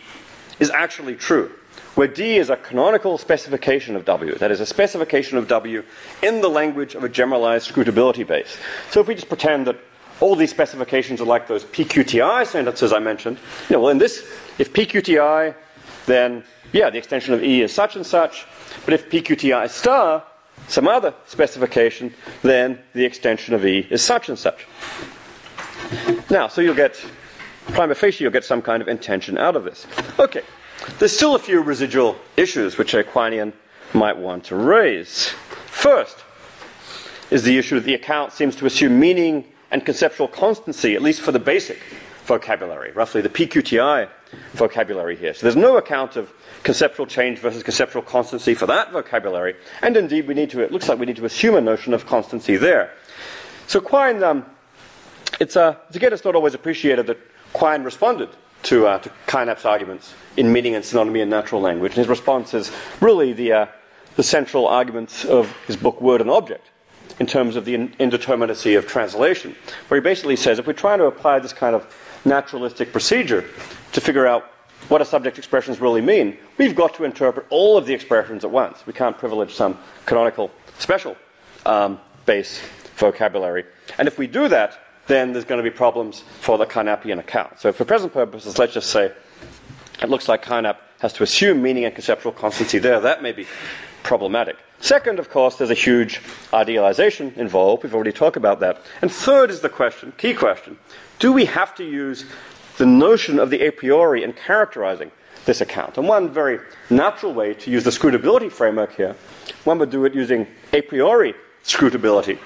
is 0.60 0.68
actually 0.68 1.14
true, 1.16 1.50
where 1.94 2.06
D 2.06 2.36
is 2.36 2.50
a 2.50 2.56
canonical 2.56 3.16
specification 3.16 3.96
of 3.96 4.04
W, 4.04 4.34
that 4.34 4.50
is, 4.50 4.60
a 4.60 4.66
specification 4.66 5.38
of 5.38 5.48
W 5.48 5.84
in 6.22 6.42
the 6.42 6.50
language 6.50 6.94
of 6.94 7.02
a 7.02 7.08
generalized 7.08 7.72
scrutability 7.72 8.26
base. 8.26 8.58
So 8.90 9.00
if 9.00 9.08
we 9.08 9.14
just 9.14 9.28
pretend 9.30 9.66
that 9.68 9.78
all 10.24 10.34
these 10.34 10.48
specifications 10.50 11.20
are 11.20 11.26
like 11.26 11.46
those 11.46 11.64
PQTI 11.64 12.46
sentences 12.46 12.94
I 12.94 12.98
mentioned, 12.98 13.36
you 13.68 13.76
know, 13.76 13.82
well, 13.82 13.90
in 13.90 13.98
this, 13.98 14.26
if 14.58 14.72
PQTI, 14.72 15.54
then 16.06 16.42
yeah, 16.72 16.88
the 16.88 16.96
extension 16.96 17.34
of 17.34 17.44
E 17.44 17.60
is 17.60 17.74
such 17.74 17.94
and 17.94 18.06
such, 18.06 18.46
but 18.86 18.94
if 18.94 19.10
PQTI 19.10 19.68
star, 19.68 20.24
some 20.66 20.88
other 20.88 21.12
specification, 21.26 22.14
then 22.40 22.78
the 22.94 23.04
extension 23.04 23.52
of 23.52 23.66
E 23.66 23.86
is 23.90 24.00
such 24.00 24.30
and 24.30 24.38
such. 24.38 24.66
Now, 26.30 26.48
so 26.48 26.62
you'll 26.62 26.74
get, 26.74 26.98
prima 27.74 27.94
facie, 27.94 28.24
you'll 28.24 28.32
get 28.32 28.46
some 28.46 28.62
kind 28.62 28.80
of 28.80 28.88
intension 28.88 29.36
out 29.36 29.56
of 29.56 29.64
this. 29.64 29.86
Okay, 30.18 30.40
there's 30.98 31.14
still 31.14 31.34
a 31.34 31.38
few 31.38 31.60
residual 31.60 32.16
issues 32.38 32.78
which 32.78 32.94
a 32.94 33.04
Quinean 33.04 33.52
might 33.92 34.16
want 34.16 34.44
to 34.44 34.56
raise. 34.56 35.34
First 35.66 36.24
is 37.30 37.42
the 37.42 37.58
issue 37.58 37.74
that 37.74 37.84
the 37.84 37.94
account 37.94 38.32
seems 38.32 38.56
to 38.56 38.64
assume 38.64 38.98
meaning 38.98 39.44
and 39.74 39.84
conceptual 39.84 40.28
constancy, 40.28 40.94
at 40.94 41.02
least 41.02 41.20
for 41.20 41.32
the 41.32 41.38
basic 41.40 41.80
vocabulary, 42.26 42.92
roughly 42.92 43.20
the 43.20 43.28
PQTI 43.28 44.08
vocabulary 44.52 45.16
here. 45.16 45.34
So 45.34 45.42
there's 45.42 45.56
no 45.56 45.76
account 45.78 46.14
of 46.14 46.32
conceptual 46.62 47.06
change 47.06 47.40
versus 47.40 47.64
conceptual 47.64 48.00
constancy 48.00 48.54
for 48.54 48.66
that 48.66 48.92
vocabulary, 48.92 49.56
and 49.82 49.96
indeed 49.96 50.28
we 50.28 50.34
need 50.34 50.48
to, 50.50 50.60
it 50.60 50.70
looks 50.70 50.88
like 50.88 51.00
we 51.00 51.06
need 51.06 51.16
to 51.16 51.24
assume 51.24 51.56
a 51.56 51.60
notion 51.60 51.92
of 51.92 52.06
constancy 52.06 52.56
there. 52.56 52.92
So 53.66 53.80
Quine, 53.80 54.22
um, 54.22 54.46
it's, 55.40 55.56
uh, 55.56 55.74
again, 55.92 56.12
it's 56.12 56.24
not 56.24 56.36
always 56.36 56.54
appreciated 56.54 57.08
that 57.08 57.18
Quine 57.52 57.82
responded 57.82 58.28
to, 58.62 58.86
uh, 58.86 58.98
to 59.00 59.10
Carnap's 59.26 59.64
arguments 59.64 60.14
in 60.36 60.52
meaning 60.52 60.76
and 60.76 60.84
synonymy 60.84 61.20
in 61.20 61.28
natural 61.28 61.60
language, 61.60 61.90
and 61.90 61.98
his 61.98 62.08
response 62.08 62.54
is 62.54 62.70
really 63.00 63.32
the, 63.32 63.52
uh, 63.52 63.66
the 64.14 64.22
central 64.22 64.68
arguments 64.68 65.24
of 65.24 65.50
his 65.66 65.76
book 65.76 66.00
Word 66.00 66.20
and 66.20 66.30
Object 66.30 66.70
in 67.20 67.26
terms 67.26 67.56
of 67.56 67.64
the 67.64 67.74
indeterminacy 67.74 68.76
of 68.76 68.86
translation, 68.86 69.54
where 69.88 70.00
he 70.00 70.02
basically 70.02 70.36
says 70.36 70.58
if 70.58 70.66
we're 70.66 70.72
trying 70.72 70.98
to 70.98 71.06
apply 71.06 71.38
this 71.38 71.52
kind 71.52 71.74
of 71.74 71.86
naturalistic 72.24 72.92
procedure 72.92 73.44
to 73.92 74.00
figure 74.00 74.26
out 74.26 74.50
what 74.88 75.00
a 75.00 75.04
subject 75.04 75.38
expressions 75.38 75.80
really 75.80 76.00
mean, 76.00 76.36
we've 76.58 76.74
got 76.74 76.94
to 76.94 77.04
interpret 77.04 77.46
all 77.50 77.76
of 77.76 77.86
the 77.86 77.94
expressions 77.94 78.44
at 78.44 78.50
once. 78.50 78.86
We 78.86 78.92
can't 78.92 79.16
privilege 79.16 79.54
some 79.54 79.78
canonical 80.04 80.50
special 80.78 81.16
um, 81.64 82.00
base 82.26 82.60
vocabulary. 82.96 83.64
And 83.98 84.08
if 84.08 84.18
we 84.18 84.26
do 84.26 84.48
that, 84.48 84.78
then 85.06 85.32
there's 85.32 85.44
going 85.44 85.62
to 85.62 85.68
be 85.68 85.74
problems 85.74 86.24
for 86.40 86.58
the 86.58 86.66
Carnapian 86.66 87.18
account. 87.18 87.60
So 87.60 87.72
for 87.72 87.84
present 87.84 88.12
purposes, 88.12 88.58
let's 88.58 88.74
just 88.74 88.90
say 88.90 89.12
it 90.02 90.08
looks 90.08 90.28
like 90.28 90.44
Carnap 90.44 90.76
has 91.00 91.12
to 91.14 91.22
assume 91.22 91.62
meaning 91.62 91.84
and 91.84 91.94
conceptual 91.94 92.32
constancy 92.32 92.78
there. 92.78 93.00
That 93.00 93.22
may 93.22 93.32
be 93.32 93.46
problematic. 94.02 94.56
Second, 94.84 95.18
of 95.18 95.30
course, 95.30 95.56
there's 95.56 95.70
a 95.70 95.74
huge 95.88 96.20
idealization 96.52 97.32
involved. 97.36 97.82
We've 97.82 97.94
already 97.94 98.12
talked 98.12 98.36
about 98.36 98.60
that. 98.60 98.82
And 99.00 99.10
third 99.10 99.50
is 99.50 99.60
the 99.60 99.70
question, 99.70 100.12
key 100.18 100.34
question, 100.34 100.78
do 101.18 101.32
we 101.32 101.46
have 101.46 101.74
to 101.76 101.84
use 101.84 102.26
the 102.76 102.84
notion 102.84 103.38
of 103.38 103.48
the 103.48 103.62
a 103.62 103.70
priori 103.70 104.22
in 104.22 104.34
characterizing 104.34 105.10
this 105.46 105.62
account? 105.62 105.96
And 105.96 106.06
one 106.06 106.28
very 106.28 106.60
natural 106.90 107.32
way 107.32 107.54
to 107.54 107.70
use 107.70 107.82
the 107.82 107.90
scrutability 107.90 108.52
framework 108.52 108.94
here, 108.94 109.16
one 109.64 109.78
would 109.78 109.88
do 109.88 110.04
it 110.04 110.12
using 110.12 110.46
a 110.74 110.82
priori 110.82 111.32
scrutability. 111.64 112.38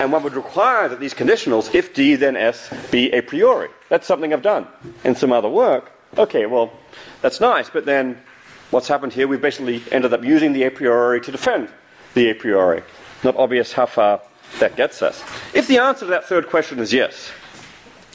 And 0.00 0.10
one 0.10 0.24
would 0.24 0.34
require 0.34 0.88
that 0.88 0.98
these 0.98 1.14
conditionals, 1.14 1.72
if 1.72 1.94
D, 1.94 2.16
then 2.16 2.36
S, 2.36 2.68
be 2.90 3.12
a 3.12 3.22
priori. 3.22 3.68
That's 3.90 4.08
something 4.08 4.32
I've 4.32 4.42
done 4.42 4.66
in 5.04 5.14
some 5.14 5.30
other 5.30 5.48
work. 5.48 5.92
Okay, 6.16 6.46
well, 6.46 6.72
that's 7.22 7.40
nice, 7.40 7.70
but 7.70 7.84
then 7.84 8.20
what's 8.70 8.88
happened 8.88 9.12
here, 9.12 9.26
we've 9.26 9.40
basically 9.40 9.82
ended 9.90 10.12
up 10.12 10.24
using 10.24 10.52
the 10.52 10.64
a 10.64 10.70
priori 10.70 11.20
to 11.20 11.32
defend 11.32 11.68
the 12.14 12.30
a 12.30 12.34
priori. 12.34 12.82
Not 13.24 13.36
obvious 13.36 13.72
how 13.72 13.86
far 13.86 14.20
that 14.60 14.76
gets 14.76 15.02
us. 15.02 15.22
If 15.54 15.66
the 15.66 15.78
answer 15.78 16.06
to 16.06 16.10
that 16.10 16.24
third 16.24 16.48
question 16.48 16.78
is 16.78 16.92
yes, 16.92 17.30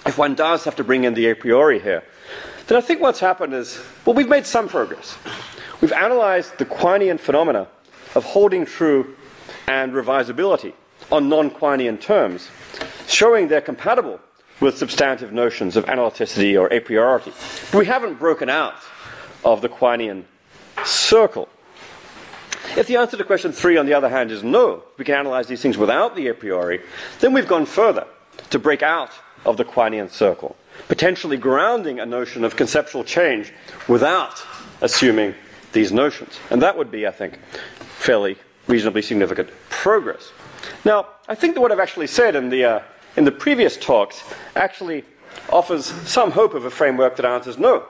if 0.05 0.17
one 0.17 0.35
does 0.35 0.63
have 0.65 0.75
to 0.77 0.83
bring 0.83 1.03
in 1.03 1.13
the 1.13 1.29
a 1.29 1.35
priori 1.35 1.79
here, 1.79 2.03
then 2.67 2.77
I 2.77 2.81
think 2.81 3.01
what's 3.01 3.19
happened 3.19 3.53
is, 3.53 3.81
well, 4.05 4.15
we've 4.15 4.29
made 4.29 4.45
some 4.45 4.67
progress. 4.67 5.17
We've 5.81 5.91
analyzed 5.91 6.57
the 6.57 6.65
Quinean 6.65 7.19
phenomena 7.19 7.67
of 8.15 8.23
holding 8.23 8.65
true 8.65 9.15
and 9.67 9.91
revisability 9.91 10.73
on 11.11 11.29
non 11.29 11.49
Quinean 11.49 11.99
terms, 11.99 12.49
showing 13.07 13.47
they're 13.47 13.61
compatible 13.61 14.19
with 14.59 14.77
substantive 14.77 15.33
notions 15.33 15.75
of 15.75 15.85
analyticity 15.85 16.59
or 16.59 16.71
a 16.71 16.79
priority. 16.79 17.33
But 17.71 17.79
we 17.79 17.85
haven't 17.85 18.19
broken 18.19 18.49
out 18.49 18.75
of 19.43 19.61
the 19.61 19.67
Quinean 19.67 20.23
circle. 20.85 21.49
If 22.75 22.87
the 22.87 22.97
answer 22.97 23.17
to 23.17 23.23
question 23.23 23.51
three, 23.51 23.77
on 23.77 23.85
the 23.85 23.93
other 23.93 24.09
hand, 24.09 24.31
is 24.31 24.43
no, 24.43 24.83
we 24.97 25.05
can 25.05 25.15
analyze 25.15 25.47
these 25.47 25.61
things 25.61 25.77
without 25.77 26.15
the 26.15 26.27
a 26.27 26.33
priori, 26.33 26.81
then 27.19 27.33
we've 27.33 27.47
gone 27.47 27.65
further 27.65 28.07
to 28.49 28.57
break 28.57 28.81
out 28.81 29.11
of 29.45 29.57
the 29.57 29.65
Quinean 29.65 30.09
circle, 30.09 30.55
potentially 30.87 31.37
grounding 31.37 31.99
a 31.99 32.05
notion 32.05 32.43
of 32.43 32.55
conceptual 32.55 33.03
change 33.03 33.53
without 33.87 34.43
assuming 34.81 35.35
these 35.71 35.91
notions. 35.91 36.39
And 36.49 36.61
that 36.61 36.77
would 36.77 36.89
be, 36.89 37.05
I 37.05 37.11
think, 37.11 37.39
fairly 37.97 38.37
reasonably 38.67 39.01
significant 39.01 39.49
progress. 39.69 40.31
Now, 40.85 41.07
I 41.27 41.35
think 41.35 41.55
that 41.55 41.61
what 41.61 41.71
I've 41.71 41.79
actually 41.79 42.07
said 42.07 42.35
in 42.35 42.49
the, 42.49 42.65
uh, 42.65 42.79
in 43.17 43.25
the 43.25 43.31
previous 43.31 43.77
talks 43.77 44.23
actually 44.55 45.03
offers 45.49 45.85
some 45.85 46.31
hope 46.31 46.53
of 46.53 46.65
a 46.65 46.71
framework 46.71 47.15
that 47.17 47.25
answers 47.25 47.57
no 47.57 47.85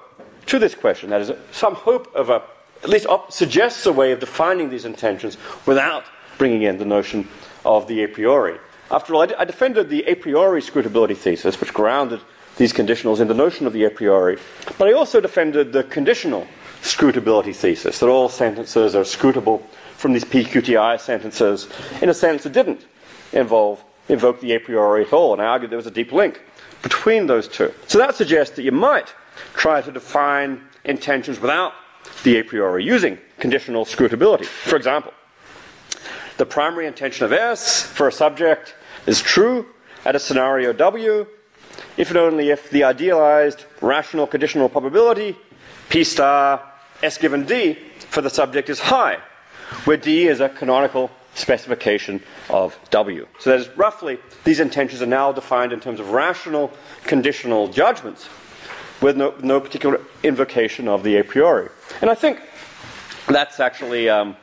to 0.47 0.59
this 0.59 0.75
question. 0.75 1.09
That 1.09 1.21
is, 1.21 1.31
some 1.51 1.75
hope 1.75 2.13
of 2.15 2.29
a 2.29 2.41
at 2.83 2.89
least 2.89 3.05
op- 3.07 3.31
suggests 3.31 3.85
a 3.85 3.93
way 3.93 4.11
of 4.11 4.19
defining 4.19 4.69
these 4.69 4.85
intensions 4.85 5.37
without 5.65 6.03
bringing 6.37 6.63
in 6.63 6.77
the 6.77 6.85
notion 6.85 7.27
of 7.65 7.87
the 7.87 8.03
a 8.03 8.07
priori. 8.07 8.59
After 8.91 9.15
all, 9.15 9.21
I, 9.21 9.25
d- 9.27 9.35
I 9.37 9.45
defended 9.45 9.89
the 9.89 10.03
a 10.03 10.15
priori 10.15 10.61
scrutability 10.61 11.15
thesis, 11.15 11.59
which 11.59 11.73
grounded 11.73 12.19
these 12.57 12.73
conditionals 12.73 13.19
in 13.19 13.27
the 13.27 13.33
notion 13.33 13.65
of 13.65 13.73
the 13.73 13.85
a 13.85 13.89
priori, 13.89 14.37
but 14.77 14.87
I 14.87 14.93
also 14.93 15.19
defended 15.19 15.73
the 15.73 15.83
conditional 15.83 16.45
scrutability 16.81 17.55
thesis, 17.55 17.99
that 17.99 18.09
all 18.09 18.29
sentences 18.29 18.93
are 18.93 19.03
scrutable 19.03 19.63
from 19.95 20.13
these 20.13 20.25
PQTI 20.25 20.99
sentences 20.99 21.69
in 22.01 22.09
a 22.09 22.13
sense 22.13 22.43
that 22.43 22.53
didn't 22.53 22.85
involve 23.31 23.83
invoke 24.09 24.41
the 24.41 24.53
a 24.53 24.59
priori 24.59 25.05
at 25.05 25.13
all, 25.13 25.31
and 25.31 25.41
I 25.41 25.45
argued 25.45 25.71
there 25.71 25.77
was 25.77 25.87
a 25.87 25.91
deep 25.91 26.11
link 26.11 26.41
between 26.81 27.25
those 27.27 27.47
two. 27.47 27.73
So 27.87 27.97
that 27.97 28.15
suggests 28.15 28.57
that 28.57 28.63
you 28.63 28.73
might 28.73 29.13
try 29.53 29.81
to 29.81 29.91
define 29.91 30.61
intensions 30.83 31.39
without 31.39 31.73
the 32.23 32.39
a 32.39 32.43
priori 32.43 32.83
using 32.83 33.17
conditional 33.39 33.85
scrutability. 33.85 34.45
For 34.45 34.75
example, 34.75 35.13
the 36.37 36.45
primary 36.45 36.87
intension 36.87 37.25
of 37.25 37.33
S 37.33 37.83
for 37.83 38.07
a 38.07 38.11
subject 38.11 38.75
is 39.05 39.21
true 39.21 39.67
at 40.05 40.15
a 40.15 40.19
scenario 40.19 40.73
W 40.73 41.27
if 41.97 42.09
and 42.09 42.17
only 42.17 42.49
if 42.49 42.69
the 42.69 42.83
idealized 42.83 43.65
rational 43.81 44.27
conditional 44.27 44.69
probability 44.69 45.35
P 45.89 46.03
star 46.03 46.61
S 47.01 47.17
given 47.17 47.45
D 47.45 47.77
for 48.09 48.21
the 48.21 48.29
subject 48.29 48.69
is 48.69 48.79
high, 48.79 49.17
where 49.85 49.97
D 49.97 50.27
is 50.27 50.39
a 50.39 50.49
canonical 50.49 51.11
specification 51.35 52.21
of 52.49 52.77
W. 52.91 53.27
So 53.39 53.49
that 53.49 53.59
is 53.59 53.69
roughly, 53.77 54.19
these 54.43 54.59
intensions 54.59 55.01
are 55.01 55.07
now 55.07 55.31
defined 55.31 55.73
in 55.73 55.79
terms 55.79 55.99
of 55.99 56.11
rational 56.11 56.71
conditional 57.03 57.67
judgments 57.67 58.29
with 59.03 59.17
no, 59.17 59.35
no 59.43 59.59
particular 59.59 59.99
invocation 60.23 60.87
of 60.87 61.03
the 61.03 61.17
a 61.17 61.23
priori. 61.23 61.69
And 62.01 62.09
I 62.09 62.15
think 62.15 62.39
that's 63.27 63.59
actually 63.59 64.09
um, 64.09 64.35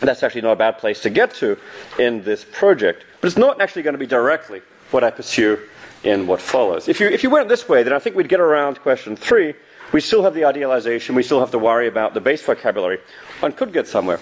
that's 0.00 0.24
actually 0.24 0.40
not 0.42 0.52
a 0.52 0.56
bad 0.56 0.78
place 0.78 1.00
to 1.02 1.10
get 1.10 1.32
to 1.36 1.56
in 1.98 2.24
this 2.24 2.44
project. 2.44 3.04
But 3.20 3.28
it's 3.28 3.38
not 3.38 3.60
actually 3.60 3.82
going 3.82 3.94
to 3.94 3.98
be 3.98 4.06
directly 4.06 4.60
what 4.90 5.04
I 5.04 5.10
pursue 5.10 5.58
in 6.02 6.26
what 6.26 6.40
follows. 6.40 6.88
If 6.88 6.98
you 6.98 7.06
if 7.08 7.22
you 7.22 7.30
went 7.30 7.48
this 7.48 7.68
way, 7.68 7.84
then 7.84 7.92
I 7.92 8.00
think 8.00 8.16
we'd 8.16 8.28
get 8.28 8.40
around 8.40 8.80
question 8.80 9.14
three. 9.14 9.54
We 9.92 10.00
still 10.00 10.24
have 10.24 10.34
the 10.34 10.44
idealization. 10.44 11.14
We 11.14 11.22
still 11.22 11.38
have 11.40 11.52
to 11.52 11.58
worry 11.58 11.86
about 11.86 12.14
the 12.14 12.20
base 12.20 12.42
vocabulary. 12.42 12.98
One 13.40 13.52
could 13.52 13.72
get 13.72 13.86
somewhere. 13.86 14.18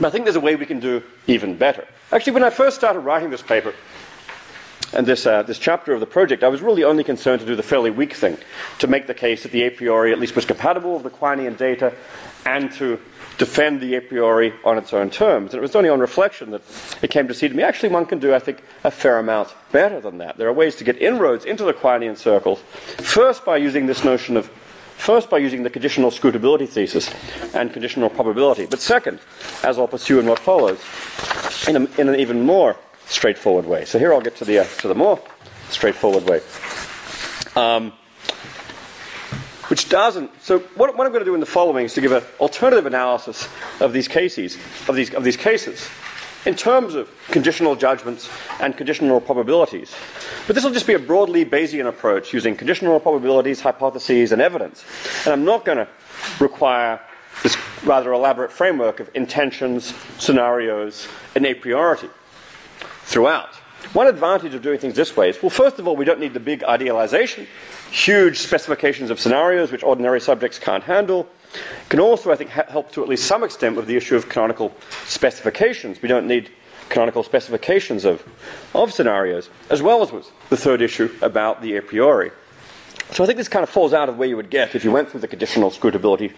But 0.00 0.08
I 0.08 0.10
think 0.10 0.24
there's 0.24 0.36
a 0.36 0.40
way 0.40 0.56
we 0.56 0.66
can 0.66 0.80
do 0.80 1.02
even 1.26 1.56
better. 1.56 1.86
Actually, 2.10 2.32
when 2.32 2.42
I 2.42 2.50
first 2.50 2.76
started 2.76 3.00
writing 3.00 3.30
this 3.30 3.42
paper, 3.42 3.74
and 4.92 5.06
this, 5.06 5.26
uh, 5.26 5.42
this 5.42 5.58
chapter 5.58 5.92
of 5.92 6.00
the 6.00 6.06
project, 6.06 6.42
I 6.42 6.48
was 6.48 6.62
really 6.62 6.84
only 6.84 7.04
concerned 7.04 7.40
to 7.40 7.46
do 7.46 7.56
the 7.56 7.62
fairly 7.62 7.90
weak 7.90 8.14
thing, 8.14 8.36
to 8.78 8.86
make 8.86 9.06
the 9.06 9.14
case 9.14 9.42
that 9.42 9.52
the 9.52 9.62
a 9.62 9.70
priori 9.70 10.12
at 10.12 10.18
least 10.18 10.34
was 10.34 10.44
compatible 10.44 10.94
with 10.94 11.04
the 11.04 11.10
Quinean 11.10 11.56
data, 11.56 11.94
and 12.44 12.72
to 12.72 12.98
defend 13.38 13.80
the 13.80 13.94
a 13.94 14.00
priori 14.00 14.52
on 14.64 14.76
its 14.76 14.92
own 14.92 15.10
terms. 15.10 15.52
And 15.52 15.58
it 15.58 15.62
was 15.62 15.76
only 15.76 15.88
on 15.88 16.00
reflection 16.00 16.50
that 16.50 16.62
it 17.02 17.10
came 17.10 17.28
to 17.28 17.34
seem 17.34 17.50
to 17.50 17.56
me 17.56 17.62
actually 17.62 17.90
one 17.90 18.04
can 18.06 18.18
do, 18.18 18.34
I 18.34 18.38
think, 18.38 18.62
a 18.84 18.90
fair 18.90 19.18
amount 19.18 19.54
better 19.72 20.00
than 20.00 20.18
that. 20.18 20.36
There 20.36 20.48
are 20.48 20.52
ways 20.52 20.76
to 20.76 20.84
get 20.84 21.00
inroads 21.00 21.44
into 21.44 21.64
the 21.64 21.72
Quinean 21.72 22.16
circles, 22.16 22.60
first 22.98 23.44
by 23.44 23.56
using 23.56 23.86
this 23.86 24.04
notion 24.04 24.36
of 24.36 24.50
First, 25.00 25.30
by 25.30 25.38
using 25.38 25.62
the 25.62 25.70
conditional 25.70 26.10
scrutability 26.10 26.68
thesis 26.68 27.10
and 27.54 27.72
conditional 27.72 28.10
probability. 28.10 28.66
But 28.66 28.80
second, 28.80 29.18
as 29.64 29.78
I'll 29.78 29.88
pursue 29.88 30.20
in 30.20 30.26
what 30.26 30.38
follows, 30.38 30.78
in, 31.66 31.76
a, 31.76 31.80
in 31.98 32.10
an 32.10 32.20
even 32.20 32.44
more 32.44 32.76
straightforward 33.10 33.66
way. 33.66 33.84
So 33.84 33.98
here 33.98 34.14
I'll 34.14 34.20
get 34.20 34.36
to 34.36 34.44
the, 34.44 34.60
uh, 34.60 34.64
to 34.78 34.88
the 34.88 34.94
more 34.94 35.20
straightforward 35.68 36.24
way. 36.24 36.40
Um, 37.56 37.92
which 39.66 39.88
doesn't. 39.88 40.30
So 40.42 40.60
what, 40.76 40.96
what, 40.96 41.06
I'm 41.06 41.12
going 41.12 41.24
to 41.24 41.30
do 41.30 41.34
in 41.34 41.40
the 41.40 41.46
following 41.46 41.84
is 41.84 41.94
to 41.94 42.00
give 42.00 42.12
an 42.12 42.22
alternative 42.40 42.86
analysis 42.86 43.48
of 43.80 43.92
these 43.92 44.08
cases, 44.08 44.56
of 44.88 44.96
these, 44.96 45.14
of 45.14 45.22
these 45.22 45.36
cases, 45.36 45.88
in 46.44 46.54
terms 46.54 46.94
of 46.94 47.08
conditional 47.28 47.76
judgments 47.76 48.28
and 48.60 48.76
conditional 48.76 49.20
probabilities. 49.20 49.94
But 50.46 50.54
this 50.54 50.64
will 50.64 50.72
just 50.72 50.86
be 50.86 50.94
a 50.94 50.98
broadly 50.98 51.44
Bayesian 51.44 51.86
approach 51.86 52.32
using 52.32 52.56
conditional 52.56 52.98
probabilities, 52.98 53.60
hypotheses, 53.60 54.32
and 54.32 54.42
evidence. 54.42 54.84
And 55.24 55.32
I'm 55.32 55.44
not 55.44 55.64
going 55.64 55.78
to 55.78 55.88
require 56.40 57.00
this 57.42 57.56
rather 57.84 58.12
elaborate 58.12 58.50
framework 58.50 58.98
of 58.98 59.10
intensions, 59.14 59.94
scenarios, 60.18 61.06
and 61.34 61.46
a 61.46 61.54
priori 61.54 62.10
throughout. 63.10 63.54
One 63.92 64.06
advantage 64.06 64.54
of 64.54 64.62
doing 64.62 64.78
things 64.78 64.94
this 64.94 65.16
way 65.16 65.30
is 65.30 65.42
well, 65.42 65.50
first 65.50 65.78
of 65.80 65.88
all, 65.88 65.96
we 65.96 66.04
don't 66.04 66.20
need 66.20 66.32
the 66.32 66.40
big 66.40 66.62
idealization, 66.62 67.46
huge 67.90 68.38
specifications 68.38 69.10
of 69.10 69.18
scenarios 69.18 69.72
which 69.72 69.82
ordinary 69.82 70.20
subjects 70.20 70.58
can't 70.58 70.84
handle. 70.84 71.28
It 71.52 71.88
can 71.88 71.98
also, 71.98 72.30
I 72.30 72.36
think, 72.36 72.50
ha- 72.50 72.66
help 72.68 72.92
to 72.92 73.02
at 73.02 73.08
least 73.08 73.26
some 73.26 73.42
extent 73.42 73.74
with 73.74 73.86
the 73.86 73.96
issue 73.96 74.14
of 74.14 74.28
canonical 74.28 74.72
specifications. 75.06 76.00
We 76.00 76.08
don't 76.08 76.28
need 76.28 76.50
canonical 76.88 77.24
specifications 77.24 78.04
of, 78.04 78.22
of 78.74 78.92
scenarios, 78.92 79.50
as 79.70 79.82
well 79.82 80.02
as 80.02 80.12
with 80.12 80.30
the 80.48 80.56
third 80.56 80.80
issue 80.80 81.12
about 81.20 81.62
the 81.62 81.76
a 81.76 81.82
priori. 81.82 82.30
So 83.10 83.24
I 83.24 83.26
think 83.26 83.38
this 83.38 83.48
kind 83.48 83.64
of 83.64 83.70
falls 83.70 83.92
out 83.92 84.08
of 84.08 84.18
where 84.18 84.28
you 84.28 84.36
would 84.36 84.50
get 84.50 84.76
if 84.76 84.84
you 84.84 84.92
went 84.92 85.08
through 85.08 85.20
the 85.20 85.28
conditional 85.28 85.70
scrutability 85.70 86.32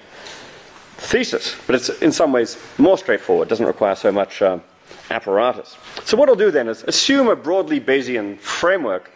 thesis, 0.97 1.55
but 1.67 1.75
it's 1.75 1.91
in 2.01 2.13
some 2.13 2.33
ways 2.33 2.57
more 2.79 2.97
straightforward, 2.97 3.49
doesn't 3.49 3.67
require 3.67 3.95
so 3.95 4.11
much. 4.11 4.41
Um, 4.41 4.63
apparatus. 5.11 5.77
So 6.05 6.17
what 6.17 6.29
I'll 6.29 6.35
do 6.35 6.51
then 6.51 6.69
is 6.69 6.83
assume 6.85 7.29
a 7.29 7.37
broadly 7.37 7.81
Bayesian 7.81 8.39
framework 8.39 9.11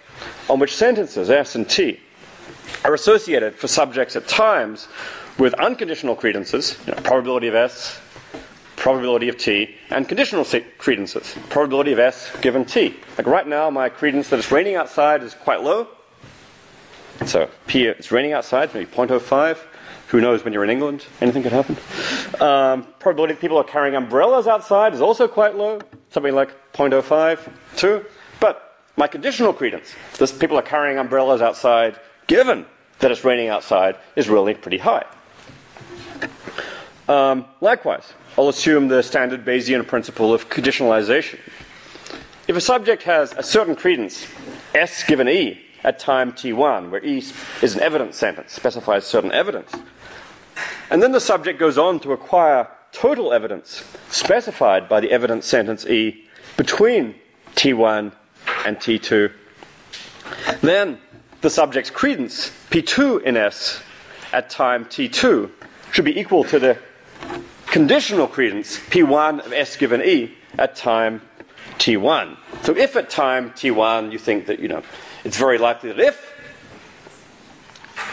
on 0.48 0.58
which 0.58 0.74
sentences, 0.74 1.30
S 1.30 1.54
and 1.54 1.68
T, 1.68 2.00
are 2.84 2.94
associated 2.94 3.54
for 3.54 3.68
subjects 3.68 4.16
at 4.16 4.28
times 4.28 4.88
with 5.38 5.54
unconditional 5.54 6.16
credences, 6.16 6.78
you 6.86 6.92
know, 6.94 7.00
probability 7.02 7.48
of 7.48 7.54
S, 7.54 8.00
probability 8.76 9.28
of 9.28 9.36
T, 9.36 9.74
and 9.90 10.08
conditional 10.08 10.46
credences, 10.78 11.34
probability 11.48 11.92
of 11.92 11.98
S 11.98 12.30
given 12.40 12.64
T. 12.64 12.96
Like 13.18 13.26
right 13.26 13.46
now, 13.46 13.70
my 13.70 13.88
credence 13.88 14.28
that 14.30 14.38
it's 14.38 14.52
raining 14.52 14.76
outside 14.76 15.22
is 15.22 15.34
quite 15.34 15.62
low. 15.62 15.88
So 17.24 17.48
P, 17.66 17.84
it's 17.84 18.12
raining 18.12 18.32
outside, 18.32 18.72
maybe 18.74 18.86
0.05. 18.90 19.58
Who 20.08 20.20
knows 20.20 20.44
when 20.44 20.52
you're 20.52 20.62
in 20.64 20.70
England? 20.70 21.04
Anything 21.20 21.42
could 21.42 21.52
happen. 21.52 21.76
Um, 22.40 22.86
probability 23.00 23.34
that 23.34 23.40
people 23.40 23.58
are 23.58 23.64
carrying 23.64 23.96
umbrellas 23.96 24.46
outside 24.46 24.94
is 24.94 25.00
also 25.00 25.26
quite 25.26 25.56
low, 25.56 25.80
something 26.10 26.34
like 26.34 26.72
0.05, 26.72 27.50
2. 27.76 28.04
But 28.38 28.76
my 28.96 29.08
conditional 29.08 29.52
credence, 29.52 29.94
that 30.18 30.38
people 30.38 30.56
are 30.56 30.62
carrying 30.62 30.98
umbrellas 30.98 31.42
outside, 31.42 31.98
given 32.28 32.66
that 33.00 33.10
it's 33.10 33.24
raining 33.24 33.48
outside, 33.48 33.96
is 34.14 34.28
really 34.28 34.54
pretty 34.54 34.78
high. 34.78 35.04
Um, 37.08 37.44
likewise, 37.60 38.14
I'll 38.38 38.48
assume 38.48 38.88
the 38.88 39.02
standard 39.02 39.44
Bayesian 39.44 39.86
principle 39.86 40.32
of 40.32 40.48
conditionalization. 40.48 41.38
If 42.48 42.56
a 42.56 42.60
subject 42.60 43.02
has 43.04 43.32
a 43.32 43.42
certain 43.42 43.74
credence, 43.74 44.26
S 44.74 45.02
given 45.04 45.28
E, 45.28 45.62
at 45.84 45.98
time 45.98 46.32
t1, 46.32 46.90
where 46.90 47.04
E 47.04 47.18
is 47.62 47.74
an 47.74 47.80
evidence 47.80 48.16
sentence, 48.16 48.52
specifies 48.52 49.06
certain 49.06 49.32
evidence, 49.32 49.72
and 50.90 51.02
then 51.02 51.12
the 51.12 51.20
subject 51.20 51.58
goes 51.58 51.78
on 51.78 52.00
to 52.00 52.12
acquire 52.12 52.68
total 52.92 53.32
evidence 53.32 53.84
specified 54.08 54.88
by 54.88 55.00
the 55.00 55.10
evidence 55.10 55.46
sentence 55.46 55.86
E 55.86 56.24
between 56.56 57.14
T1 57.54 58.12
and 58.64 58.76
T2. 58.78 59.32
Then 60.60 60.98
the 61.40 61.50
subject's 61.50 61.90
credence, 61.90 62.50
P2 62.70 63.22
in 63.22 63.36
S, 63.36 63.82
at 64.32 64.50
time 64.50 64.84
T2, 64.86 65.50
should 65.92 66.04
be 66.04 66.18
equal 66.18 66.44
to 66.44 66.58
the 66.58 66.78
conditional 67.66 68.26
credence, 68.26 68.78
P1 68.78 69.44
of 69.44 69.52
S 69.52 69.76
given 69.76 70.02
E, 70.02 70.34
at 70.58 70.76
time 70.76 71.20
T1. 71.78 72.36
So 72.62 72.76
if 72.76 72.96
at 72.96 73.10
time 73.10 73.50
T1 73.50 74.12
you 74.12 74.18
think 74.18 74.46
that, 74.46 74.60
you 74.60 74.68
know, 74.68 74.82
it's 75.24 75.36
very 75.36 75.58
likely 75.58 75.92
that 75.92 76.00
if 76.00 76.32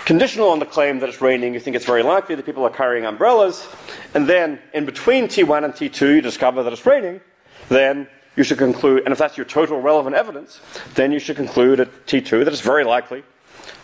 Conditional 0.05 0.49
on 0.49 0.59
the 0.59 0.65
claim 0.65 0.99
that 0.99 1.09
it's 1.09 1.21
raining, 1.21 1.53
you 1.53 1.59
think 1.59 1.75
it's 1.75 1.85
very 1.85 2.03
likely 2.03 2.35
that 2.35 2.45
people 2.45 2.63
are 2.65 2.69
carrying 2.69 3.05
umbrellas, 3.05 3.67
and 4.13 4.27
then 4.27 4.59
in 4.73 4.85
between 4.85 5.25
T1 5.25 5.63
and 5.63 5.73
T2 5.73 6.15
you 6.15 6.21
discover 6.21 6.61
that 6.63 6.73
it's 6.73 6.85
raining, 6.85 7.21
then 7.69 8.07
you 8.35 8.43
should 8.43 8.57
conclude, 8.57 9.03
and 9.05 9.11
if 9.11 9.17
that's 9.17 9.37
your 9.37 9.45
total 9.45 9.79
relevant 9.79 10.15
evidence, 10.15 10.59
then 10.95 11.11
you 11.11 11.19
should 11.19 11.35
conclude 11.35 11.79
at 11.79 12.05
T2 12.05 12.43
that 12.43 12.51
it's 12.51 12.61
very 12.61 12.83
likely 12.83 13.23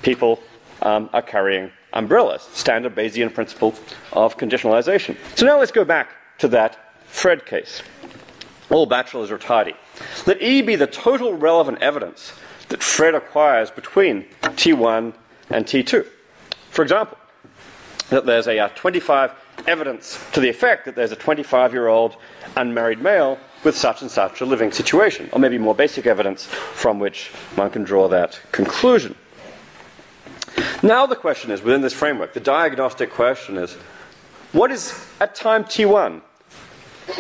people 0.02 0.40
um, 0.82 1.10
are 1.14 1.22
carrying 1.22 1.72
umbrellas. 1.94 2.42
Standard 2.54 2.96
Bayesian 2.96 3.34
principle 3.34 3.76
of 4.14 4.38
conditionalization. 4.38 5.16
So 5.36 5.46
now 5.46 5.60
let's 5.60 5.72
go 5.72 5.86
back 5.86 6.10
to 6.40 6.48
that 6.50 6.94
Fred 7.06 7.46
case. 7.46 7.82
All 8.70 8.86
bachelors 8.86 9.32
are 9.32 9.38
tidy. 9.38 9.74
Let 10.26 10.42
E 10.42 10.62
be 10.62 10.76
the 10.76 10.88
total 10.88 11.34
relevant 11.34 11.82
evidence 11.82 12.34
that 12.70 12.84
Fred 12.84 13.16
acquires 13.16 13.72
between 13.72 14.26
T1 14.42 15.14
and 15.50 15.66
T2. 15.66 16.06
For 16.70 16.84
example, 16.84 17.18
that 18.10 18.26
there's 18.26 18.48
a 18.48 18.60
uh, 18.60 18.70
25 18.70 19.32
evidence 19.68 20.24
to 20.34 20.40
the 20.40 20.50
effect 20.50 20.86
that 20.86 20.96
there's 20.96 21.12
a 21.12 21.16
25 21.16 21.74
year 21.74 21.88
old 21.88 22.16
unmarried 22.56 23.02
male 23.02 23.38
with 23.64 23.76
such 23.76 24.02
and 24.02 24.10
such 24.10 24.42
a 24.42 24.46
living 24.46 24.72
situation, 24.72 25.30
or 25.34 25.40
maybe 25.40 25.58
more 25.58 25.76
basic 25.76 26.06
evidence 26.06 26.46
from 26.46 27.00
which 27.00 27.28
one 27.56 27.70
can 27.70 27.84
draw 27.84 28.08
that 28.08 28.40
conclusion. 28.52 29.16
Now, 30.82 31.06
the 31.06 31.16
question 31.16 31.52
is 31.52 31.62
within 31.62 31.82
this 31.82 31.94
framework, 31.94 32.34
the 32.34 32.40
diagnostic 32.40 33.12
question 33.12 33.58
is 33.58 33.74
what 34.54 34.72
is, 34.72 35.06
at 35.20 35.36
time 35.36 35.66
T1, 35.66 36.22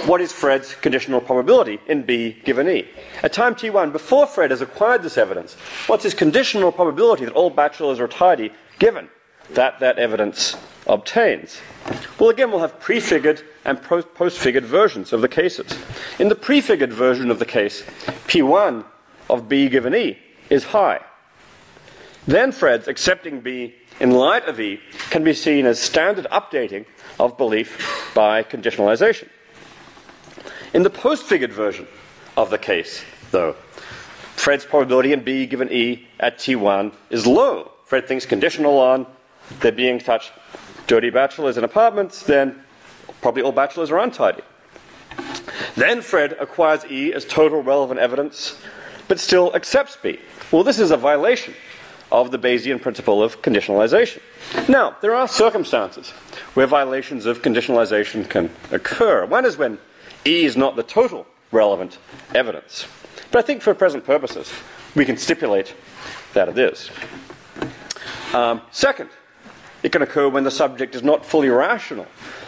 what 0.06 0.22
is 0.22 0.32
Fred's 0.32 0.76
conditional 0.76 1.22
probability 1.22 1.80
in 1.88 2.04
B 2.04 2.38
given 2.44 2.68
E? 2.68 2.88
At 3.24 3.34
time 3.34 3.56
t1, 3.56 3.92
before 3.92 4.28
Fred 4.28 4.52
has 4.52 4.62
acquired 4.62 5.04
this 5.04 5.18
evidence, 5.18 5.56
what's 5.88 6.04
his 6.04 6.14
conditional 6.14 6.72
probability 6.72 7.26
that 7.26 7.34
all 7.34 7.50
bachelors 7.50 8.00
are 8.00 8.08
tidy 8.08 8.52
given 8.78 9.10
that 9.52 9.80
that 9.80 9.98
evidence 9.98 10.56
obtains? 10.88 11.60
Well, 12.20 12.30
again, 12.30 12.52
we'll 12.52 12.60
have 12.62 12.80
prefigured 12.80 13.42
and 13.66 13.82
post-figured 13.82 14.66
versions 14.66 15.14
of 15.14 15.22
the 15.22 15.28
cases. 15.28 15.78
In 16.20 16.30
the 16.30 16.36
prefigured 16.36 16.94
version 16.94 17.32
of 17.32 17.40
the 17.40 17.46
case, 17.46 17.84
P1 18.28 18.86
of 19.30 19.50
B 19.50 19.70
given 19.70 19.96
E 19.96 20.18
is 20.50 20.66
high. 20.66 21.00
Then 22.28 22.52
Fred's 22.52 22.88
accepting 22.88 23.42
B 23.42 23.76
in 24.00 24.12
light 24.12 24.46
of 24.46 24.60
E 24.60 24.80
can 25.10 25.24
be 25.24 25.34
seen 25.34 25.66
as 25.66 25.80
standard 25.80 26.28
updating 26.32 26.86
of 27.20 27.38
belief 27.38 28.12
by 28.14 28.44
conditionalization. 28.44 29.28
In 30.74 30.84
the 30.84 30.90
post-figured 30.90 31.52
version 31.52 31.88
of 32.38 32.52
the 32.52 32.58
case, 32.58 33.04
though, 33.32 33.54
Fred's 34.36 34.66
probability 34.66 35.14
in 35.14 35.24
B 35.24 35.48
given 35.48 35.72
E 35.72 36.08
at 36.20 36.38
T1 36.38 36.94
is 37.10 37.26
low. 37.26 37.72
Fred 37.86 38.08
thinks 38.08 38.26
conditional 38.26 38.78
on 38.78 39.08
there 39.62 39.72
being 39.72 40.00
such 40.00 40.32
dirty 40.86 41.10
bachelors 41.10 41.58
in 41.58 41.64
apartments, 41.64 42.22
then 42.24 42.64
probably 43.22 43.42
all 43.42 43.52
bachelors 43.52 43.90
are 43.90 43.98
untidy. 43.98 44.44
Then 45.76 46.02
Fred 46.02 46.34
acquires 46.40 46.86
E 46.86 47.14
as 47.14 47.26
total 47.26 47.64
relevant 47.64 48.00
evidence, 48.00 48.62
but 49.08 49.20
still 49.20 49.56
accepts 49.56 49.98
B. 49.98 50.20
Well, 50.52 50.64
this 50.64 50.78
is 50.78 50.92
a 50.92 50.98
violation 50.98 51.56
of 52.12 52.30
the 52.30 52.38
Bayesian 52.38 52.80
principle 52.80 53.24
of 53.24 53.42
conditionalization. 53.42 54.22
Now, 54.68 54.96
there 55.02 55.16
are 55.16 55.28
circumstances 55.28 56.12
where 56.54 56.68
violations 56.68 57.26
of 57.26 57.42
conditionalization 57.42 58.30
can 58.30 58.52
occur. 58.72 59.26
One 59.26 59.46
is 59.46 59.58
when 59.58 59.80
E 60.26 60.46
is 60.46 60.58
not 60.58 60.76
the 60.76 60.84
total 60.84 61.26
relevant 61.52 61.98
evidence. 62.36 62.86
But 63.32 63.40
I 63.40 63.42
think 63.42 63.62
for 63.62 63.74
present 63.74 64.06
purposes, 64.06 64.52
we 64.96 65.06
can 65.06 65.18
stipulate 65.18 65.74
that 66.34 66.50
it 66.50 66.58
is. 66.58 66.90
Um, 68.34 68.62
second, 68.72 69.10
it 69.84 69.92
can 69.92 70.02
occur 70.02 70.30
when 70.30 70.44
the 70.44 70.52
subject 70.52 70.96
is 70.96 71.04
not 71.04 71.26
fully 71.26 71.50
rational 71.50 72.08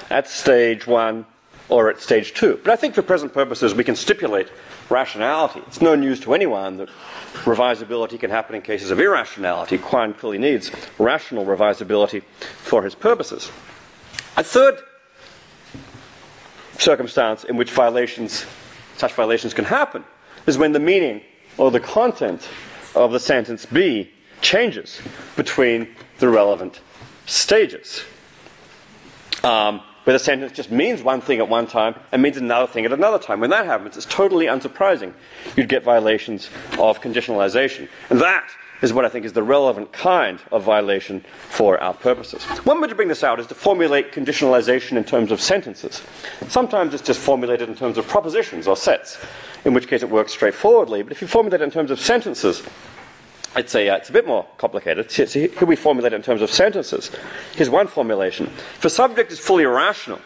at 0.10 0.28
stage 0.28 0.86
one 0.86 1.26
or 1.70 1.90
at 1.90 2.00
stage 2.02 2.34
two. 2.34 2.60
But 2.64 2.74
I 2.74 2.76
think 2.76 2.94
for 2.94 3.02
present 3.02 3.34
purposes, 3.34 3.74
we 3.74 3.84
can 3.84 3.96
stipulate 3.96 4.50
rationality. 4.90 5.62
It's 5.68 5.82
no 5.82 5.96
news 5.96 6.20
to 6.22 6.34
anyone 6.34 6.78
that 6.78 6.90
revisability 7.46 8.20
can 8.20 8.30
happen 8.30 8.56
in 8.56 8.62
cases 8.62 8.92
of 8.92 9.00
irrationality. 9.00 9.78
Quine 9.78 10.14
clearly 10.14 10.38
needs 10.38 10.70
rational 11.00 11.46
revisability 11.46 12.24
for 12.64 12.84
his 12.84 12.94
purposes. 12.94 13.50
A 14.36 14.44
third 14.44 14.80
circumstance 16.82 17.44
in 17.44 17.58
which 17.58 17.72
violations, 17.72 18.46
such 18.98 19.14
violations 19.14 19.54
can 19.54 19.66
happen 19.66 20.04
is 20.48 20.58
when 20.58 20.72
the 20.72 20.80
meaning 20.80 21.22
or 21.58 21.72
the 21.72 21.80
content 21.80 22.48
of 22.96 23.12
the 23.12 23.20
sentence 23.20 23.66
B 23.66 24.12
changes 24.42 25.00
between 25.36 25.88
the 26.20 26.28
relevant 26.28 26.82
stages. 27.26 28.04
Um, 29.44 29.82
where 30.04 30.14
the 30.14 30.20
sentence 30.20 30.52
just 30.52 30.72
means 30.72 31.04
one 31.04 31.22
thing 31.22 31.40
at 31.40 31.48
one 31.48 31.68
time 31.68 31.96
and 32.12 32.22
means 32.22 32.38
another 32.38 32.66
thing 32.66 32.86
at 32.86 32.92
another 32.92 33.20
time. 33.20 33.40
When 33.40 33.52
that 33.52 33.66
happens, 33.66 33.98
it's 33.98 34.08
totally 34.08 34.48
unsurprising. 34.48 35.14
You'd 35.56 35.70
get 35.70 35.84
violations 35.84 36.50
of 36.80 37.02
conditionalization. 37.02 37.88
And 38.10 38.20
that 38.22 38.50
is 38.82 38.94
what 38.94 39.06
I 39.06 39.10
think 39.10 39.26
is 39.26 39.34
the 39.34 39.44
relevant 39.44 39.92
kind 39.92 40.40
of 40.52 40.64
violation 40.64 41.24
for 41.50 41.82
our 41.82 41.94
purposes. 41.94 42.44
One 42.66 42.82
way 42.82 42.88
to 42.88 42.96
bring 42.96 43.08
this 43.08 43.24
out 43.24 43.40
is 43.40 43.48
to 43.48 43.56
formulate 43.56 44.12
conditionalization 44.12 44.98
in 44.98 45.04
terms 45.04 45.32
of 45.32 45.40
sentences. 45.40 46.02
Sometimes 46.48 46.94
it's 46.94 47.04
just 47.04 47.20
formulated 47.20 47.70
in 47.70 47.76
terms 47.76 47.98
of 47.98 48.08
propositions 48.08 48.68
or 48.68 48.76
sets, 48.76 49.18
in 49.66 49.74
which 49.74 49.88
case 49.88 50.02
it 50.02 50.10
works 50.10 50.32
straightforwardly. 50.32 51.04
But 51.04 51.12
if 51.12 51.22
you 51.22 51.28
formulate 51.28 51.62
it 51.62 51.64
in 51.64 51.72
terms 51.72 51.92
of 51.92 52.00
sentences, 52.00 52.64
it's 53.56 53.76
a, 53.76 53.90
uh, 53.90 53.98
it's 53.98 54.10
a 54.10 54.14
bit 54.14 54.26
more 54.26 54.48
complicated. 54.58 55.12
So 55.12 55.26
here 55.26 55.50
we 55.68 55.76
formulate 55.76 56.14
it 56.14 56.16
in 56.16 56.22
terms 56.22 56.42
of 56.42 56.50
sentences. 56.50 57.12
Here's 57.54 57.70
one 57.70 57.88
formulation. 57.88 58.48
If 58.48 58.86
a 58.86 58.90
subject 58.90 59.32
is 59.32 59.40
fully 59.40 59.66
rational, 59.66 60.22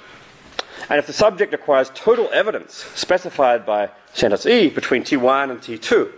and 0.89 0.99
if 0.99 1.07
the 1.07 1.13
subject 1.13 1.53
acquires 1.53 1.89
total 1.95 2.29
evidence 2.31 2.85
specified 2.95 3.65
by 3.65 3.89
sentence 4.13 4.45
E 4.45 4.69
between 4.69 5.03
T1 5.03 5.49
and 5.49 5.59
T2, 5.59 6.11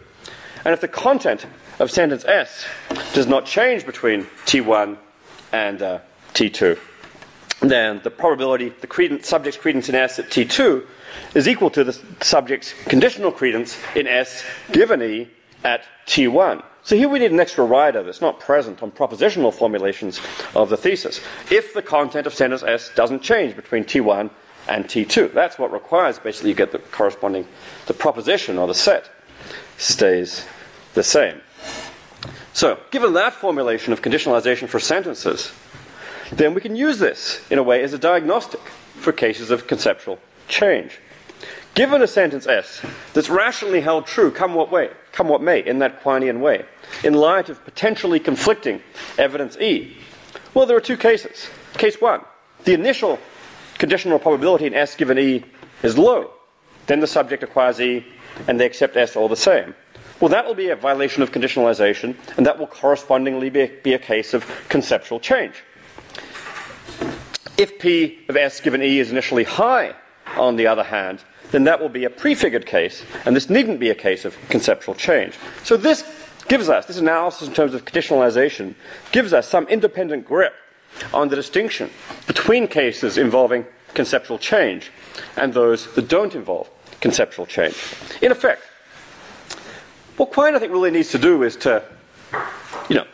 and 0.65 0.73
if 0.73 0.81
the 0.81 0.87
content 0.89 1.45
of 1.79 1.91
sentence 1.91 2.25
S 2.25 2.65
does 3.13 3.27
not 3.27 3.45
change 3.45 3.85
between 3.85 4.23
T1 4.45 4.97
and 5.51 5.81
uh, 5.81 5.99
T2, 6.33 6.77
then 7.61 8.01
the 8.03 8.11
probability, 8.11 8.69
the 8.69 8.87
credence, 8.87 9.27
subject's 9.27 9.57
credence 9.59 9.89
in 9.89 9.95
S 9.95 10.19
at 10.19 10.29
T2 10.29 10.85
is 11.33 11.47
equal 11.47 11.69
to 11.71 11.83
the 11.83 11.99
subject's 12.21 12.73
conditional 12.83 13.31
credence 13.31 13.77
in 13.95 14.07
S 14.07 14.43
given 14.71 15.01
E 15.01 15.27
at 15.63 15.83
T1. 16.05 16.63
So 16.83 16.95
here 16.95 17.09
we 17.09 17.19
need 17.19 17.31
an 17.31 17.39
extra 17.39 17.65
rider 17.65 18.03
that's 18.03 18.21
not 18.21 18.39
present 18.39 18.81
on 18.81 18.91
propositional 18.91 19.53
formulations 19.53 20.21
of 20.55 20.69
the 20.69 20.77
thesis. 20.77 21.19
If 21.51 21.73
the 21.73 21.81
content 21.81 22.27
of 22.27 22.33
sentence 22.33 22.63
S 22.63 22.91
doesn't 22.95 23.21
change 23.21 23.55
between 23.55 23.83
T1 23.83 24.29
and 24.69 24.85
T2, 24.85 25.33
that's 25.33 25.57
what 25.57 25.73
requires 25.73 26.19
basically 26.19 26.51
you 26.51 26.55
get 26.55 26.71
the 26.71 26.79
corresponding, 26.79 27.47
the 27.87 27.93
proposition 27.93 28.57
or 28.57 28.67
the 28.67 28.73
set 28.73 29.09
stays 29.77 30.45
the 30.93 31.03
same. 31.03 31.41
So, 32.57 32.79
given 32.89 33.13
that 33.13 33.33
formulation 33.33 33.93
of 33.93 34.01
conditionalization 34.01 34.67
for 34.67 34.79
sentences, 34.79 35.51
then 36.31 36.55
we 36.55 36.61
can 36.61 36.75
use 36.75 36.97
this 36.97 37.39
in 37.51 37.59
a 37.59 37.63
way 37.63 37.83
as 37.83 37.93
a 37.93 37.99
diagnostic 37.99 38.59
for 38.95 39.11
cases 39.11 39.51
of 39.51 39.67
conceptual 39.67 40.17
change. 40.47 40.97
Given 41.75 42.01
a 42.01 42.07
sentence 42.07 42.47
S 42.47 42.81
that's 43.13 43.29
rationally 43.29 43.79
held 43.79 44.07
true, 44.07 44.31
come 44.31 44.55
what 44.55 44.71
way, 44.71 44.89
come 45.11 45.27
what 45.27 45.43
may, 45.43 45.63
in 45.63 45.77
that 45.77 46.01
Quinean 46.01 46.39
way, 46.39 46.65
in 47.03 47.13
light 47.13 47.49
of 47.49 47.63
potentially 47.63 48.19
conflicting 48.19 48.81
evidence 49.19 49.55
E, 49.57 49.95
well, 50.55 50.65
there 50.65 50.77
are 50.77 50.81
two 50.81 50.97
cases. 50.97 51.51
Case 51.73 52.01
one, 52.01 52.21
the 52.63 52.73
initial 52.73 53.19
conditional 53.77 54.17
probability 54.17 54.65
in 54.65 54.73
S 54.73 54.95
given 54.95 55.19
E 55.19 55.43
is 55.83 55.95
low. 55.95 56.31
Then 56.87 57.01
the 57.01 57.05
subject 57.05 57.43
acquires 57.43 57.79
E, 57.79 58.03
and 58.47 58.59
they 58.59 58.65
accept 58.65 58.97
S 58.97 59.15
all 59.15 59.29
the 59.29 59.35
same. 59.35 59.75
Well, 60.19 60.29
that 60.29 60.45
will 60.45 60.55
be 60.55 60.69
a 60.69 60.75
violation 60.75 61.21
of 61.23 61.31
conditionalization, 61.31 62.15
and 62.37 62.45
that 62.45 62.57
will 62.57 62.67
correspondingly 62.67 63.49
be 63.49 63.61
a, 63.61 63.67
be 63.67 63.93
a 63.93 63.99
case 63.99 64.33
of 64.33 64.45
conceptual 64.67 65.19
change. 65.19 65.63
If 67.57 67.79
P 67.79 68.19
of 68.27 68.35
S 68.35 68.61
given 68.61 68.81
E 68.81 68.99
is 68.99 69.11
initially 69.11 69.43
high, 69.43 69.95
on 70.35 70.55
the 70.55 70.67
other 70.67 70.83
hand, 70.83 71.23
then 71.51 71.63
that 71.63 71.79
will 71.79 71.89
be 71.89 72.03
a 72.03 72.09
prefigured 72.09 72.65
case, 72.65 73.03
and 73.25 73.35
this 73.35 73.49
needn't 73.49 73.79
be 73.79 73.89
a 73.89 73.95
case 73.95 74.25
of 74.25 74.35
conceptual 74.49 74.95
change. 74.95 75.35
So 75.63 75.77
this 75.77 76.03
gives 76.47 76.69
us, 76.69 76.85
this 76.85 76.97
analysis 76.97 77.47
in 77.47 77.53
terms 77.53 77.73
of 77.73 77.85
conditionalization, 77.85 78.75
gives 79.11 79.33
us 79.33 79.47
some 79.47 79.67
independent 79.67 80.25
grip 80.25 80.53
on 81.13 81.29
the 81.29 81.35
distinction 81.35 81.89
between 82.25 82.67
cases 82.67 83.17
involving 83.17 83.65
conceptual 83.93 84.37
change 84.37 84.91
and 85.37 85.53
those 85.53 85.93
that 85.95 86.07
don't 86.07 86.35
involve 86.35 86.69
conceptual 86.99 87.45
change. 87.45 87.75
In 88.21 88.31
effect, 88.31 88.63
what 90.17 90.31
Quine, 90.31 90.55
I 90.55 90.59
think, 90.59 90.71
really 90.71 90.91
needs 90.91 91.11
to 91.11 91.19
do 91.19 91.43
is 91.43 91.55
to, 91.57 91.83
you 92.89 92.95
know, 92.95 93.05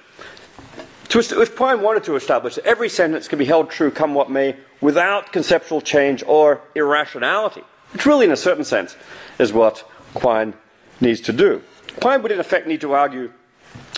to, 1.10 1.20
if 1.20 1.56
Quine 1.56 1.82
wanted 1.82 2.06
to 2.06 2.16
establish 2.16 2.56
that 2.56 2.66
every 2.66 2.90
sentence 2.90 3.28
can 3.28 3.38
be 3.38 3.46
held 3.46 3.70
true 3.70 3.92
come 3.92 4.14
what 4.14 4.32
may 4.32 4.56
without 4.82 5.32
conceptual 5.32 5.82
change 5.82 6.24
or 6.26 6.62
irrationality, 6.76 7.62
which 7.92 8.06
really, 8.06 8.26
in 8.26 8.32
a 8.32 8.38
certain 8.38 8.64
sense, 8.64 8.96
is 9.38 9.54
what 9.54 9.88
Quine 10.14 10.54
needs 11.02 11.22
to 11.22 11.34
do. 11.34 11.62
Quine 12.00 12.24
would, 12.24 12.32
in 12.32 12.40
effect, 12.40 12.68
need 12.68 12.82
to 12.82 12.94
argue 12.94 13.32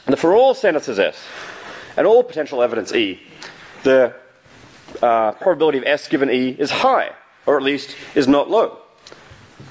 that 0.08 0.18
for 0.18 0.36
all 0.36 0.54
sentences 0.54 1.00
S 1.00 1.24
and 1.98 2.06
all 2.06 2.24
potential 2.24 2.62
evidence 2.62 2.94
E, 2.94 3.22
the 3.84 4.14
uh, 5.02 5.32
probability 5.34 5.78
of 5.78 5.84
S 5.86 6.08
given 6.08 6.30
E 6.30 6.50
is 6.50 6.72
high, 6.72 7.12
or 7.46 7.58
at 7.58 7.64
least 7.64 7.96
is 8.16 8.28
not 8.28 8.50
low. 8.50 8.80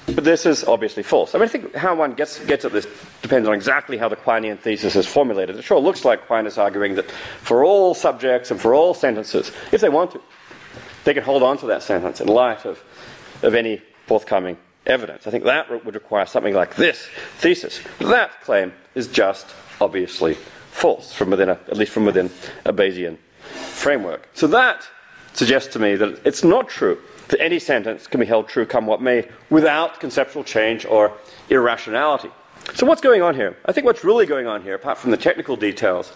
But 0.07 0.23
this 0.23 0.45
is 0.45 0.63
obviously 0.63 1.03
false. 1.03 1.33
I 1.33 1.39
mean, 1.39 1.47
I 1.47 1.51
think 1.51 1.75
how 1.75 1.95
one 1.95 2.13
gets, 2.13 2.39
gets 2.45 2.65
at 2.65 2.71
this 2.71 2.87
depends 3.21 3.47
on 3.47 3.53
exactly 3.53 3.97
how 3.97 4.07
the 4.07 4.15
Quinean 4.15 4.59
thesis 4.59 4.95
is 4.95 5.07
formulated. 5.07 5.55
It 5.55 5.63
sure 5.63 5.79
looks 5.79 6.05
like 6.05 6.27
Quine 6.27 6.45
is 6.45 6.57
arguing 6.57 6.95
that 6.95 7.09
for 7.41 7.63
all 7.63 7.93
subjects 7.93 8.51
and 8.51 8.59
for 8.59 8.73
all 8.73 8.93
sentences, 8.93 9.51
if 9.71 9.81
they 9.81 9.89
want 9.89 10.11
to, 10.11 10.21
they 11.03 11.13
can 11.13 11.23
hold 11.23 11.43
on 11.43 11.57
to 11.59 11.67
that 11.67 11.83
sentence 11.83 12.21
in 12.21 12.27
light 12.27 12.65
of, 12.65 12.83
of 13.41 13.55
any 13.55 13.81
forthcoming 14.05 14.57
evidence. 14.85 15.25
I 15.27 15.31
think 15.31 15.43
that 15.45 15.69
would 15.85 15.95
require 15.95 16.25
something 16.25 16.53
like 16.53 16.75
this 16.75 17.07
thesis. 17.37 17.81
That 17.99 18.41
claim 18.41 18.73
is 18.93 19.07
just 19.07 19.47
obviously 19.81 20.35
false, 20.71 21.13
from 21.13 21.31
within 21.31 21.49
a, 21.49 21.53
at 21.53 21.77
least 21.77 21.91
from 21.91 22.05
within 22.05 22.29
a 22.65 22.73
Bayesian 22.73 23.17
framework. 23.73 24.29
So 24.33 24.47
that 24.47 24.87
suggests 25.33 25.73
to 25.73 25.79
me 25.79 25.95
that 25.95 26.25
it's 26.25 26.43
not 26.43 26.69
true 26.69 26.99
that 27.29 27.41
any 27.41 27.59
sentence 27.59 28.07
can 28.07 28.19
be 28.19 28.25
held 28.25 28.47
true 28.47 28.65
come 28.65 28.85
what 28.85 29.01
may 29.01 29.27
without 29.49 29.99
conceptual 29.99 30.43
change 30.43 30.85
or 30.85 31.11
irrationality. 31.49 32.29
So, 32.73 32.85
what's 32.85 33.01
going 33.01 33.21
on 33.21 33.35
here? 33.35 33.55
I 33.65 33.71
think 33.71 33.85
what's 33.85 34.03
really 34.03 34.25
going 34.25 34.47
on 34.47 34.63
here, 34.63 34.75
apart 34.75 34.97
from 34.97 35.11
the 35.11 35.17
technical 35.17 35.55
details, 35.55 36.11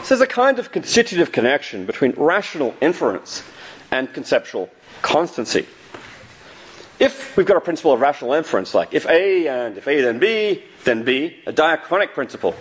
is 0.00 0.08
there's 0.08 0.20
a 0.20 0.26
kind 0.26 0.58
of 0.58 0.70
constitutive 0.70 1.32
connection 1.32 1.86
between 1.86 2.12
rational 2.16 2.74
inference 2.80 3.42
and 3.90 4.12
conceptual 4.12 4.70
constancy. 5.02 5.66
If 7.00 7.36
we've 7.36 7.46
got 7.46 7.56
a 7.56 7.60
principle 7.60 7.92
of 7.92 8.00
rational 8.00 8.34
inference, 8.34 8.74
like 8.74 8.94
if 8.94 9.06
A 9.06 9.48
and 9.48 9.76
if 9.76 9.88
A 9.88 10.00
then 10.00 10.20
B, 10.20 10.62
then 10.84 11.02
B, 11.02 11.36
a 11.46 11.52
diachronic 11.52 12.14
principle 12.14 12.54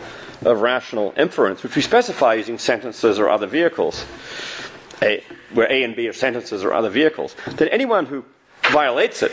of 0.43 0.61
rational 0.61 1.13
inference, 1.15 1.61
which 1.61 1.75
we 1.75 1.81
specify 1.81 2.33
using 2.33 2.57
sentences 2.57 3.19
or 3.19 3.29
other 3.29 3.47
vehicles, 3.47 4.05
a, 5.01 5.23
where 5.53 5.71
A 5.71 5.83
and 5.83 5.95
B 5.95 6.07
are 6.07 6.13
sentences 6.13 6.63
or 6.63 6.73
other 6.73 6.89
vehicles, 6.89 7.35
then 7.55 7.67
anyone 7.69 8.05
who 8.05 8.23
violates 8.71 9.23
it 9.23 9.31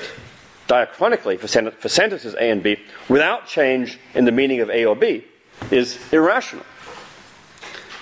diachronically 0.68 1.38
for, 1.38 1.48
sen- 1.48 1.70
for 1.72 1.88
sentences 1.88 2.34
A 2.34 2.50
and 2.50 2.62
B 2.62 2.76
without 3.08 3.46
change 3.46 3.98
in 4.14 4.24
the 4.24 4.32
meaning 4.32 4.60
of 4.60 4.70
A 4.70 4.84
or 4.84 4.96
B 4.96 5.24
is 5.70 5.98
irrational. 6.12 6.64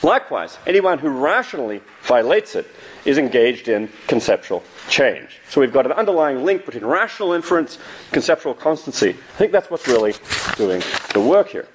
Likewise, 0.02 0.58
anyone 0.66 0.98
who 0.98 1.08
rationally 1.08 1.80
violates 2.02 2.54
it 2.54 2.66
is 3.04 3.18
engaged 3.18 3.68
in 3.68 3.88
conceptual 4.06 4.62
change. 4.88 5.40
So 5.48 5.60
we've 5.60 5.72
got 5.72 5.86
an 5.86 5.92
underlying 5.92 6.44
link 6.44 6.64
between 6.64 6.84
rational 6.84 7.32
inference, 7.32 7.78
conceptual 8.12 8.54
constancy. 8.54 9.10
I 9.10 9.38
think 9.38 9.50
that's 9.50 9.70
what's 9.70 9.88
really 9.88 10.14
doing 10.56 10.82
the 11.14 11.20
work 11.20 11.48
here. 11.48 11.66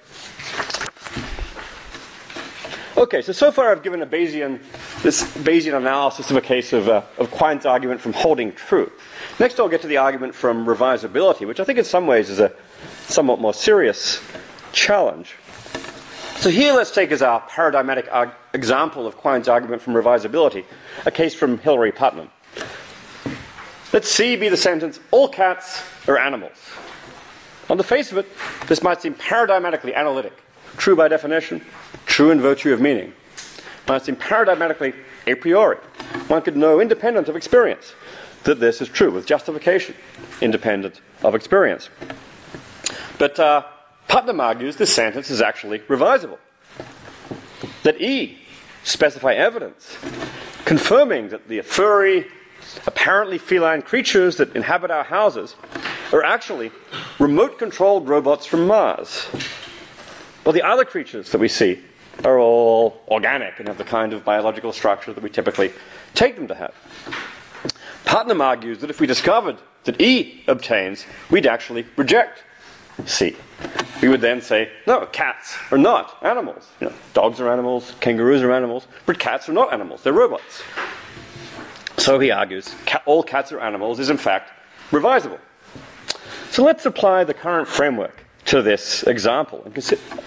Okay, 2.95 3.23
so 3.23 3.31
so 3.31 3.51
far 3.51 3.71
I've 3.71 3.81
given 3.81 4.03
a 4.03 4.05
Bayesian, 4.05 4.59
this 5.01 5.23
Bayesian 5.37 5.75
analysis 5.75 6.29
of 6.29 6.37
a 6.37 6.41
case 6.41 6.73
of, 6.73 6.87
uh, 6.87 7.01
of 7.17 7.31
Quine's 7.31 7.65
argument 7.65 7.99
from 7.99 8.13
holding 8.13 8.53
true. 8.53 8.91
Next 9.39 9.59
I'll 9.59 9.67
get 9.67 9.81
to 9.81 9.87
the 9.87 9.97
argument 9.97 10.35
from 10.35 10.65
revisability, 10.65 11.47
which 11.47 11.59
I 11.59 11.63
think 11.63 11.79
in 11.79 11.85
some 11.85 12.05
ways 12.05 12.29
is 12.29 12.39
a 12.39 12.53
somewhat 13.07 13.39
more 13.39 13.53
serious 13.53 14.21
challenge. 14.73 15.33
So 16.35 16.51
here 16.51 16.73
let's 16.73 16.91
take 16.91 17.11
as 17.11 17.23
our 17.23 17.41
paradigmatic 17.41 18.07
arg- 18.11 18.31
example 18.53 19.07
of 19.07 19.17
Quine's 19.17 19.47
argument 19.47 19.81
from 19.81 19.95
revisability, 19.95 20.63
a 21.07 21.11
case 21.11 21.33
from 21.33 21.57
Hilary 21.57 21.91
Putnam. 21.91 22.29
Let 23.91 24.05
C 24.05 24.35
be 24.35 24.49
the 24.49 24.57
sentence, 24.57 24.99
all 25.09 25.27
cats 25.27 25.81
are 26.07 26.19
animals. 26.19 26.57
On 27.71 27.77
the 27.77 27.83
face 27.83 28.11
of 28.11 28.19
it, 28.19 28.27
this 28.67 28.83
might 28.83 29.01
seem 29.01 29.15
paradigmatically 29.15 29.95
analytic, 29.95 30.33
true 30.77 30.95
by 30.95 31.07
definition, 31.07 31.63
true 32.05 32.31
in 32.31 32.41
virtue 32.41 32.73
of 32.73 32.81
meaning. 32.81 33.13
Might 33.87 34.03
seem 34.03 34.15
paradigmatically 34.15 34.93
a 35.27 35.35
priori. 35.35 35.77
One 36.27 36.41
could 36.41 36.55
know 36.55 36.79
independent 36.79 37.27
of 37.27 37.35
experience 37.35 37.93
that 38.43 38.59
this 38.59 38.81
is 38.81 38.87
true, 38.87 39.11
with 39.11 39.25
justification 39.25 39.95
independent 40.41 41.01
of 41.23 41.35
experience. 41.35 41.89
But 43.17 43.39
uh, 43.39 43.63
Putnam 44.07 44.39
argues 44.39 44.75
this 44.75 44.93
sentence 44.93 45.29
is 45.29 45.41
actually 45.41 45.79
revisable. 45.79 46.37
That 47.83 48.01
E 48.01 48.39
specify 48.83 49.33
evidence 49.33 49.97
confirming 50.65 51.29
that 51.29 51.47
the 51.47 51.61
furry, 51.61 52.27
apparently 52.87 53.37
feline 53.37 53.81
creatures 53.81 54.37
that 54.37 54.55
inhabit 54.55 54.91
our 54.91 55.03
houses 55.03 55.55
are 56.11 56.23
actually 56.23 56.71
remote 57.19 57.59
controlled 57.59 58.07
robots 58.07 58.45
from 58.45 58.67
Mars. 58.67 59.27
Well, 60.45 60.53
the 60.53 60.61
other 60.61 60.83
creatures 60.83 61.31
that 61.31 61.39
we 61.39 61.47
see 61.47 61.79
are 62.25 62.37
all 62.37 63.01
organic 63.07 63.59
and 63.59 63.67
have 63.67 63.77
the 63.77 63.83
kind 63.83 64.13
of 64.13 64.25
biological 64.25 64.73
structure 64.73 65.13
that 65.13 65.23
we 65.23 65.29
typically 65.29 65.71
take 66.15 66.35
them 66.35 66.47
to 66.47 66.55
have. 66.55 66.73
Putnam 68.05 68.41
argues 68.41 68.79
that 68.79 68.89
if 68.89 68.99
we 68.99 69.07
discovered 69.07 69.57
that 69.85 70.01
E 70.01 70.43
obtains, 70.47 71.05
we'd 71.31 71.47
actually 71.47 71.85
reject 71.95 72.43
C. 73.05 73.35
We 74.01 74.09
would 74.09 74.21
then 74.21 74.41
say, 74.41 74.69
no, 74.85 75.05
cats 75.07 75.55
are 75.71 75.77
not 75.77 76.17
animals. 76.21 76.67
You 76.81 76.87
know, 76.87 76.93
dogs 77.13 77.39
are 77.39 77.49
animals, 77.49 77.95
kangaroos 78.01 78.41
are 78.41 78.51
animals, 78.51 78.85
but 79.05 79.17
cats 79.17 79.47
are 79.47 79.53
not 79.53 79.73
animals, 79.73 80.03
they're 80.03 80.13
robots. 80.13 80.61
So 81.97 82.19
he 82.19 82.31
argues, 82.31 82.75
all 83.05 83.23
cats 83.23 83.51
are 83.53 83.61
animals 83.61 83.99
is 83.99 84.09
in 84.09 84.17
fact 84.17 84.51
revisable. 84.91 85.39
So 86.51 86.63
let's 86.63 86.85
apply 86.85 87.23
the 87.23 87.33
current 87.33 87.67
framework 87.67 88.22
to 88.45 88.61
this 88.61 89.03
example. 89.03 89.65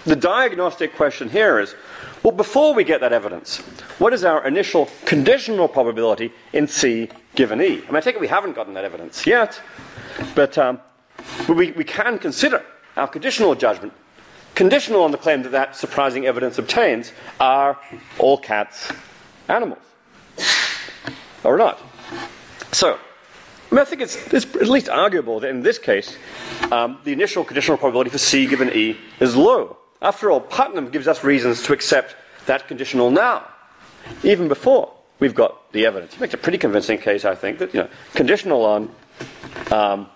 The 0.04 0.16
diagnostic 0.16 0.94
question 0.94 1.28
here 1.28 1.58
is 1.60 1.74
well, 2.22 2.34
before 2.34 2.74
we 2.74 2.82
get 2.82 3.00
that 3.02 3.12
evidence, 3.12 3.58
what 4.00 4.12
is 4.12 4.24
our 4.24 4.44
initial 4.46 4.88
conditional 5.04 5.68
probability 5.68 6.32
in 6.52 6.66
C 6.66 7.08
given 7.36 7.60
E? 7.60 7.64
I 7.64 7.86
mean, 7.86 7.96
I 7.96 8.00
take 8.00 8.16
it 8.16 8.20
we 8.20 8.26
haven't 8.26 8.54
gotten 8.54 8.74
that 8.74 8.84
evidence 8.84 9.26
yet, 9.26 9.60
but 10.34 10.58
um, 10.58 10.80
we, 11.48 11.70
we 11.72 11.84
can 11.84 12.18
consider 12.18 12.64
our 12.96 13.06
conditional 13.06 13.54
judgment 13.54 13.92
conditional 14.56 15.02
on 15.02 15.12
the 15.12 15.18
claim 15.18 15.42
that 15.42 15.52
that 15.52 15.76
surprising 15.76 16.26
evidence 16.26 16.58
obtains 16.58 17.12
are 17.38 17.78
all 18.18 18.38
cats 18.38 18.90
animals 19.48 19.78
or 21.44 21.56
not. 21.56 21.80
So, 22.72 22.98
mean, 23.76 23.82
I 23.82 23.84
think 23.84 24.00
it's, 24.00 24.16
it's, 24.32 24.46
at 24.56 24.68
least 24.68 24.88
arguable 24.88 25.40
that 25.40 25.50
in 25.50 25.62
this 25.62 25.78
case, 25.78 26.16
um, 26.72 26.98
the 27.04 27.12
initial 27.12 27.44
conditional 27.44 27.76
probability 27.76 28.10
for 28.10 28.18
C 28.18 28.46
given 28.46 28.72
E 28.72 28.96
is 29.20 29.36
low. 29.36 29.76
After 30.00 30.30
all, 30.30 30.40
Putnam 30.40 30.90
gives 30.90 31.06
us 31.06 31.22
reasons 31.22 31.62
to 31.64 31.72
accept 31.72 32.16
that 32.46 32.68
conditional 32.68 33.10
now, 33.10 33.46
even 34.22 34.48
before 34.48 34.92
we've 35.20 35.34
got 35.34 35.72
the 35.72 35.84
evidence. 35.84 36.14
He 36.14 36.20
makes 36.20 36.34
a 36.34 36.38
pretty 36.38 36.58
convincing 36.58 36.98
case, 36.98 37.24
I 37.24 37.34
think, 37.34 37.58
that 37.58 37.74
you 37.74 37.80
know, 37.80 37.88
conditional 38.14 38.64
on 38.64 38.94
um, 39.70 40.08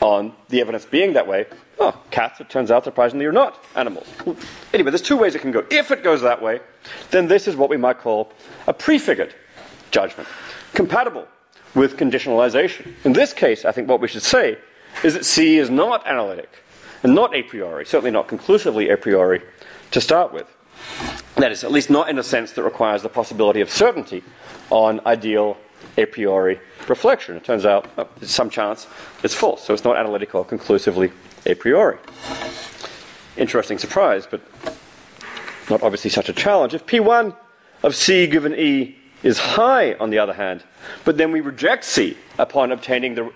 on 0.00 0.32
the 0.48 0.60
evidence 0.60 0.84
being 0.84 1.12
that 1.14 1.26
way. 1.26 1.46
Oh, 1.78 1.98
cats, 2.10 2.40
it 2.40 2.50
turns 2.50 2.70
out, 2.70 2.84
surprisingly, 2.84 3.24
are 3.24 3.32
not 3.32 3.62
animals. 3.74 4.06
Anyway, 4.74 4.90
there's 4.90 5.02
two 5.02 5.16
ways 5.16 5.34
it 5.34 5.40
can 5.40 5.52
go. 5.52 5.64
If 5.70 5.90
it 5.90 6.02
goes 6.02 6.22
that 6.22 6.42
way, 6.42 6.60
then 7.10 7.28
this 7.28 7.48
is 7.48 7.56
what 7.56 7.70
we 7.70 7.76
might 7.76 7.98
call 7.98 8.32
a 8.66 8.74
prefigured 8.74 9.34
judgment, 9.90 10.28
compatible 10.74 11.26
with 11.74 11.96
conditionalization. 11.96 12.92
In 13.04 13.12
this 13.12 13.32
case, 13.32 13.64
I 13.64 13.72
think 13.72 13.88
what 13.88 14.00
we 14.00 14.08
should 14.08 14.22
say 14.22 14.58
is 15.04 15.14
that 15.14 15.24
C 15.24 15.58
is 15.58 15.70
not 15.70 16.06
analytic 16.06 16.50
and 17.02 17.14
not 17.14 17.34
a 17.34 17.42
priori, 17.42 17.86
certainly 17.86 18.10
not 18.10 18.28
conclusively 18.28 18.90
a 18.90 18.96
priori 18.96 19.40
to 19.92 20.00
start 20.00 20.32
with. 20.32 20.46
That 21.36 21.52
is, 21.52 21.64
at 21.64 21.70
least 21.70 21.90
not 21.90 22.08
in 22.08 22.18
a 22.18 22.22
sense 22.22 22.52
that 22.52 22.62
requires 22.62 23.02
the 23.02 23.08
possibility 23.08 23.60
of 23.60 23.70
certainty 23.70 24.22
on 24.70 25.00
ideal 25.06 25.56
a 25.96 26.06
priori 26.06 26.60
reflection. 26.88 27.36
It 27.36 27.44
turns 27.44 27.64
out, 27.64 27.88
oh, 27.98 28.08
some 28.22 28.50
chance 28.50 28.86
it's 29.22 29.34
false, 29.34 29.64
so 29.64 29.72
it's 29.72 29.84
not 29.84 29.96
analytic 29.96 30.34
or 30.34 30.44
conclusively 30.44 31.12
a 31.46 31.54
priori. 31.54 31.98
Interesting 33.36 33.78
surprise, 33.78 34.26
but 34.30 34.40
not 35.70 35.82
obviously 35.82 36.10
such 36.10 36.28
a 36.28 36.32
challenge. 36.32 36.74
If 36.74 36.84
P1 36.86 37.34
of 37.82 37.94
C 37.94 38.26
given 38.26 38.54
E 38.54 38.96
is 39.22 39.38
high, 39.38 39.94
on 39.94 40.10
the 40.10 40.18
other 40.18 40.32
hand, 40.32 40.62
but 41.04 41.16
then 41.16 41.32
we 41.32 41.40
reject 41.40 41.84
C 41.84 42.16
upon 42.38 42.72
obtaining 42.72 43.14
the, 43.14 43.32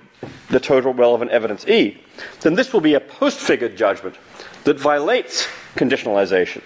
the 0.50 0.60
total 0.60 0.94
relevant 0.94 1.30
evidence 1.30 1.66
E, 1.66 2.00
then 2.40 2.54
this 2.54 2.72
will 2.72 2.80
be 2.80 2.94
a 2.94 3.00
post 3.00 3.38
figured 3.40 3.76
judgment 3.76 4.16
that 4.64 4.78
violates 4.78 5.46
conditionalization. 5.76 6.62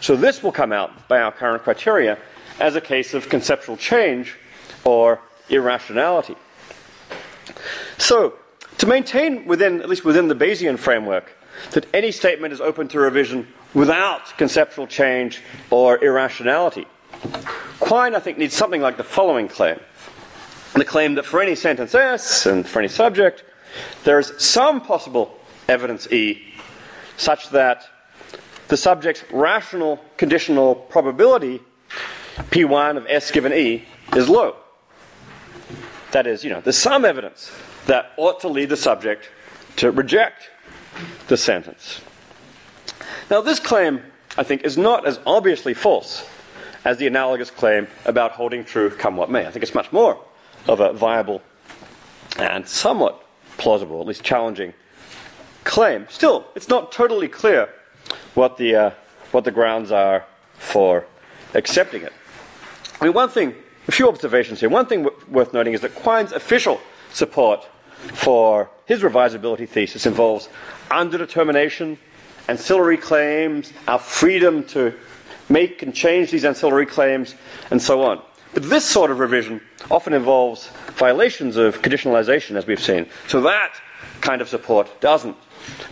So 0.00 0.16
this 0.16 0.42
will 0.42 0.52
come 0.52 0.72
out 0.72 1.08
by 1.08 1.20
our 1.20 1.32
current 1.32 1.62
criteria 1.62 2.18
as 2.60 2.76
a 2.76 2.80
case 2.80 3.14
of 3.14 3.28
conceptual 3.28 3.76
change 3.76 4.36
or 4.84 5.20
irrationality. 5.48 6.34
So, 7.96 8.34
to 8.78 8.86
maintain 8.86 9.46
within, 9.46 9.80
at 9.80 9.88
least 9.88 10.04
within 10.04 10.28
the 10.28 10.34
Bayesian 10.34 10.78
framework, 10.78 11.32
that 11.72 11.86
any 11.94 12.12
statement 12.12 12.52
is 12.52 12.60
open 12.60 12.88
to 12.88 13.00
revision 13.00 13.46
without 13.74 14.36
conceptual 14.38 14.86
change 14.86 15.42
or 15.70 16.02
irrationality, 16.02 16.86
Quine, 17.80 18.14
I 18.14 18.20
think, 18.20 18.38
needs 18.38 18.54
something 18.54 18.80
like 18.80 18.96
the 18.96 19.04
following 19.04 19.48
claim. 19.48 19.78
The 20.74 20.84
claim 20.84 21.14
that 21.16 21.24
for 21.24 21.40
any 21.40 21.54
sentence 21.54 21.94
S 21.94 22.46
and 22.46 22.66
for 22.66 22.78
any 22.78 22.88
subject, 22.88 23.42
there 24.04 24.18
is 24.18 24.32
some 24.38 24.80
possible 24.80 25.36
evidence 25.68 26.06
E 26.12 26.54
such 27.16 27.50
that 27.50 27.88
the 28.68 28.76
subject's 28.76 29.24
rational 29.32 29.98
conditional 30.16 30.74
probability, 30.74 31.60
P1 32.36 32.96
of 32.96 33.06
S 33.08 33.30
given 33.30 33.52
E, 33.52 33.84
is 34.14 34.28
low. 34.28 34.56
That 36.12 36.26
is, 36.26 36.44
you 36.44 36.50
know, 36.50 36.60
there's 36.60 36.78
some 36.78 37.04
evidence 37.04 37.50
that 37.86 38.12
ought 38.16 38.40
to 38.40 38.48
lead 38.48 38.68
the 38.68 38.76
subject 38.76 39.30
to 39.76 39.90
reject 39.90 40.50
the 41.28 41.36
sentence. 41.36 42.00
Now, 43.30 43.40
this 43.40 43.58
claim, 43.58 44.02
I 44.36 44.42
think, 44.42 44.62
is 44.62 44.78
not 44.78 45.06
as 45.06 45.18
obviously 45.26 45.74
false 45.74 46.24
as 46.88 46.96
the 46.96 47.06
analogous 47.06 47.50
claim 47.50 47.86
about 48.06 48.32
holding 48.32 48.64
true 48.64 48.88
come 48.88 49.14
what 49.14 49.30
may. 49.30 49.46
I 49.46 49.50
think 49.50 49.62
it's 49.62 49.74
much 49.74 49.92
more 49.92 50.18
of 50.66 50.80
a 50.80 50.94
viable 50.94 51.42
and 52.38 52.66
somewhat 52.66 53.22
plausible, 53.58 54.00
at 54.00 54.06
least 54.06 54.24
challenging 54.24 54.72
claim. 55.64 56.06
Still, 56.08 56.46
it's 56.54 56.70
not 56.70 56.90
totally 56.90 57.28
clear 57.28 57.68
what 58.32 58.56
the, 58.56 58.74
uh, 58.74 58.90
what 59.32 59.44
the 59.44 59.50
grounds 59.50 59.92
are 59.92 60.24
for 60.54 61.04
accepting 61.52 62.00
it. 62.00 62.12
I 63.02 63.04
mean, 63.04 63.12
one 63.12 63.28
thing 63.28 63.54
a 63.86 63.92
few 63.92 64.08
observations 64.08 64.60
here. 64.60 64.70
One 64.70 64.86
thing 64.86 65.02
w- 65.02 65.24
worth 65.28 65.52
noting 65.52 65.74
is 65.74 65.82
that 65.82 65.94
Quine's 65.94 66.32
official 66.32 66.80
support 67.12 67.68
for 68.14 68.70
his 68.86 69.02
revisability 69.02 69.68
thesis 69.68 70.06
involves 70.06 70.48
underdetermination, 70.90 71.98
ancillary 72.48 72.96
claims, 72.96 73.74
our 73.86 73.98
freedom 73.98 74.64
to 74.68 74.94
make 75.48 75.82
and 75.82 75.94
change 75.94 76.30
these 76.30 76.44
ancillary 76.44 76.86
claims, 76.86 77.34
and 77.70 77.80
so 77.80 78.02
on. 78.02 78.22
But 78.54 78.68
this 78.68 78.84
sort 78.84 79.10
of 79.10 79.18
revision 79.18 79.60
often 79.90 80.12
involves 80.12 80.68
violations 80.96 81.56
of 81.56 81.82
conditionalization, 81.82 82.56
as 82.56 82.66
we've 82.66 82.80
seen. 82.80 83.06
So 83.26 83.40
that 83.42 83.74
kind 84.20 84.40
of 84.40 84.48
support 84.48 85.00
doesn't 85.00 85.36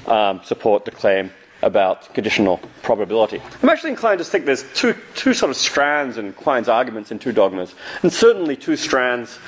um, 0.07 0.41
support 0.45 0.85
the 0.85 0.91
claim 0.91 1.31
about 1.63 2.13
conditional 2.15 2.61
probability. 2.83 3.41
I'm 3.63 3.69
actually 3.69 3.91
inclined 3.91 4.19
to 4.19 4.25
think 4.25 4.45
there's 4.45 4.65
two, 4.75 4.95
two 5.15 5.35
sort 5.35 5.51
of 5.51 5.57
strands 5.57 6.19
in 6.19 6.33
Quine's 6.33 6.69
arguments 6.69 7.11
in 7.11 7.19
two 7.19 7.33
dogmas, 7.33 7.75
and 8.03 8.13
certainly 8.13 8.57
two 8.57 8.77
strands 8.77 9.39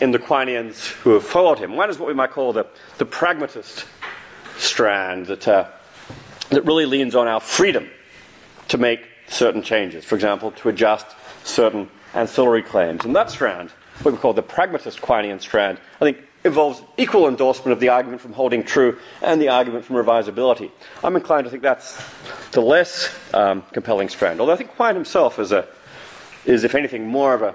in 0.00 0.10
the 0.10 0.18
Quineans 0.18 0.88
who 1.02 1.10
have 1.10 1.24
followed 1.24 1.58
him. 1.58 1.76
One 1.76 1.88
is 1.88 1.98
what 1.98 2.08
we 2.08 2.14
might 2.14 2.32
call 2.32 2.52
the, 2.52 2.66
the 2.98 3.06
pragmatist 3.06 3.84
strand 4.58 5.26
that, 5.26 5.46
uh, 5.46 5.68
that 6.50 6.64
really 6.64 6.86
leans 6.86 7.14
on 7.14 7.28
our 7.28 7.40
freedom 7.40 7.88
to 8.68 8.78
make 8.78 9.08
certain 9.32 9.62
changes, 9.62 10.04
for 10.04 10.14
example, 10.14 10.50
to 10.52 10.68
adjust 10.68 11.06
certain 11.44 11.88
ancillary 12.14 12.62
claims. 12.62 13.04
And 13.04 13.16
that 13.16 13.30
strand, 13.30 13.70
what 14.02 14.12
we 14.12 14.18
call 14.18 14.34
the 14.34 14.42
pragmatist 14.42 15.00
Quinean 15.00 15.40
strand, 15.40 15.78
I 16.00 16.04
think 16.04 16.18
involves 16.44 16.82
equal 16.96 17.28
endorsement 17.28 17.72
of 17.72 17.80
the 17.80 17.88
argument 17.88 18.20
from 18.20 18.32
holding 18.32 18.64
true 18.64 18.98
and 19.22 19.40
the 19.40 19.48
argument 19.48 19.84
from 19.84 19.96
revisability. 19.96 20.70
I'm 21.02 21.16
inclined 21.16 21.44
to 21.44 21.50
think 21.50 21.62
that's 21.62 22.02
the 22.50 22.60
less 22.60 23.16
um, 23.32 23.62
compelling 23.72 24.08
strand. 24.08 24.40
Although 24.40 24.52
I 24.52 24.56
think 24.56 24.70
Quine 24.70 24.94
himself 24.94 25.38
is, 25.38 25.52
a, 25.52 25.66
is, 26.44 26.64
if 26.64 26.74
anything, 26.74 27.06
more 27.06 27.34
of 27.34 27.42
a 27.42 27.54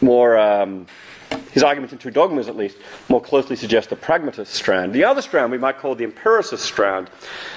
more 0.00 0.38
um, 0.38 0.86
his 1.56 1.62
argument 1.62 1.90
in 1.90 1.96
two 1.96 2.10
dogmas, 2.10 2.48
at 2.48 2.56
least, 2.56 2.76
more 3.08 3.18
closely 3.18 3.56
suggests 3.56 3.88
the 3.88 3.96
pragmatist 3.96 4.52
strand. 4.52 4.92
The 4.92 5.04
other 5.04 5.22
strand, 5.22 5.50
we 5.50 5.56
might 5.56 5.78
call 5.78 5.94
the 5.94 6.04
empiricist 6.04 6.62
strand, 6.62 7.08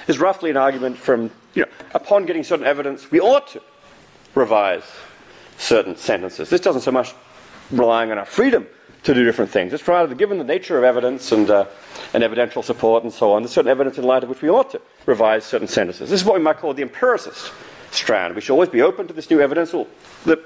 is 0.07 0.19
roughly 0.19 0.49
an 0.49 0.55
argument 0.55 0.97
from, 0.97 1.29
you 1.53 1.63
know, 1.63 1.67
upon 1.93 2.25
getting 2.25 2.45
certain 2.45 2.65
evidence, 2.65 3.11
we 3.11 3.19
ought 3.19 3.47
to 3.47 3.61
revise 4.35 4.85
certain 5.57 5.97
sentences. 5.97 6.49
This 6.49 6.61
doesn't 6.61 6.83
so 6.83 6.91
much 6.91 7.13
relying 7.71 8.09
on 8.09 8.17
our 8.17 8.23
freedom 8.23 8.65
to 9.03 9.13
do 9.13 9.25
different 9.25 9.51
things. 9.51 9.73
It's 9.73 9.85
rather 9.85 10.15
given 10.15 10.37
the 10.37 10.45
nature 10.45 10.77
of 10.77 10.85
evidence 10.85 11.33
and, 11.33 11.49
uh, 11.49 11.65
and 12.13 12.23
evidential 12.23 12.63
support 12.63 13.03
and 13.03 13.11
so 13.11 13.33
on, 13.33 13.41
there's 13.41 13.51
certain 13.51 13.69
evidence 13.69 13.97
in 13.97 14.05
light 14.05 14.23
of 14.23 14.29
which 14.29 14.41
we 14.41 14.49
ought 14.49 14.71
to 14.71 14.81
revise 15.07 15.43
certain 15.43 15.67
sentences. 15.67 16.09
This 16.09 16.21
is 16.21 16.25
what 16.25 16.35
we 16.35 16.41
might 16.41 16.55
call 16.55 16.73
the 16.73 16.83
empiricist 16.83 17.51
strand. 17.91 18.33
We 18.33 18.39
should 18.39 18.53
always 18.53 18.69
be 18.69 18.81
open 18.81 19.07
to 19.07 19.13
this 19.13 19.29
new 19.29 19.41
evidence 19.41 19.71
that 20.23 20.39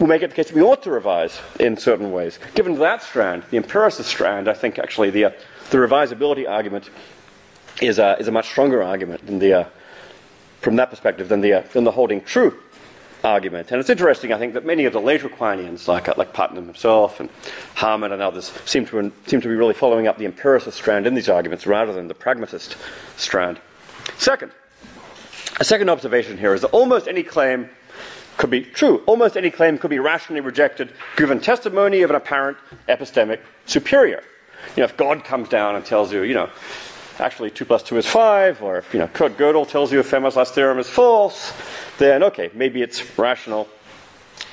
will 0.00 0.06
make 0.06 0.22
it 0.22 0.30
the 0.30 0.34
case 0.34 0.48
that 0.48 0.56
we 0.56 0.62
ought 0.62 0.82
to 0.82 0.90
revise 0.90 1.38
in 1.60 1.76
certain 1.76 2.10
ways. 2.10 2.38
Given 2.54 2.78
that 2.78 3.02
strand, 3.02 3.44
the 3.50 3.58
empiricist 3.58 4.08
strand, 4.08 4.48
I 4.48 4.54
think 4.54 4.78
actually 4.78 5.10
the, 5.10 5.26
uh, 5.26 5.30
the 5.70 5.76
revisability 5.76 6.48
argument 6.48 6.88
is, 7.82 7.98
uh, 7.98 8.16
is 8.18 8.26
a 8.26 8.32
much 8.32 8.48
stronger 8.48 8.82
argument 8.82 9.26
than 9.26 9.38
the, 9.38 9.52
uh, 9.52 9.64
from 10.62 10.76
that 10.76 10.88
perspective 10.88 11.28
than 11.28 11.42
the, 11.42 11.52
uh, 11.52 11.62
than 11.74 11.84
the 11.84 11.90
holding 11.90 12.22
true 12.22 12.58
argument. 13.22 13.70
And 13.70 13.78
it's 13.78 13.90
interesting, 13.90 14.32
I 14.32 14.38
think, 14.38 14.54
that 14.54 14.64
many 14.64 14.86
of 14.86 14.94
the 14.94 15.00
later 15.00 15.28
Quineans, 15.28 15.86
like, 15.86 16.08
uh, 16.08 16.14
like 16.16 16.32
Putnam 16.32 16.64
himself 16.64 17.20
and 17.20 17.28
Harman 17.74 18.12
and 18.12 18.22
others, 18.22 18.50
seem 18.64 18.86
to, 18.86 19.12
seem 19.26 19.42
to 19.42 19.48
be 19.48 19.54
really 19.54 19.74
following 19.74 20.06
up 20.06 20.16
the 20.16 20.24
empiricist 20.24 20.78
strand 20.78 21.06
in 21.06 21.12
these 21.12 21.28
arguments 21.28 21.66
rather 21.66 21.92
than 21.92 22.08
the 22.08 22.14
pragmatist 22.14 22.76
strand. 23.18 23.60
Second, 24.16 24.52
A 25.60 25.64
second 25.64 25.90
observation 25.90 26.38
here 26.38 26.54
is 26.54 26.62
that 26.62 26.68
almost 26.68 27.06
any 27.06 27.22
claim 27.22 27.68
could 28.40 28.48
be 28.48 28.62
true. 28.62 29.02
Almost 29.04 29.36
any 29.36 29.50
claim 29.50 29.76
could 29.76 29.90
be 29.90 29.98
rationally 29.98 30.40
rejected 30.40 30.94
given 31.14 31.40
testimony 31.40 32.00
of 32.00 32.08
an 32.08 32.16
apparent 32.16 32.56
epistemic 32.88 33.40
superior. 33.66 34.22
You 34.74 34.80
know, 34.80 34.84
if 34.84 34.96
God 34.96 35.24
comes 35.24 35.50
down 35.50 35.76
and 35.76 35.84
tells 35.84 36.10
you, 36.10 36.22
you 36.22 36.32
know, 36.32 36.48
actually 37.18 37.50
2 37.50 37.66
plus 37.66 37.82
2 37.82 37.98
is 37.98 38.06
5, 38.06 38.62
or 38.62 38.78
if, 38.78 38.94
you 38.94 38.98
know, 38.98 39.08
Kurt 39.08 39.36
Gödel 39.36 39.68
tells 39.68 39.92
you 39.92 40.02
Fermat's 40.02 40.50
theorem 40.52 40.78
is 40.78 40.88
false, 40.88 41.52
then 41.98 42.22
okay, 42.22 42.50
maybe 42.54 42.80
it's 42.80 43.18
rational 43.18 43.68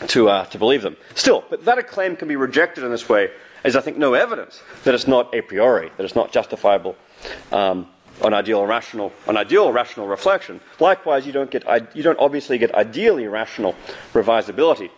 to, 0.07 0.27
uh, 0.27 0.45
to 0.47 0.57
believe 0.57 0.81
them. 0.81 0.97
Still, 1.15 1.45
but 1.49 1.63
that 1.63 1.77
a 1.77 1.83
claim 1.83 2.17
can 2.17 2.27
be 2.27 2.35
rejected 2.35 2.83
in 2.83 2.91
this 2.91 3.07
way 3.07 3.29
is, 3.63 3.77
I 3.77 3.81
think, 3.81 3.97
no 3.97 4.15
evidence 4.15 4.61
that 4.83 4.95
it's 4.95 5.07
not 5.07 5.33
a 5.33 5.39
priori, 5.39 5.91
that 5.95 6.03
it's 6.03 6.15
not 6.15 6.33
justifiable 6.33 6.97
um, 7.53 7.87
on 8.21 8.33
ideal 8.33 8.65
rational, 8.65 9.11
on 9.27 9.37
ideal 9.37 9.71
rational 9.71 10.07
reflection. 10.07 10.59
Likewise, 10.79 11.25
you 11.25 11.31
don't 11.31 11.51
get, 11.51 11.63
you 11.95 12.03
don't 12.03 12.19
obviously 12.19 12.57
get 12.57 12.73
ideally 12.73 13.27
rational 13.27 13.75
revisability 14.13 14.89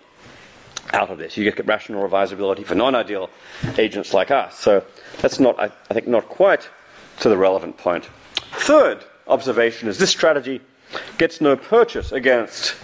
out 0.93 1.09
of 1.09 1.17
this. 1.17 1.38
You 1.38 1.49
get 1.49 1.65
rational 1.65 2.07
revisability 2.07 2.65
for 2.65 2.76
non-ideal 2.76 3.30
agents 3.78 4.13
like 4.13 4.32
us. 4.32 4.57
So 4.57 4.84
that's 5.22 5.39
not, 5.39 5.59
I, 5.59 5.65
I 5.89 5.93
think, 5.93 6.07
not 6.07 6.28
quite 6.30 6.70
to 7.20 7.30
the 7.30 7.38
relevant 7.38 7.78
point. 7.78 8.09
Third 8.53 9.03
observation 9.28 9.88
is 9.89 9.97
this 9.97 10.09
strategy 10.09 10.61
gets 11.17 11.41
no 11.41 11.55
purchase 11.55 12.11
against 12.11 12.76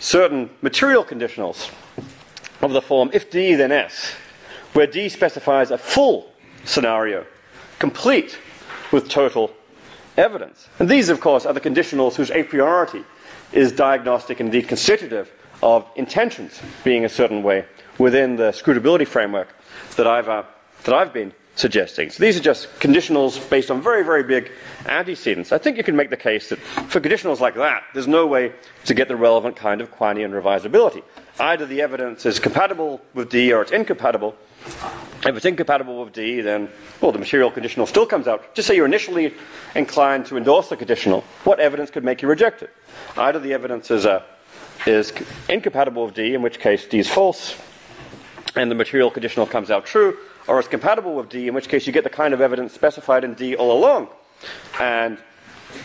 certain 0.00 0.50
material 0.62 1.04
conditionals 1.04 1.70
of 2.62 2.72
the 2.72 2.82
form 2.82 3.10
if 3.12 3.30
D 3.30 3.54
then 3.54 3.70
S, 3.70 4.14
where 4.72 4.86
D 4.86 5.08
specifies 5.08 5.70
a 5.70 5.78
full 5.78 6.32
scenario, 6.64 7.24
complete 7.78 8.38
with 8.90 9.08
total 9.08 9.52
evidence. 10.16 10.68
And 10.78 10.88
these, 10.88 11.08
of 11.08 11.20
course, 11.20 11.46
are 11.46 11.52
the 11.52 11.60
conditionals 11.60 12.14
whose 12.14 12.30
a 12.30 12.42
priority 12.42 13.04
is 13.52 13.72
diagnostic 13.72 14.40
and 14.40 14.48
indeed 14.48 14.68
constitutive 14.68 15.30
of 15.62 15.86
intensions 15.96 16.60
being 16.84 17.04
a 17.04 17.08
certain 17.08 17.42
way 17.42 17.64
within 17.98 18.36
the 18.36 18.50
scrutability 18.50 19.06
framework 19.06 19.48
that 19.96 20.06
I've, 20.06 20.28
uh, 20.28 20.42
that 20.84 20.94
I've 20.94 21.12
been 21.12 21.32
suggesting. 21.54 22.10
So 22.10 22.22
these 22.22 22.36
are 22.36 22.42
just 22.42 22.68
conditionals 22.80 23.48
based 23.48 23.70
on 23.70 23.80
very, 23.80 24.04
very 24.04 24.22
big 24.22 24.52
antecedents. 24.86 25.52
I 25.52 25.58
think 25.58 25.78
you 25.78 25.82
can 25.82 25.96
make 25.96 26.10
the 26.10 26.16
case 26.16 26.50
that 26.50 26.58
for 26.58 27.00
conditionals 27.00 27.40
like 27.40 27.54
that, 27.54 27.82
there's 27.94 28.06
no 28.06 28.26
way 28.26 28.52
to 28.84 28.94
get 28.94 29.08
the 29.08 29.16
relevant 29.16 29.56
kind 29.56 29.80
of 29.80 29.90
Quinean 29.90 30.30
revisability. 30.30 31.02
Either 31.38 31.66
the 31.66 31.80
evidence 31.80 32.26
is 32.26 32.38
compatible 32.38 33.00
with 33.14 33.30
D 33.30 33.52
or 33.52 33.62
it's 33.62 33.72
incompatible. 33.72 34.36
If 35.24 35.36
it's 35.36 35.44
incompatible 35.44 36.04
with 36.04 36.12
D, 36.12 36.40
then, 36.40 36.68
well, 37.00 37.12
the 37.12 37.18
material 37.18 37.50
conditional 37.50 37.86
still 37.86 38.06
comes 38.06 38.28
out. 38.28 38.54
Just 38.54 38.68
say 38.68 38.76
you're 38.76 38.86
initially 38.86 39.34
inclined 39.74 40.26
to 40.26 40.36
endorse 40.36 40.68
the 40.68 40.76
conditional. 40.76 41.22
What 41.44 41.58
evidence 41.58 41.90
could 41.90 42.04
make 42.04 42.22
you 42.22 42.28
reject 42.28 42.62
it? 42.62 42.70
Either 43.16 43.38
the 43.38 43.52
evidence 43.52 43.90
is, 43.90 44.06
uh, 44.06 44.22
is 44.86 45.12
incompatible 45.48 46.04
with 46.06 46.14
D, 46.14 46.34
in 46.34 46.42
which 46.42 46.60
case 46.60 46.86
D 46.86 46.98
is 46.98 47.08
false, 47.08 47.56
and 48.54 48.70
the 48.70 48.74
material 48.74 49.10
conditional 49.10 49.46
comes 49.46 49.70
out 49.70 49.84
true, 49.84 50.16
or 50.46 50.58
it's 50.60 50.68
compatible 50.68 51.14
with 51.14 51.28
D, 51.28 51.48
in 51.48 51.54
which 51.54 51.68
case 51.68 51.86
you 51.86 51.92
get 51.92 52.04
the 52.04 52.10
kind 52.10 52.32
of 52.32 52.40
evidence 52.40 52.72
specified 52.72 53.24
in 53.24 53.34
D 53.34 53.56
all 53.56 53.76
along. 53.76 54.08
And 54.80 55.18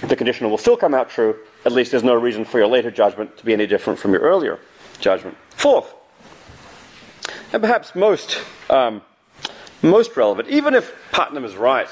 the 0.07 0.15
conditional 0.15 0.51
will 0.51 0.57
still 0.57 0.77
come 0.77 0.93
out 0.93 1.09
true, 1.09 1.35
at 1.65 1.71
least 1.71 1.91
there's 1.91 2.03
no 2.03 2.13
reason 2.13 2.45
for 2.45 2.59
your 2.59 2.67
later 2.67 2.91
judgment 2.91 3.37
to 3.37 3.45
be 3.45 3.53
any 3.53 3.65
different 3.65 3.97
from 3.97 4.13
your 4.13 4.21
earlier 4.21 4.59
judgment. 4.99 5.35
Fourth, 5.51 5.93
and 7.53 7.61
perhaps 7.61 7.95
most, 7.95 8.41
um, 8.69 9.01
most 9.81 10.15
relevant, 10.15 10.49
even 10.49 10.73
if 10.73 10.93
Putnam 11.11 11.45
is 11.45 11.55
right 11.55 11.89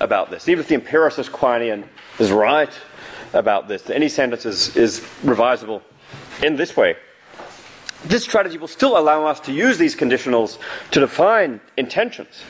about 0.00 0.30
this, 0.30 0.48
even 0.48 0.60
if 0.60 0.68
the 0.68 0.74
empiricist 0.74 1.32
Quinean 1.32 1.84
is 2.18 2.30
right 2.30 2.72
about 3.32 3.68
this, 3.68 3.88
any 3.90 4.08
sentence 4.08 4.44
is, 4.44 4.76
is 4.76 5.00
revisable 5.22 5.82
in 6.42 6.56
this 6.56 6.76
way, 6.76 6.96
this 8.04 8.22
strategy 8.22 8.58
will 8.58 8.68
still 8.68 8.98
allow 8.98 9.24
us 9.24 9.40
to 9.40 9.52
use 9.52 9.78
these 9.78 9.96
conditionals 9.96 10.58
to 10.90 11.00
define 11.00 11.60
intensions, 11.76 12.42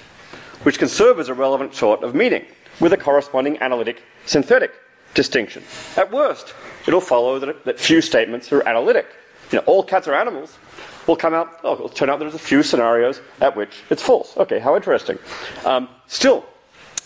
which 0.65 0.79
can 0.79 0.89
serve 0.89 1.21
as 1.21 1.29
a 1.29 1.35
relevant 1.35 1.75
sort 1.75 2.03
of 2.03 2.15
meaning, 2.15 2.45
with 2.81 2.93
a 2.93 2.97
corresponding 2.97 3.57
analytic 3.59 4.03
synthetic 4.27 4.73
distinction. 5.15 5.63
At 5.97 6.11
worst, 6.11 6.55
it'll 6.89 7.01
follow 7.01 7.39
that, 7.39 7.65
that 7.65 7.79
few 7.79 8.01
statements 8.01 8.53
are 8.53 8.67
analytic. 8.67 9.07
You 9.53 9.59
know, 9.59 9.65
all 9.67 9.85
cats 9.85 10.09
are 10.09 10.15
animals 10.15 10.59
will 11.07 11.17
come 11.17 11.35
out, 11.35 11.61
oh, 11.65 11.75
it'll 11.75 11.89
turn 11.89 12.11
out 12.11 12.19
there's 12.19 12.35
a 12.35 12.39
few 12.39 12.63
scenarios 12.63 13.21
at 13.41 13.57
which 13.57 13.83
it's 13.91 14.03
false. 14.03 14.37
Okay, 14.37 14.59
how 14.59 14.77
interesting. 14.77 15.19
Um, 15.65 15.89
still, 16.07 16.45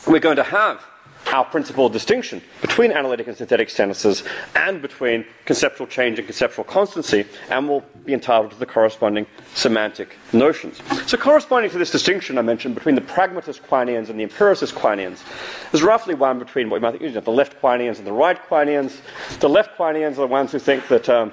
we're 0.06 0.20
going 0.20 0.36
to 0.36 0.42
have 0.42 0.84
our 1.32 1.44
principal 1.44 1.88
distinction 1.88 2.40
between 2.60 2.90
analytic 2.92 3.26
and 3.26 3.36
synthetic 3.36 3.68
sentences 3.68 4.22
and 4.54 4.80
between 4.80 5.24
conceptual 5.44 5.86
change 5.86 6.18
and 6.18 6.26
conceptual 6.26 6.64
constancy, 6.64 7.24
and 7.50 7.68
we'll 7.68 7.84
be 8.04 8.14
entitled 8.14 8.50
to 8.50 8.58
the 8.58 8.66
corresponding 8.66 9.26
semantic 9.54 10.16
notions. 10.32 10.80
So, 11.06 11.16
corresponding 11.16 11.70
to 11.72 11.78
this 11.78 11.90
distinction 11.90 12.38
I 12.38 12.42
mentioned 12.42 12.74
between 12.74 12.94
the 12.94 13.02
pragmatist 13.02 13.62
Quineans 13.64 14.08
and 14.08 14.18
the 14.18 14.22
empiricist 14.22 14.74
Quineans, 14.74 15.22
there's 15.70 15.82
roughly 15.82 16.14
one 16.14 16.38
between 16.38 16.70
what 16.70 16.76
you 16.76 16.82
might 16.82 16.92
think 16.92 17.02
you 17.02 17.10
know, 17.10 17.20
the 17.20 17.30
left 17.30 17.60
Quineans 17.60 17.98
and 17.98 18.06
the 18.06 18.12
right 18.12 18.40
Quineans. 18.48 19.00
The 19.40 19.48
left 19.48 19.76
Quineans 19.76 20.12
are 20.12 20.22
the 20.22 20.26
ones 20.26 20.52
who 20.52 20.58
think 20.58 20.88
that. 20.88 21.08
Um, 21.08 21.32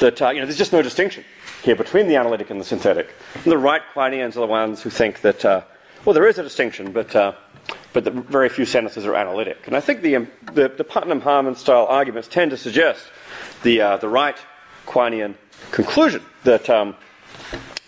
that 0.00 0.20
uh, 0.20 0.30
you 0.30 0.40
know, 0.40 0.46
there's 0.46 0.58
just 0.58 0.72
no 0.72 0.82
distinction 0.82 1.24
here 1.62 1.76
between 1.76 2.08
the 2.08 2.16
analytic 2.16 2.50
and 2.50 2.60
the 2.60 2.64
synthetic. 2.64 3.14
And 3.34 3.44
the 3.44 3.58
right 3.58 3.82
Quineans 3.94 4.36
are 4.36 4.40
the 4.40 4.46
ones 4.46 4.82
who 4.82 4.90
think 4.90 5.20
that, 5.22 5.44
uh, 5.44 5.62
well, 6.04 6.14
there 6.14 6.26
is 6.26 6.38
a 6.38 6.42
distinction, 6.42 6.92
but 6.92 7.14
uh, 7.14 7.32
but 7.92 8.04
very 8.04 8.48
few 8.48 8.66
sentences 8.66 9.06
are 9.06 9.14
analytic. 9.14 9.66
And 9.66 9.74
I 9.74 9.80
think 9.80 10.02
the, 10.02 10.16
um, 10.16 10.28
the, 10.52 10.68
the 10.68 10.84
Putnam 10.84 11.20
Harman 11.20 11.56
style 11.56 11.86
arguments 11.86 12.28
tend 12.28 12.50
to 12.50 12.56
suggest 12.56 13.06
the, 13.62 13.80
uh, 13.80 13.96
the 13.96 14.08
right 14.08 14.36
Quinean 14.86 15.34
conclusion 15.70 16.22
that, 16.44 16.68
um, 16.68 16.94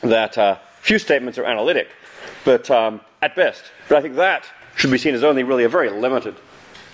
that 0.00 0.38
uh, 0.38 0.58
few 0.80 0.98
statements 0.98 1.38
are 1.38 1.44
analytic, 1.44 1.88
but 2.44 2.70
um, 2.70 3.02
at 3.20 3.36
best. 3.36 3.64
But 3.88 3.98
I 3.98 4.00
think 4.00 4.16
that 4.16 4.46
should 4.76 4.90
be 4.90 4.98
seen 4.98 5.14
as 5.14 5.22
only 5.22 5.42
really 5.42 5.64
a 5.64 5.68
very 5.68 5.90
limited 5.90 6.36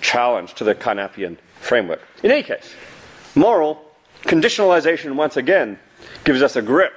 challenge 0.00 0.54
to 0.54 0.64
the 0.64 0.74
Carnapian 0.74 1.38
framework. 1.60 2.02
In 2.22 2.30
any 2.30 2.42
case, 2.42 2.74
moral 3.34 3.80
conditionalization, 4.24 5.14
once 5.14 5.36
again, 5.36 5.78
gives 6.24 6.42
us 6.42 6.56
a 6.56 6.62
grip 6.62 6.92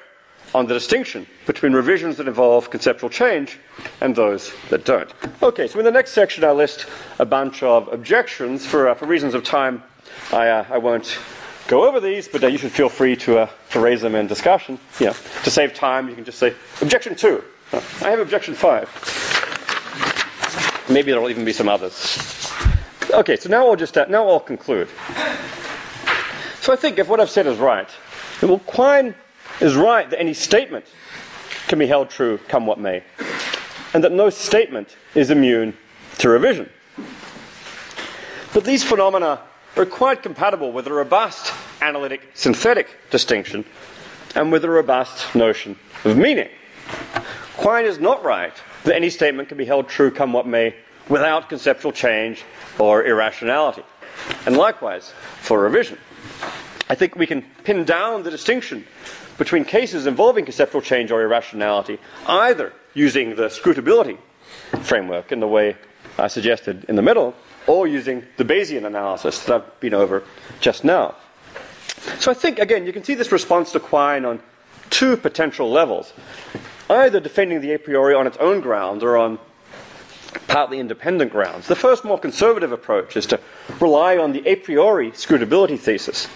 on 0.56 0.66
the 0.66 0.74
distinction 0.74 1.28
between 1.46 1.74
revisions 1.74 2.18
that 2.18 2.28
involve 2.28 2.70
conceptual 2.70 3.10
change 3.10 3.60
and 4.02 4.16
those 4.16 4.52
that 4.70 4.86
don't. 4.86 5.14
Okay, 5.44 5.68
so 5.68 5.80
in 5.80 5.86
the 5.86 5.92
next 5.92 6.12
section, 6.12 6.44
I 6.44 6.52
list 6.52 6.88
a 7.20 7.26
bunch 7.26 7.64
of 7.64 7.92
objections. 7.92 8.66
For, 8.66 8.90
uh, 8.90 8.96
for 8.96 9.06
reasons 9.06 9.34
of 9.34 9.44
time, 9.44 9.84
I, 10.32 10.48
uh, 10.48 10.66
I 10.70 10.78
won't 10.78 11.20
go 11.68 11.86
over 11.88 12.00
these, 12.00 12.28
but 12.28 12.44
uh, 12.44 12.48
you 12.48 12.58
should 12.58 12.72
feel 12.72 12.90
free 12.90 13.16
to, 13.18 13.40
uh, 13.40 13.50
to 13.72 13.80
raise 13.80 14.02
them 14.02 14.16
in 14.16 14.26
discussion. 14.28 14.80
You 15.00 15.08
know, 15.08 15.16
to 15.44 15.52
save 15.52 15.74
time, 15.74 16.08
you 16.08 16.16
can 16.16 16.24
just 16.24 16.40
say, 16.40 16.56
objection 16.82 17.16
two. 17.16 17.44
Uh, 17.74 17.82
I 18.02 18.10
have 18.10 18.20
objection 18.20 18.54
five. 18.54 18.88
Maybe 20.90 21.12
there'll 21.12 21.30
even 21.30 21.44
be 21.44 21.52
some 21.52 21.68
others. 21.68 22.50
Okay, 23.12 23.36
so 23.36 23.50
now 23.50 23.68
I'll 23.68 23.76
just 23.76 23.98
uh, 23.98 24.06
now 24.08 24.28
I'll 24.28 24.40
conclude. 24.40 24.88
So 26.68 26.74
I 26.74 26.76
think 26.76 27.00
if 27.00 27.08
what 27.08 27.22
I've 27.22 27.30
said 27.30 27.48
is 27.48 27.60
right, 27.60 27.90
well, 28.42 28.60
Quine 28.60 29.16
is 29.62 29.78
right 29.78 30.10
that 30.10 30.20
any 30.20 30.34
statement 30.34 30.84
can 31.70 31.80
be 31.80 31.88
held 31.88 32.10
true 32.10 32.40
come 32.50 32.66
what 32.66 32.78
may, 32.78 33.04
and 33.94 34.04
that 34.04 34.12
no 34.12 34.30
statement 34.30 34.98
is 35.16 35.30
immune 35.30 35.78
to 36.18 36.28
revision. 36.28 36.70
But 38.54 38.66
these 38.66 38.84
phenomena 38.84 39.40
are 39.78 39.86
quite 39.86 40.22
compatible 40.22 40.74
with 40.74 40.88
a 40.88 40.92
robust 40.92 41.54
analytic 41.80 42.32
synthetic 42.34 42.98
distinction 43.12 43.64
and 44.36 44.52
with 44.52 44.66
a 44.66 44.70
robust 44.70 45.34
notion 45.36 45.80
of 46.04 46.18
meaning. 46.18 46.50
Quine 47.56 47.86
is 47.86 47.98
not 47.98 48.26
right 48.26 48.54
that 48.84 48.94
any 48.94 49.10
statement 49.10 49.48
can 49.48 49.58
be 49.58 49.64
held 49.64 49.88
true 49.88 50.12
come 50.12 50.34
what 50.34 50.46
may 50.46 50.76
without 51.08 51.48
conceptual 51.48 51.94
change 51.94 52.44
or 52.78 53.06
irrationality. 53.06 53.84
And 54.46 54.58
likewise 54.58 55.14
for 55.40 55.62
revision. 55.62 55.98
I 56.90 56.96
think 56.96 57.16
we 57.16 57.28
can 57.28 57.44
pin 57.64 57.84
down 57.84 58.24
the 58.24 58.32
distinction 58.32 58.86
between 59.38 59.66
cases 59.66 60.08
involving 60.08 60.46
conceptual 60.46 60.82
change 60.82 61.12
or 61.12 61.22
irrationality, 61.22 62.00
either 62.28 62.74
using 62.94 63.36
the 63.36 63.48
scrutability 63.48 64.18
framework 64.82 65.32
in 65.32 65.40
the 65.40 65.48
way 65.48 65.76
I 66.18 66.28
suggested 66.28 66.86
in 66.88 66.96
the 66.96 67.02
middle, 67.02 67.36
or 67.68 67.88
using 67.88 68.24
the 68.38 68.46
Bayesian 68.46 68.86
analysis 68.86 69.44
that 69.46 69.56
I've 69.56 69.80
been 69.80 69.94
over 69.94 70.24
just 70.60 70.84
now. 70.84 71.16
So 72.20 72.32
I 72.32 72.34
think, 72.34 72.60
again, 72.60 72.86
you 72.86 72.94
can 72.94 73.04
see 73.04 73.14
this 73.14 73.32
response 73.32 73.72
to 73.74 73.80
Quine 73.80 74.26
on 74.26 74.40
two 74.90 75.18
potential 75.18 75.70
levels 75.70 76.14
either 76.90 77.20
defending 77.20 77.60
the 77.60 77.74
a 77.74 77.80
priori 77.80 78.16
on 78.16 78.26
its 78.26 78.38
own 78.38 78.62
grounds 78.62 79.04
or 79.04 79.18
on 79.18 79.38
partly 80.48 80.80
independent 80.80 81.32
grounds. 81.32 81.68
The 81.68 81.76
first, 81.76 82.06
more 82.06 82.18
conservative 82.18 82.72
approach 82.72 83.18
is 83.18 83.26
to 83.28 83.40
rely 83.82 84.18
on 84.18 84.32
the 84.32 84.48
a 84.48 84.56
priori 84.56 85.12
scrutability 85.12 85.78
thesis, 85.78 86.28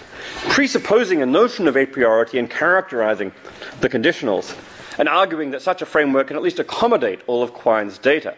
presupposing 0.48 1.22
a 1.22 1.26
notion 1.26 1.68
of 1.68 1.76
a 1.76 1.86
priority 1.86 2.38
and 2.38 2.50
characterizing 2.50 3.32
the 3.80 3.88
conditionals, 3.88 4.56
and 4.98 5.08
arguing 5.08 5.50
that 5.52 5.62
such 5.62 5.82
a 5.82 5.86
framework 5.86 6.28
can 6.28 6.36
at 6.36 6.42
least 6.42 6.58
accommodate 6.58 7.20
all 7.26 7.42
of 7.42 7.52
Quine's 7.52 7.98
data. 7.98 8.36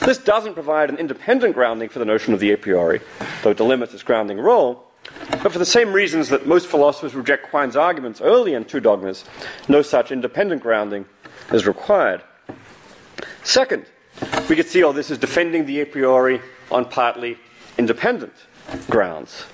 This 0.00 0.18
doesn't 0.18 0.54
provide 0.54 0.88
an 0.88 0.96
independent 0.96 1.54
grounding 1.54 1.88
for 1.88 1.98
the 1.98 2.04
notion 2.04 2.32
of 2.32 2.40
the 2.40 2.52
a 2.52 2.56
priori, 2.56 3.00
though 3.42 3.50
it 3.50 3.58
delimits 3.58 3.92
its 3.92 4.02
grounding 4.02 4.38
role. 4.38 4.84
But 5.42 5.52
for 5.52 5.58
the 5.58 5.66
same 5.66 5.92
reasons 5.92 6.30
that 6.30 6.46
most 6.46 6.66
philosophers 6.66 7.14
reject 7.14 7.50
Quine's 7.50 7.76
arguments 7.76 8.20
early 8.20 8.54
in 8.54 8.64
Two 8.64 8.80
Dogmas, 8.80 9.24
no 9.68 9.82
such 9.82 10.10
independent 10.10 10.62
grounding 10.62 11.04
is 11.52 11.66
required. 11.66 12.22
Second, 13.44 13.86
we 14.48 14.56
could 14.56 14.66
see 14.66 14.82
all 14.82 14.92
this 14.92 15.10
as 15.10 15.18
defending 15.18 15.66
the 15.66 15.80
a 15.80 15.86
priori 15.86 16.40
on 16.70 16.84
partly 16.86 17.38
independent 17.78 18.32
grounds. 18.88 19.44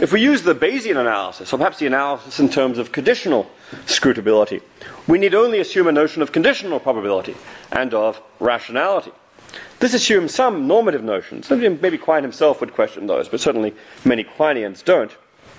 If 0.00 0.12
we 0.12 0.20
use 0.20 0.42
the 0.42 0.54
Bayesian 0.54 0.96
analysis, 0.96 1.52
or 1.52 1.58
perhaps 1.58 1.78
the 1.78 1.86
analysis 1.86 2.40
in 2.40 2.48
terms 2.48 2.78
of 2.78 2.92
conditional 2.92 3.50
scrutability, 3.86 4.62
we 5.06 5.18
need 5.18 5.34
only 5.34 5.60
assume 5.60 5.86
a 5.86 5.92
notion 5.92 6.22
of 6.22 6.32
conditional 6.32 6.80
probability 6.80 7.36
and 7.70 7.92
of 7.92 8.20
rationality. 8.40 9.12
This 9.80 9.94
assumes 9.94 10.34
some 10.34 10.66
normative 10.66 11.04
notions. 11.04 11.50
Maybe 11.50 11.98
Quine 11.98 12.22
himself 12.22 12.60
would 12.60 12.72
question 12.72 13.06
those, 13.06 13.28
but 13.28 13.40
certainly 13.40 13.74
many 14.04 14.24
Quineans 14.24 14.82
don't. 14.82 15.14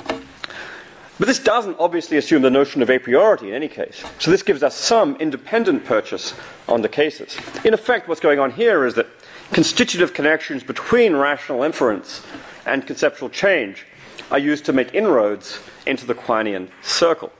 But 0.07 1.27
this 1.27 1.39
doesn't 1.39 1.77
obviously 1.79 2.17
assume 2.17 2.41
the 2.41 2.49
notion 2.49 2.81
of 2.81 2.89
a 2.89 2.97
priori 2.97 3.49
in 3.49 3.53
any 3.53 3.67
case. 3.67 4.03
So 4.17 4.31
this 4.31 4.41
gives 4.41 4.63
us 4.63 4.75
some 4.75 5.15
independent 5.17 5.85
purchase 5.85 6.33
on 6.67 6.81
the 6.81 6.89
cases. 6.89 7.37
In 7.63 7.73
effect, 7.73 8.07
what's 8.07 8.19
going 8.19 8.39
on 8.39 8.51
here 8.51 8.85
is 8.85 8.95
that 8.95 9.07
constitutive 9.51 10.13
connections 10.13 10.63
between 10.63 11.15
rational 11.15 11.61
inference 11.61 12.25
and 12.65 12.87
conceptual 12.87 13.29
change 13.29 13.85
are 14.33 14.39
used 14.39 14.65
to 14.65 14.73
make 14.73 14.93
inroads 14.93 15.59
into 15.85 16.05
the 16.05 16.15
Quinean 16.15 16.67
circle. 16.81 17.31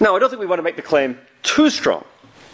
Now, 0.00 0.16
I 0.16 0.18
don't 0.18 0.28
think 0.28 0.40
we 0.40 0.46
want 0.46 0.58
to 0.58 0.64
make 0.64 0.76
the 0.76 0.82
claim 0.82 1.18
too 1.42 1.70
strong. 1.70 2.04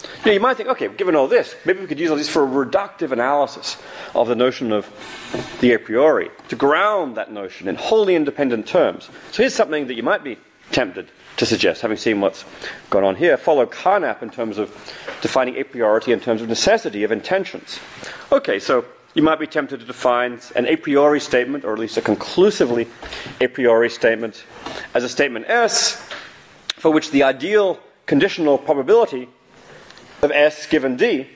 You, 0.03 0.27
know, 0.27 0.31
you 0.33 0.39
might 0.39 0.55
think, 0.55 0.69
okay, 0.69 0.87
given 0.87 1.15
all 1.15 1.27
this, 1.27 1.55
maybe 1.65 1.79
we 1.79 1.87
could 1.87 1.99
use 1.99 2.11
all 2.11 2.17
this 2.17 2.29
for 2.29 2.43
a 2.43 2.65
reductive 2.65 3.11
analysis 3.11 3.77
of 4.13 4.27
the 4.27 4.35
notion 4.35 4.71
of 4.71 4.87
the 5.61 5.73
a 5.73 5.79
priori, 5.79 6.29
to 6.49 6.55
ground 6.55 7.17
that 7.17 7.31
notion 7.31 7.67
in 7.67 7.75
wholly 7.75 8.15
independent 8.15 8.67
terms. 8.67 9.09
So 9.31 9.41
here's 9.41 9.55
something 9.55 9.87
that 9.87 9.95
you 9.95 10.03
might 10.03 10.23
be 10.23 10.37
tempted 10.71 11.09
to 11.37 11.45
suggest, 11.45 11.81
having 11.81 11.97
seen 11.97 12.21
what's 12.21 12.45
gone 12.91 13.03
on 13.03 13.15
here. 13.15 13.35
Follow 13.37 13.65
Carnap 13.65 14.21
in 14.21 14.29
terms 14.29 14.59
of 14.59 14.69
defining 15.21 15.55
a 15.55 15.63
priori 15.63 16.13
in 16.13 16.19
terms 16.19 16.41
of 16.41 16.49
necessity 16.49 17.03
of 17.03 17.11
intensions. 17.11 17.79
Okay, 18.31 18.59
so 18.59 18.85
you 19.13 19.21
might 19.21 19.39
be 19.39 19.47
tempted 19.47 19.79
to 19.79 19.85
define 19.85 20.39
an 20.55 20.65
a 20.65 20.75
priori 20.75 21.19
statement, 21.19 21.63
or 21.65 21.73
at 21.73 21.79
least 21.79 21.97
a 21.97 22.01
conclusively 22.01 22.87
a 23.39 23.47
priori 23.47 23.89
statement, 23.89 24.43
as 24.93 25.03
a 25.03 25.09
statement 25.09 25.47
S 25.47 26.07
for 26.77 26.91
which 26.91 27.11
the 27.11 27.23
ideal 27.23 27.79
conditional 28.05 28.57
probability 28.57 29.29
of 30.21 30.31
S 30.31 30.65
given 30.65 30.97
D 30.97 31.27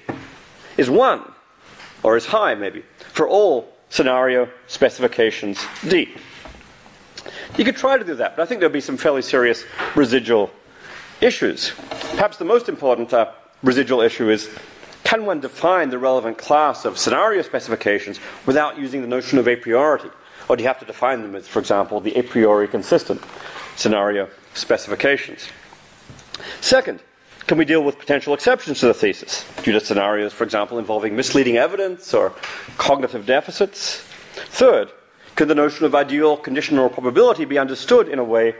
is 0.78 0.89
1, 0.89 1.21
or 2.03 2.17
is 2.17 2.25
high 2.25 2.55
maybe, 2.55 2.84
for 3.13 3.28
all 3.28 3.73
scenario 3.89 4.49
specifications 4.67 5.59
D. 5.88 6.13
You 7.57 7.65
could 7.65 7.78
try 7.78 7.97
to 7.97 8.03
do 8.03 8.15
that, 8.15 8.36
but 8.36 8.43
I 8.43 8.45
think 8.45 8.59
there'll 8.59 8.73
be 8.73 8.82
some 8.82 8.97
fairly 8.97 9.21
serious 9.21 9.63
residual 9.95 10.51
issues. 11.21 11.71
Perhaps 12.11 12.38
the 12.38 12.45
most 12.45 12.69
important 12.69 13.13
uh, 13.13 13.32
residual 13.63 14.01
issue 14.01 14.30
is 14.30 14.49
can 15.08 15.26
one 15.26 15.39
define 15.39 15.89
the 15.89 15.97
relevant 15.97 16.38
class 16.38 16.84
of 16.84 16.97
scenario 16.97 17.41
specifications 17.41 18.20
without 18.45 18.78
using 18.78 18.99
the 18.99 19.08
notion 19.08 19.39
of 19.39 19.47
a 19.47 19.55
priori? 19.55 20.12
Or 20.49 20.58
do 20.58 20.64
you 20.64 20.68
have 20.68 20.80
to 20.80 20.86
define 20.86 21.22
them 21.22 21.34
as, 21.34 21.47
for 21.47 21.60
example, 21.60 22.01
the 22.01 22.14
a 22.18 22.24
priori 22.24 22.68
consistent 22.68 23.24
scenario 23.78 24.30
specifications? 24.53 25.47
Second, 26.60 26.99
can 27.47 27.58
we 27.58 27.64
deal 27.64 27.86
with 27.86 27.97
potential 27.97 28.34
exceptions 28.34 28.82
to 28.82 28.88
the 28.88 28.93
thesis 28.93 29.45
due 29.64 29.72
to 29.72 29.80
scenarios, 29.80 30.34
for 30.34 30.43
example, 30.43 30.78
involving 30.78 31.16
misleading 31.16 31.55
evidence 31.55 32.14
or 32.14 32.34
cognitive 32.78 33.26
deficits? 33.26 34.01
Third, 34.60 34.91
can 35.38 35.47
the 35.47 35.55
notion 35.55 35.86
of 35.86 35.95
ideal 35.95 36.36
conditional 36.36 36.89
probability 36.89 37.45
be 37.45 37.58
understood 37.58 38.10
in 38.10 38.20
a 38.20 38.26
way 38.26 38.55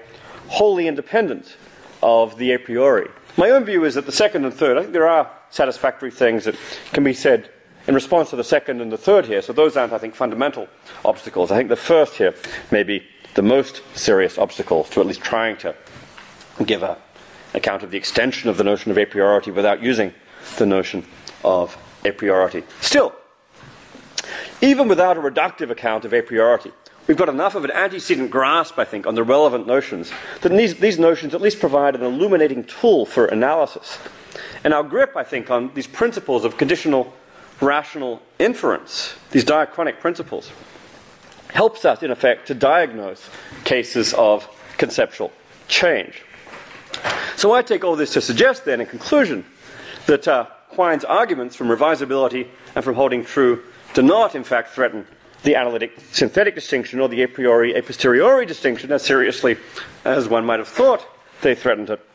wholly 0.48 0.88
independent 0.88 1.58
of 2.02 2.38
the 2.38 2.54
a 2.54 2.58
priori? 2.58 3.10
My 3.36 3.50
own 3.50 3.66
view 3.66 3.84
is 3.84 3.96
that 3.96 4.06
the 4.06 4.14
second 4.14 4.46
and 4.46 4.54
third, 4.54 4.78
I 4.78 4.84
think 4.84 4.94
there 4.94 5.10
are 5.10 5.30
satisfactory 5.50 6.12
things 6.12 6.46
that 6.46 6.56
can 6.94 7.04
be 7.04 7.14
said 7.14 7.50
in 7.88 7.96
response 7.96 8.30
to 8.32 8.36
the 8.36 8.44
second 8.44 8.82
and 8.82 8.92
the 8.92 8.98
third 8.98 9.26
here. 9.26 9.42
So 9.42 9.54
those 9.54 9.78
aren't, 9.78 9.94
I 9.94 9.98
think, 9.98 10.14
fundamental 10.16 10.68
obstacles. 11.06 11.52
I 11.52 11.58
think 11.58 11.70
the 11.70 11.76
first 11.76 12.16
here 12.16 12.36
may 12.72 12.84
be 12.84 13.04
the 13.36 13.42
most 13.42 13.82
serious 13.96 14.38
obstacle 14.38 14.84
to 14.86 15.00
at 15.00 15.06
least 15.06 15.22
trying 15.22 15.58
to 15.58 15.76
give 16.66 16.84
a 16.84 16.98
account 17.54 17.84
of 17.84 17.92
the 17.92 17.98
extension 17.98 18.50
of 18.50 18.58
the 18.58 18.64
notion 18.64 18.92
of 18.92 18.98
a 18.98 19.06
priori 19.06 19.52
without 19.52 19.82
using 19.82 20.14
the 20.58 20.66
notion 20.66 21.06
of 21.44 21.78
a 22.06 22.12
priori. 22.12 22.64
Still, 22.82 23.14
even 24.62 24.88
without 24.88 25.18
a 25.18 25.22
reductive 25.22 25.70
account 25.70 26.06
of 26.06 26.14
a 26.14 26.22
priori, 26.22 26.72
we've 27.08 27.18
got 27.18 27.30
enough 27.30 27.56
of 27.56 27.64
an 27.64 27.72
antecedent 27.72 28.32
grasp, 28.32 28.78
I 28.80 28.86
think, 28.86 29.08
on 29.08 29.16
the 29.16 29.24
relevant 29.24 29.68
notions 29.68 30.12
that 30.42 30.50
these, 30.50 30.76
these 30.76 31.00
notions 31.00 31.34
at 31.34 31.42
least 31.42 31.60
provide 31.60 31.96
an 31.96 32.04
illuminating 32.04 32.64
tool 32.64 33.06
for 33.06 33.26
analysis. 33.26 33.98
And 34.68 34.74
our 34.74 34.84
grip, 34.84 35.16
I 35.16 35.24
think, 35.24 35.50
on 35.50 35.74
these 35.76 35.88
principles 35.88 36.44
of 36.44 36.58
conditional 36.58 37.14
rational 37.62 38.22
inference, 38.38 39.16
these 39.32 39.46
diachronic 39.46 40.02
principles, 40.02 40.52
helps 41.48 41.86
us, 41.86 42.04
in 42.04 42.12
effect, 42.12 42.48
to 42.48 42.54
diagnose 42.54 43.30
cases 43.64 44.14
of 44.16 44.46
conceptual 44.78 45.32
change. 45.70 46.22
So 47.38 47.54
I 47.54 47.62
take 47.62 47.86
all 47.86 47.96
this 47.96 48.12
to 48.12 48.20
suggest, 48.20 48.66
then, 48.66 48.82
in 48.82 48.88
conclusion, 48.88 49.46
that 50.06 50.28
uh, 50.28 50.48
Quine's 50.72 51.06
arguments 51.06 51.56
from 51.56 51.70
revisability 51.70 52.50
and 52.76 52.84
from 52.84 52.96
holding 52.96 53.24
true 53.24 53.64
do 53.94 54.02
not, 54.02 54.36
in 54.36 54.44
fact, 54.44 54.72
threaten 54.72 55.08
the 55.44 55.56
analytic 55.56 55.98
synthetic 56.12 56.56
distinction 56.56 57.00
or 57.00 57.08
the 57.08 57.24
a 57.24 57.28
priori 57.30 57.74
a 57.74 57.82
posteriori 57.82 58.46
distinction 58.46 58.92
as 58.92 59.02
seriously 59.02 59.56
as 60.04 60.28
one 60.28 60.46
might 60.46 60.60
have 60.60 60.68
thought 60.68 61.08
they 61.42 61.56
threatened 61.56 61.90
it. 61.90 62.06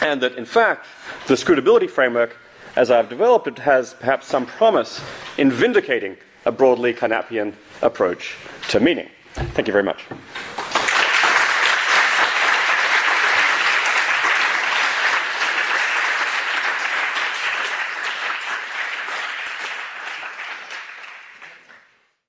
And 0.00 0.22
that, 0.22 0.36
in 0.36 0.44
fact, 0.44 0.86
the 1.26 1.34
scrutability 1.34 1.88
framework, 1.88 2.36
as 2.76 2.90
I've 2.90 3.08
developed 3.08 3.46
it, 3.46 3.58
has 3.58 3.94
perhaps 3.94 4.26
some 4.26 4.46
promise 4.46 5.00
in 5.38 5.50
vindicating 5.50 6.16
a 6.46 6.52
broadly 6.52 6.94
Carnapian 6.94 7.54
approach 7.82 8.36
to 8.68 8.80
meaning. 8.80 9.08
Thank 9.34 9.68
you 9.68 9.72
very 9.72 9.84
much. 9.84 10.04